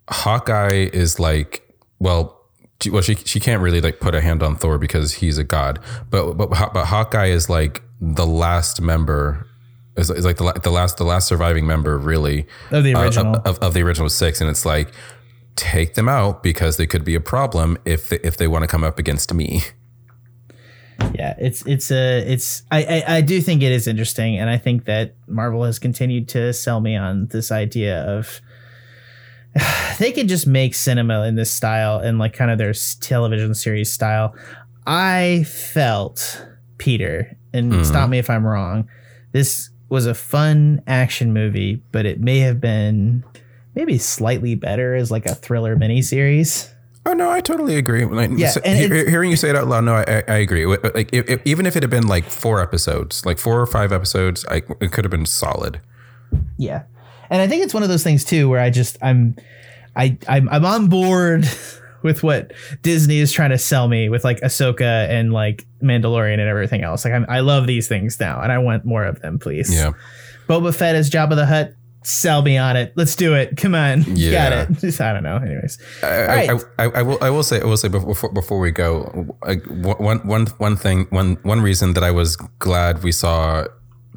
Hawkeye 0.08 0.88
is 0.92 1.20
like, 1.20 1.62
well, 1.98 2.40
she, 2.82 2.90
well, 2.90 3.02
she 3.02 3.14
she 3.14 3.38
can't 3.38 3.62
really 3.62 3.80
like 3.80 4.00
put 4.00 4.14
a 4.14 4.20
hand 4.20 4.42
on 4.42 4.56
Thor 4.56 4.78
because 4.78 5.14
he's 5.14 5.38
a 5.38 5.44
god, 5.44 5.78
but 6.08 6.32
but 6.32 6.50
but 6.50 6.86
Hawkeye 6.86 7.26
is 7.26 7.48
like 7.48 7.82
the 8.00 8.26
last 8.26 8.80
member. 8.80 9.46
Is, 9.96 10.08
is 10.08 10.24
like 10.24 10.36
the, 10.36 10.52
the 10.62 10.70
last 10.70 10.96
the 10.96 11.04
last 11.04 11.26
surviving 11.26 11.66
member 11.66 11.98
really 11.98 12.46
Of 12.70 12.84
the 12.84 12.94
uh, 12.94 13.02
original. 13.02 13.34
of, 13.44 13.58
of 13.58 13.74
the 13.74 13.82
original 13.82 14.08
six, 14.08 14.40
and 14.40 14.48
it's 14.48 14.64
like 14.64 14.92
take 15.56 15.94
them 15.94 16.08
out 16.08 16.42
because 16.42 16.76
they 16.76 16.86
could 16.86 17.04
be 17.04 17.14
a 17.14 17.20
problem 17.20 17.76
if 17.84 18.08
they, 18.08 18.18
if 18.20 18.36
they 18.36 18.48
want 18.48 18.62
to 18.62 18.68
come 18.68 18.84
up 18.84 18.98
against 18.98 19.34
me. 19.34 19.62
yeah, 21.14 21.34
it's 21.38 21.66
it's 21.66 21.90
a 21.90 22.20
it's 22.20 22.62
I, 22.70 23.02
I 23.06 23.16
I 23.16 23.20
do 23.20 23.40
think 23.40 23.62
it 23.62 23.72
is 23.72 23.86
interesting, 23.86 24.38
and 24.38 24.48
I 24.48 24.58
think 24.58 24.84
that 24.84 25.16
Marvel 25.26 25.64
has 25.64 25.78
continued 25.78 26.28
to 26.30 26.52
sell 26.52 26.80
me 26.80 26.96
on 26.96 27.26
this 27.26 27.50
idea 27.50 28.02
of 28.02 28.40
they 29.98 30.12
could 30.12 30.28
just 30.28 30.46
make 30.46 30.74
cinema 30.74 31.24
in 31.24 31.34
this 31.34 31.52
style 31.52 31.98
and 31.98 32.18
like 32.18 32.32
kind 32.32 32.50
of 32.50 32.58
their 32.58 32.72
television 33.00 33.54
series 33.54 33.92
style. 33.92 34.34
I 34.86 35.44
felt 35.44 36.46
Peter, 36.78 37.36
and 37.52 37.72
Mhm. 37.72 37.84
stop 37.86 38.08
me 38.08 38.18
if 38.18 38.28
I'm 38.30 38.46
wrong. 38.46 38.88
This 39.32 39.70
was 39.88 40.06
a 40.06 40.14
fun 40.14 40.80
action 40.86 41.32
movie, 41.32 41.82
but 41.92 42.06
it 42.06 42.20
may 42.20 42.38
have 42.40 42.60
been 42.60 43.24
maybe 43.74 43.98
slightly 43.98 44.54
better 44.54 44.94
as 44.94 45.10
like 45.10 45.26
a 45.26 45.34
thriller 45.34 45.76
miniseries. 45.76 46.70
Oh 47.06 47.12
no, 47.14 47.30
I 47.30 47.40
totally 47.40 47.76
agree. 47.76 48.04
Like, 48.04 48.30
Yeah, 48.36 48.50
so- 48.50 48.60
he- 48.64 48.86
hearing 48.86 49.30
you 49.30 49.36
say 49.36 49.48
it 49.50 49.56
out 49.56 49.66
loud, 49.68 49.84
no, 49.84 49.94
I, 49.94 50.04
I, 50.06 50.22
I 50.28 50.36
agree. 50.36 50.66
Like, 50.66 51.12
if, 51.12 51.28
if- 51.28 51.40
even 51.44 51.64
if 51.66 51.74
it 51.76 51.82
had 51.82 51.90
been 51.90 52.06
like 52.06 52.24
four 52.26 52.60
episodes, 52.60 53.24
like 53.24 53.38
four 53.38 53.60
or 53.60 53.66
five 53.66 53.90
episodes, 53.92 54.44
I, 54.50 54.56
it 54.80 54.92
could 54.92 55.04
have 55.04 55.10
been 55.10 55.26
solid. 55.26 55.80
Yeah. 56.58 56.82
And 57.30 57.40
I 57.40 57.46
think 57.48 57.64
it's 57.64 57.72
one 57.74 57.82
of 57.82 57.88
those 57.88 58.04
things 58.04 58.24
too 58.24 58.48
where 58.48 58.60
I 58.60 58.70
just 58.70 58.98
I'm 59.02 59.34
I 59.96 60.18
I'm 60.28 60.48
I'm 60.50 60.64
on 60.64 60.88
board 60.88 61.48
with 62.02 62.22
what 62.22 62.52
Disney 62.82 63.18
is 63.18 63.32
trying 63.32 63.50
to 63.50 63.58
sell 63.58 63.88
me 63.88 64.08
with 64.08 64.24
like 64.24 64.40
Ahsoka 64.40 65.08
and 65.08 65.32
like 65.32 65.66
Mandalorian 65.82 66.34
and 66.34 66.48
everything 66.48 66.82
else. 66.82 67.04
Like 67.04 67.14
I'm, 67.14 67.26
I 67.28 67.40
love 67.40 67.66
these 67.66 67.88
things 67.88 68.18
now 68.20 68.40
and 68.40 68.52
I 68.52 68.58
want 68.58 68.84
more 68.84 69.04
of 69.04 69.20
them, 69.20 69.38
please. 69.38 69.74
Yeah, 69.74 69.92
Boba 70.48 70.74
Fett 70.74 70.94
as 70.94 71.10
Jabba 71.10 71.36
the 71.36 71.46
Hutt. 71.46 71.74
Sell 72.02 72.40
me 72.40 72.56
on 72.56 72.76
it. 72.76 72.94
Let's 72.96 73.14
do 73.14 73.34
it. 73.34 73.58
Come 73.58 73.74
on. 73.74 74.04
Yeah. 74.16 74.32
Got 74.32 74.52
it. 74.70 74.78
Just, 74.78 75.00
I 75.02 75.12
don't 75.12 75.22
know. 75.22 75.36
Anyways. 75.36 75.78
I, 76.02 76.24
right. 76.24 76.50
I, 76.78 76.84
I, 76.84 76.88
I 76.88 77.02
will. 77.02 77.18
I 77.20 77.28
will 77.28 77.42
say. 77.42 77.60
I 77.60 77.64
will 77.64 77.76
say 77.76 77.88
before 77.88 78.32
before 78.32 78.58
we 78.58 78.70
go, 78.70 79.36
like, 79.46 79.62
one 79.66 80.26
one 80.26 80.46
one 80.46 80.76
thing. 80.76 81.06
One 81.10 81.36
one 81.42 81.60
reason 81.60 81.92
that 81.92 82.02
I 82.02 82.10
was 82.10 82.36
glad 82.58 83.02
we 83.02 83.12
saw 83.12 83.66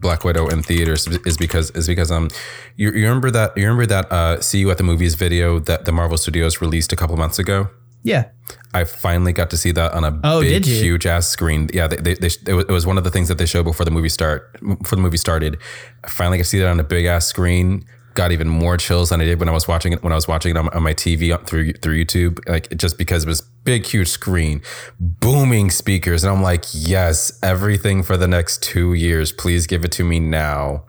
Black 0.04 0.24
Widow 0.24 0.48
in 0.54 0.62
theaters 0.62 1.08
is 1.26 1.38
because 1.38 1.72
is 1.72 1.88
because 1.88 2.12
um 2.12 2.28
you, 2.76 2.88
you 2.92 3.04
remember 3.08 3.32
that 3.32 3.58
you 3.58 3.64
remember 3.64 3.88
that 3.88 4.06
uh 4.12 4.40
see 4.42 4.60
you 4.60 4.70
at 4.70 4.78
the 4.78 4.84
movies 4.92 5.16
video 5.16 5.58
that 5.70 5.86
the 5.86 5.92
Marvel 5.92 6.18
Studios 6.18 6.62
released 6.62 6.94
a 6.94 6.96
couple 6.96 7.18
months 7.18 7.40
ago. 7.40 7.70
Yeah. 8.06 8.26
I 8.74 8.84
finally 8.84 9.32
got 9.32 9.50
to 9.52 9.58
see 9.58 9.72
that 9.72 9.94
on 9.94 10.04
a 10.04 10.20
Oh, 10.26 10.42
big, 10.42 10.66
huge 10.66 11.06
ass 11.08 11.30
screen. 11.30 11.70
Yeah, 11.74 11.88
they, 11.88 11.96
they, 12.06 12.16
they, 12.16 12.28
it 12.52 12.54
was- 12.54 12.66
it 12.68 12.72
was 12.80 12.86
one 12.86 12.98
of 12.98 13.06
the 13.06 13.12
things 13.12 13.28
that 13.30 13.38
they 13.38 13.46
showed 13.46 13.64
before 13.64 13.86
the 13.86 13.92
movie 13.92 14.10
start. 14.10 14.40
Before 14.62 14.98
the 14.98 15.02
movie 15.08 15.16
started, 15.28 15.58
I 16.04 16.10
finally 16.10 16.38
got 16.38 16.44
to 16.44 16.50
see 16.50 16.60
that 16.60 16.68
on 16.68 16.80
a 16.82 16.84
big 16.84 17.06
ass 17.06 17.26
screen. 17.28 17.86
Got 18.14 18.32
even 18.32 18.48
more 18.48 18.78
chills 18.78 19.10
than 19.10 19.22
I 19.22 19.26
did 19.26 19.40
when 19.40 19.50
I 19.50 19.52
was 19.52 19.68
watching 19.68 19.94
it 19.94 20.04
when 20.04 20.12
I 20.12 20.16
was 20.16 20.28
watching 20.28 20.52
it 20.52 20.58
on, 20.58 20.70
on 20.70 20.84
my 20.84 20.94
TV 20.94 21.36
through 21.48 21.74
through 21.74 22.06
YouTube. 22.06 22.48
Like 22.48 22.76
just 22.78 22.98
because 22.98 23.24
it 23.24 23.28
was 23.28 23.42
big, 23.42 23.86
huge 23.86 24.08
screen, 24.08 24.62
booming 25.00 25.72
speakers, 25.72 26.24
and 26.24 26.34
I'm 26.36 26.44
like, 26.44 26.66
yes, 26.74 27.40
everything 27.42 28.04
for 28.04 28.18
the 28.18 28.28
next 28.28 28.62
two 28.62 28.94
years. 28.94 29.32
Please 29.32 29.68
give 29.68 29.84
it 29.84 29.92
to 29.94 30.04
me 30.04 30.20
now. 30.20 30.86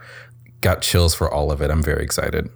Got 0.61 0.83
chills 0.83 1.15
for 1.15 1.31
all 1.31 1.51
of 1.51 1.63
it. 1.63 1.71
I'm 1.71 1.83
very 1.83 2.03
excited. 2.03 2.51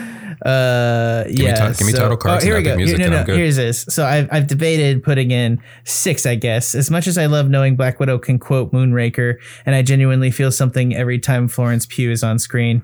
Uh, 0.44 1.24
me 1.26 1.34
yeah. 1.34 1.54
ti- 1.70 1.78
give 1.78 1.86
me 1.86 1.92
so- 1.92 1.98
title 2.02 2.16
cards 2.16 2.42
Oh, 2.42 2.46
here 2.46 2.56
we 2.56 2.62
go. 2.62 2.76
music 2.76 2.98
Here- 2.98 3.10
no, 3.10 3.24
no, 3.24 3.34
here's 3.34 3.56
this. 3.56 3.84
So 3.88 4.04
I've, 4.06 4.28
I've 4.32 4.46
debated 4.46 5.02
putting 5.02 5.30
in 5.30 5.60
six, 5.84 6.24
I 6.26 6.34
guess. 6.34 6.74
As 6.74 6.90
much 6.90 7.06
as 7.06 7.18
I 7.18 7.26
love 7.26 7.48
knowing 7.50 7.76
Black 7.76 8.00
Widow 8.00 8.18
can 8.18 8.38
quote 8.38 8.72
Moonraker, 8.72 9.34
and 9.66 9.74
I 9.74 9.82
genuinely 9.82 10.30
feel 10.30 10.50
something 10.50 10.94
every 10.94 11.18
time 11.18 11.46
Florence 11.48 11.84
Pugh 11.86 12.10
is 12.10 12.22
on 12.24 12.38
screen. 12.38 12.82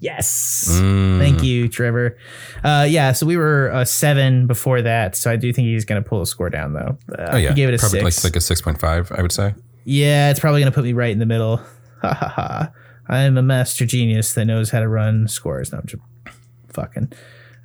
Yes. 0.00 0.68
Mm. 0.80 1.18
Thank 1.18 1.42
you, 1.42 1.68
Trevor. 1.68 2.16
Uh, 2.62 2.86
yeah, 2.88 3.10
so 3.12 3.26
we 3.26 3.36
were 3.36 3.70
uh, 3.72 3.84
seven 3.84 4.46
before 4.46 4.80
that, 4.82 5.16
so 5.16 5.30
I 5.30 5.36
do 5.36 5.52
think 5.52 5.66
he's 5.66 5.84
going 5.84 6.00
to 6.02 6.08
pull 6.08 6.20
the 6.20 6.26
score 6.26 6.50
down, 6.50 6.72
though. 6.72 6.96
Uh, 7.18 7.30
Oh 7.32 7.36
yeah, 7.36 7.48
he 7.48 7.54
gave 7.56 7.68
it 7.68 7.74
a 7.74 7.78
probably 7.78 8.00
six. 8.10 8.22
like 8.24 8.32
like 8.32 8.36
a 8.36 8.40
six 8.40 8.60
point 8.60 8.78
five. 8.80 9.10
I 9.12 9.22
would 9.22 9.32
say. 9.32 9.54
Yeah, 9.84 10.30
it's 10.30 10.38
probably 10.38 10.60
going 10.60 10.70
to 10.70 10.74
put 10.74 10.84
me 10.84 10.92
right 10.92 11.10
in 11.10 11.18
the 11.18 11.26
middle. 11.26 11.56
Ha 12.02 12.14
ha 12.14 12.28
ha. 12.28 12.70
I'm 13.08 13.36
a 13.38 13.42
master 13.42 13.84
genius 13.86 14.34
that 14.34 14.44
knows 14.44 14.70
how 14.70 14.78
to 14.78 14.86
run 14.88 15.26
scores. 15.26 15.72
No, 15.72 15.78
I'm 15.78 15.86
just 15.86 16.00
fucking. 16.72 17.12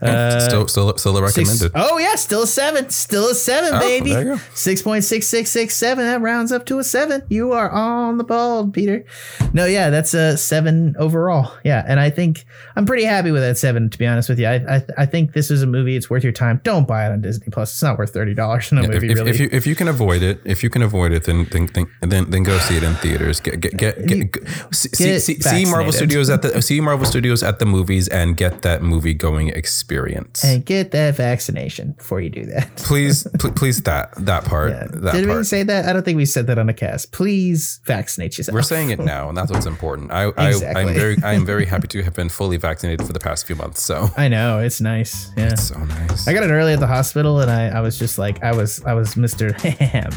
Uh, 0.06 0.40
still, 0.40 0.68
still, 0.68 0.98
still 0.98 1.16
six- 1.28 1.38
recommended. 1.38 1.72
oh 1.76 1.98
yeah, 1.98 2.16
still 2.16 2.44
a 2.44 2.48
seven. 2.48 2.90
Still 2.90 3.30
a 3.30 3.36
seven, 3.36 3.72
Oh, 3.74 3.80
baby. 3.80 4.12
there 4.12 4.24
you 4.24 4.36
go. 4.36 4.42
Six 4.54 4.82
point 4.82 5.04
six 5.04 5.28
six 5.28 5.50
six 5.50 5.76
seven. 5.76 6.06
That 6.06 6.22
rounds 6.22 6.52
up 6.52 6.66
to 6.68 6.80
a 6.80 6.84
seven. 6.84 7.24
You 7.30 7.52
are 7.54 7.70
on 7.70 8.18
the 8.18 8.24
ball, 8.24 8.68
Peter. 8.68 9.06
No, 9.54 9.66
yeah, 9.66 9.90
that's 9.90 10.14
a 10.14 10.38
seven 10.38 10.96
overall. 11.00 11.54
Yeah, 11.64 11.84
and 11.88 12.00
I 12.00 12.10
think 12.10 12.46
I'm 12.76 12.86
pretty 12.86 13.04
happy 13.04 13.32
with 13.32 13.42
that 13.42 13.58
seven. 13.58 13.90
To 13.90 13.98
be 13.98 14.06
honest 14.08 14.30
with 14.30 14.40
you, 14.40 14.48
I 14.48 14.56
I, 14.78 14.82
I 15.00 15.06
think 15.06 15.34
this 15.34 15.50
is 15.52 15.62
a 15.62 15.68
movie. 15.68 15.96
It's 15.96 16.10
worth 16.10 16.24
your 16.24 16.34
time. 16.34 16.60
Don't 16.64 16.88
buy 16.88 17.06
it 17.06 17.12
on 17.12 17.22
Disney 17.22 17.48
Plus. 17.52 17.72
It's 17.72 17.84
not 17.84 17.98
worth 17.98 18.12
thirty 18.14 18.34
dollars 18.34 18.72
in 18.72 18.78
a 18.80 18.84
if, 18.84 18.90
movie. 18.90 19.12
if, 19.12 19.18
really. 19.18 19.30
if 19.32 19.40
you 19.40 19.50
if 19.52 19.68
you 19.68 19.76
can 19.76 19.88
avoid 19.88 20.22
it, 20.24 20.42
if 20.46 20.64
you 20.64 20.70
can 20.70 20.82
avoid 20.82 21.12
it, 21.12 21.24
then 21.26 21.46
then 21.52 21.68
then 21.74 21.86
then, 22.02 22.30
then 22.30 22.44
go 22.44 22.58
see 22.60 22.78
it 22.78 22.84
in 22.84 22.96
theaters. 22.96 23.40
Get 23.40 23.60
get 23.62 23.78
get, 23.78 24.06
get, 24.08 24.32
get 24.32 24.48
see, 24.74 25.20
see, 25.20 25.40
see 25.40 25.66
Marvel. 25.66 25.92
Studios 25.94 26.30
at 26.30 26.42
the 26.42 26.62
see 26.62 26.82
Marvel 26.82 27.06
Studios 27.06 27.44
at 27.44 27.60
the 27.60 27.66
movies 27.66 28.08
and 28.08 28.36
get 28.36 28.62
that 28.64 28.82
movie 28.82 29.14
going 29.14 29.50
experience. 29.50 29.93
Experience. 29.94 30.44
And 30.44 30.66
get 30.66 30.92
that 30.92 31.16
vaccination 31.16 31.92
before 31.92 32.20
you 32.20 32.30
do 32.30 32.46
that. 32.46 32.76
please, 32.78 33.28
pl- 33.40 33.52
please 33.52 33.82
that 33.84 34.14
that 34.26 34.46
part. 34.46 34.72
That 34.72 35.14
Did 35.14 35.28
we 35.28 35.44
say 35.44 35.64
that? 35.64 35.86
I 35.86 35.94
don't 35.94 36.04
think 36.04 36.18
we 36.18 36.26
said 36.26 36.48
that 36.48 36.58
on 36.58 36.68
the 36.68 36.74
cast. 36.74 37.12
Please 37.12 37.80
vaccinate 37.86 38.38
yourself. 38.38 38.54
We're 38.54 38.64
saying 38.64 38.90
it 38.90 39.00
now, 39.14 39.30
and 39.30 39.38
that's 39.38 39.52
what's 39.52 39.66
important. 39.66 40.12
I, 40.12 40.32
I 40.38 40.50
Exactly. 40.50 40.82
I'm 40.82 40.94
very 40.94 41.18
I 41.24 41.34
am 41.34 41.46
very 41.46 41.66
happy 41.74 41.88
to 41.90 42.04
have 42.04 42.14
been 42.16 42.30
fully 42.30 42.58
vaccinated 42.58 43.06
for 43.06 43.14
the 43.14 43.20
past 43.20 43.46
few 43.46 43.56
months. 43.56 43.82
So 43.82 44.10
I 44.18 44.28
know 44.28 44.60
it's 44.60 44.82
nice. 44.82 45.32
Yeah. 45.38 45.56
so 45.56 45.78
nice. 45.78 46.28
I 46.28 46.34
got 46.34 46.44
it 46.44 46.50
early 46.52 46.74
at 46.74 46.80
the 46.80 46.88
hospital, 46.88 47.40
and 47.40 47.52
I, 47.52 47.68
I 47.68 47.82
was 47.82 48.00
just 48.00 48.18
like, 48.18 48.44
I 48.44 48.54
was, 48.54 48.84
I 48.86 48.94
was 48.94 49.16
Mister 49.16 49.52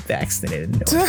vaccinated. 0.07 0.73
No. 0.93 1.03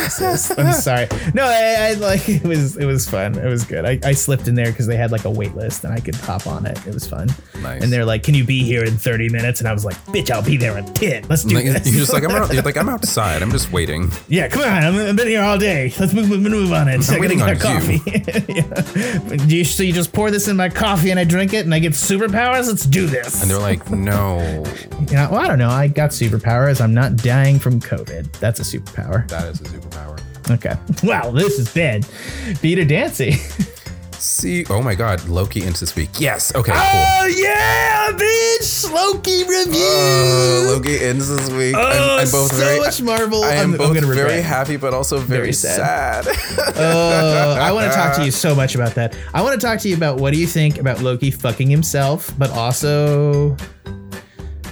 I'm 0.58 0.72
sorry. 0.72 1.08
No, 1.34 1.44
I, 1.44 1.90
I 1.90 1.92
like 1.94 2.28
it 2.28 2.44
was, 2.44 2.76
it 2.76 2.84
was 2.86 3.08
fun. 3.08 3.38
It 3.38 3.48
was 3.48 3.64
good. 3.64 3.84
I, 3.84 3.98
I 4.04 4.12
slipped 4.12 4.48
in 4.48 4.54
there 4.54 4.70
because 4.70 4.86
they 4.86 4.96
had 4.96 5.10
like 5.10 5.24
a 5.24 5.30
wait 5.30 5.54
list, 5.54 5.84
and 5.84 5.92
I 5.92 6.00
could 6.00 6.14
hop 6.14 6.46
on 6.46 6.66
it. 6.66 6.78
It 6.86 6.94
was 6.94 7.06
fun. 7.06 7.28
Nice. 7.62 7.82
And 7.82 7.92
they're 7.92 8.04
like, 8.04 8.22
"Can 8.22 8.34
you 8.34 8.44
be 8.44 8.57
here 8.64 8.84
in 8.84 8.96
30 8.96 9.28
minutes?" 9.30 9.60
And 9.60 9.68
I 9.68 9.72
was 9.72 9.84
like, 9.84 9.96
"Bitch, 10.06 10.30
I'll 10.30 10.42
be 10.42 10.56
there 10.56 10.76
in 10.78 10.92
10. 10.94 11.26
Let's 11.28 11.44
do 11.44 11.54
Like, 11.54 11.64
you're 11.64 11.74
just 11.80 12.12
like 12.12 12.24
I'm 12.24 12.30
out, 12.32 12.52
you're 12.52 12.62
like 12.62 12.76
I'm 12.76 12.88
outside. 12.88 13.42
I'm 13.42 13.50
just 13.50 13.72
waiting. 13.72 14.10
yeah, 14.28 14.48
come 14.48 14.62
on. 14.62 14.68
I'm, 14.68 14.96
I've 14.96 15.16
been 15.16 15.28
here 15.28 15.42
all 15.42 15.58
day. 15.58 15.92
Let's 15.98 16.12
move, 16.12 16.28
move, 16.28 16.40
move 16.40 16.72
on 16.72 16.88
it. 16.88 16.94
I 17.00 17.02
gotta 17.06 17.20
waiting 17.20 17.38
get 17.38 17.48
a 17.48 17.68
on 17.68 17.80
coffee. 17.80 18.02
yeah. 19.38 19.44
You, 19.46 19.64
so 19.64 19.82
you 19.82 19.92
just 19.92 20.12
pour 20.12 20.30
this 20.30 20.48
in 20.48 20.56
my 20.56 20.68
coffee 20.68 21.10
and 21.10 21.18
I 21.20 21.24
drink 21.24 21.52
it 21.54 21.64
and 21.64 21.74
I 21.74 21.78
get 21.78 21.92
superpowers? 21.92 22.66
Let's 22.68 22.84
do 22.84 23.06
this. 23.06 23.40
And 23.42 23.50
they're 23.50 23.58
like, 23.58 23.90
no, 23.90 24.38
Yeah, 25.10 25.30
well, 25.30 25.40
I 25.40 25.46
don't 25.48 25.58
know. 25.58 25.70
I 25.70 25.88
got 25.88 26.10
superpowers. 26.10 26.80
I'm 26.80 26.94
not 26.94 27.16
dying 27.16 27.58
from 27.58 27.80
COVID. 27.80 28.32
That's 28.40 28.60
a 28.60 28.62
superpower. 28.62 29.28
that 29.28 29.44
is 29.48 29.60
a 29.60 29.64
superpower. 29.64 30.20
Okay. 30.50 30.74
Well, 31.06 31.30
this 31.32 31.58
is 31.58 31.72
bad. 31.72 32.06
Peter 32.60 32.84
Dancy. 32.84 33.36
See, 34.20 34.64
oh 34.68 34.82
my 34.82 34.94
God, 34.94 35.26
Loki 35.28 35.62
into 35.64 35.80
this 35.80 35.94
week. 35.94 36.10
Yes. 36.18 36.52
Okay. 36.54 36.72
Cool. 36.72 36.80
Oh 36.82 37.26
yeah, 37.26 38.10
bitch! 38.12 38.90
Loki 38.92 39.44
review. 39.44 39.84
Uh, 39.84 40.72
Loki 40.72 40.98
ends 41.04 41.28
this 41.28 41.48
week. 41.50 41.74
Oh, 41.78 42.24
so 42.24 42.78
much 42.78 43.00
Marvel. 43.00 43.44
I 43.44 43.52
am 43.54 43.58
I'm- 43.58 43.72
I'm 43.72 43.76
both 43.78 43.94
gonna 43.94 44.06
very 44.06 44.26
regret. 44.38 44.44
happy, 44.44 44.76
but 44.76 44.92
also 44.92 45.18
very, 45.18 45.40
Very 45.40 45.52
sad. 45.52 46.24
sad. 46.24 46.74
Uh, 46.78 47.56
I 47.60 47.72
want 47.72 47.90
to 47.90 47.96
talk 47.96 48.14
to 48.16 48.24
you 48.24 48.30
so 48.30 48.54
much 48.54 48.74
about 48.74 48.94
that. 48.94 49.16
I 49.34 49.42
want 49.42 49.60
to 49.60 49.66
talk 49.66 49.78
to 49.80 49.88
you 49.88 49.96
about 49.96 50.18
what 50.18 50.32
do 50.32 50.38
you 50.38 50.46
think 50.46 50.78
about 50.78 51.00
Loki 51.02 51.30
fucking 51.30 51.68
himself, 51.68 52.32
but 52.38 52.50
also, 52.50 53.56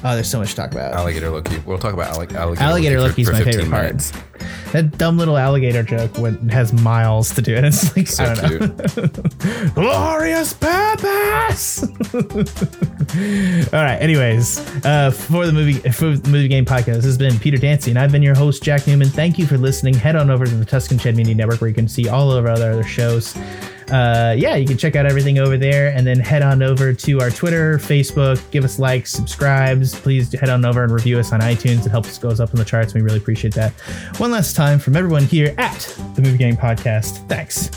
oh, 0.07 0.14
there's 0.14 0.30
so 0.30 0.38
much 0.38 0.50
to 0.50 0.57
talk 0.57 0.72
about. 0.72 0.92
alligator 0.94 1.30
Loki. 1.30 1.59
We'll 1.66 1.78
talk 1.78 1.94
about 1.94 2.14
allig- 2.14 2.34
alligator, 2.34 2.62
Alligator 2.64 3.00
Loki 3.00 3.24
Loki's 3.24 3.26
for, 3.28 3.32
my 3.32 3.38
favorite 3.38 3.54
15 3.54 3.70
part. 3.70 3.82
minutes. 3.84 4.12
That 4.72 4.98
dumb 4.98 5.16
little 5.18 5.36
alligator 5.38 5.82
joke 5.82 6.16
when, 6.18 6.48
has 6.48 6.72
miles 6.72 7.34
to 7.34 7.42
do 7.42 7.54
it. 7.54 7.64
It's 7.66 7.96
like 7.96 8.07
So 8.07 8.24
I 8.24 8.34
don't 8.34 8.96
know. 8.96 9.70
glorious 9.74 10.52
purpose. 10.54 11.82
All 13.72 13.80
right. 13.82 13.96
Anyways, 14.00 14.59
uh, 14.84 15.11
for 15.11 15.46
the 15.46 15.52
movie 15.52 15.74
for 15.90 16.16
the 16.16 16.28
movie 16.30 16.48
game 16.48 16.64
podcast, 16.64 16.96
this 16.96 17.04
has 17.04 17.18
been 17.18 17.38
Peter 17.38 17.57
Dancy, 17.57 17.90
and 17.90 17.98
I've 17.98 18.12
been 18.12 18.22
your 18.22 18.34
host 18.34 18.62
Jack 18.62 18.86
Newman. 18.86 19.09
Thank 19.09 19.38
you 19.38 19.46
for 19.46 19.57
listening. 19.59 19.94
Head 19.94 20.16
on 20.16 20.30
over 20.30 20.44
to 20.44 20.54
the 20.54 20.64
Tuscan 20.64 20.98
Shed 20.98 21.16
Media 21.16 21.34
Network 21.34 21.61
where 21.61 21.68
you 21.68 21.74
can 21.74 21.88
see 21.88 22.09
all 22.09 22.30
of 22.30 22.44
our 22.44 22.52
other 22.52 22.82
shows. 22.84 23.34
Uh, 23.91 24.34
yeah, 24.37 24.57
you 24.57 24.66
can 24.66 24.76
check 24.76 24.97
out 24.97 25.07
everything 25.07 25.39
over 25.39 25.57
there, 25.57 25.95
and 25.95 26.07
then 26.07 26.18
head 26.18 26.43
on 26.43 26.62
over 26.62 26.93
to 26.93 27.20
our 27.20 27.30
Twitter, 27.30 27.78
Facebook. 27.78 28.43
Give 28.51 28.64
us 28.64 28.78
likes, 28.78 29.12
subscribes. 29.12 29.95
Please 29.95 30.32
head 30.32 30.49
on 30.49 30.64
over 30.64 30.82
and 30.82 30.93
review 30.93 31.18
us 31.18 31.32
on 31.32 31.41
iTunes. 31.41 31.87
It 31.87 31.91
helps 31.91 32.09
us 32.09 32.18
goes 32.18 32.41
up 32.41 32.51
in 32.51 32.57
the 32.57 32.64
charts. 32.64 32.95
We 32.95 33.03
really 33.03 33.18
appreciate 33.18 33.55
that. 33.55 33.72
One 34.18 34.32
last 34.32 34.57
time 34.57 34.78
from 34.78 34.97
everyone 34.97 35.24
here 35.24 35.55
at 35.59 35.80
the 36.14 36.22
Movie 36.22 36.39
Game 36.39 36.57
Podcast. 36.57 37.26
Thanks 37.28 37.70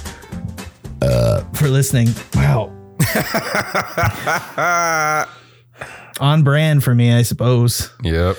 uh, 1.02 1.44
for 1.54 1.68
listening. 1.68 2.08
Wow. 2.36 2.76
on 6.20 6.44
brand 6.44 6.84
for 6.84 6.94
me, 6.94 7.14
I 7.14 7.22
suppose. 7.22 7.92
Yep. 8.04 8.38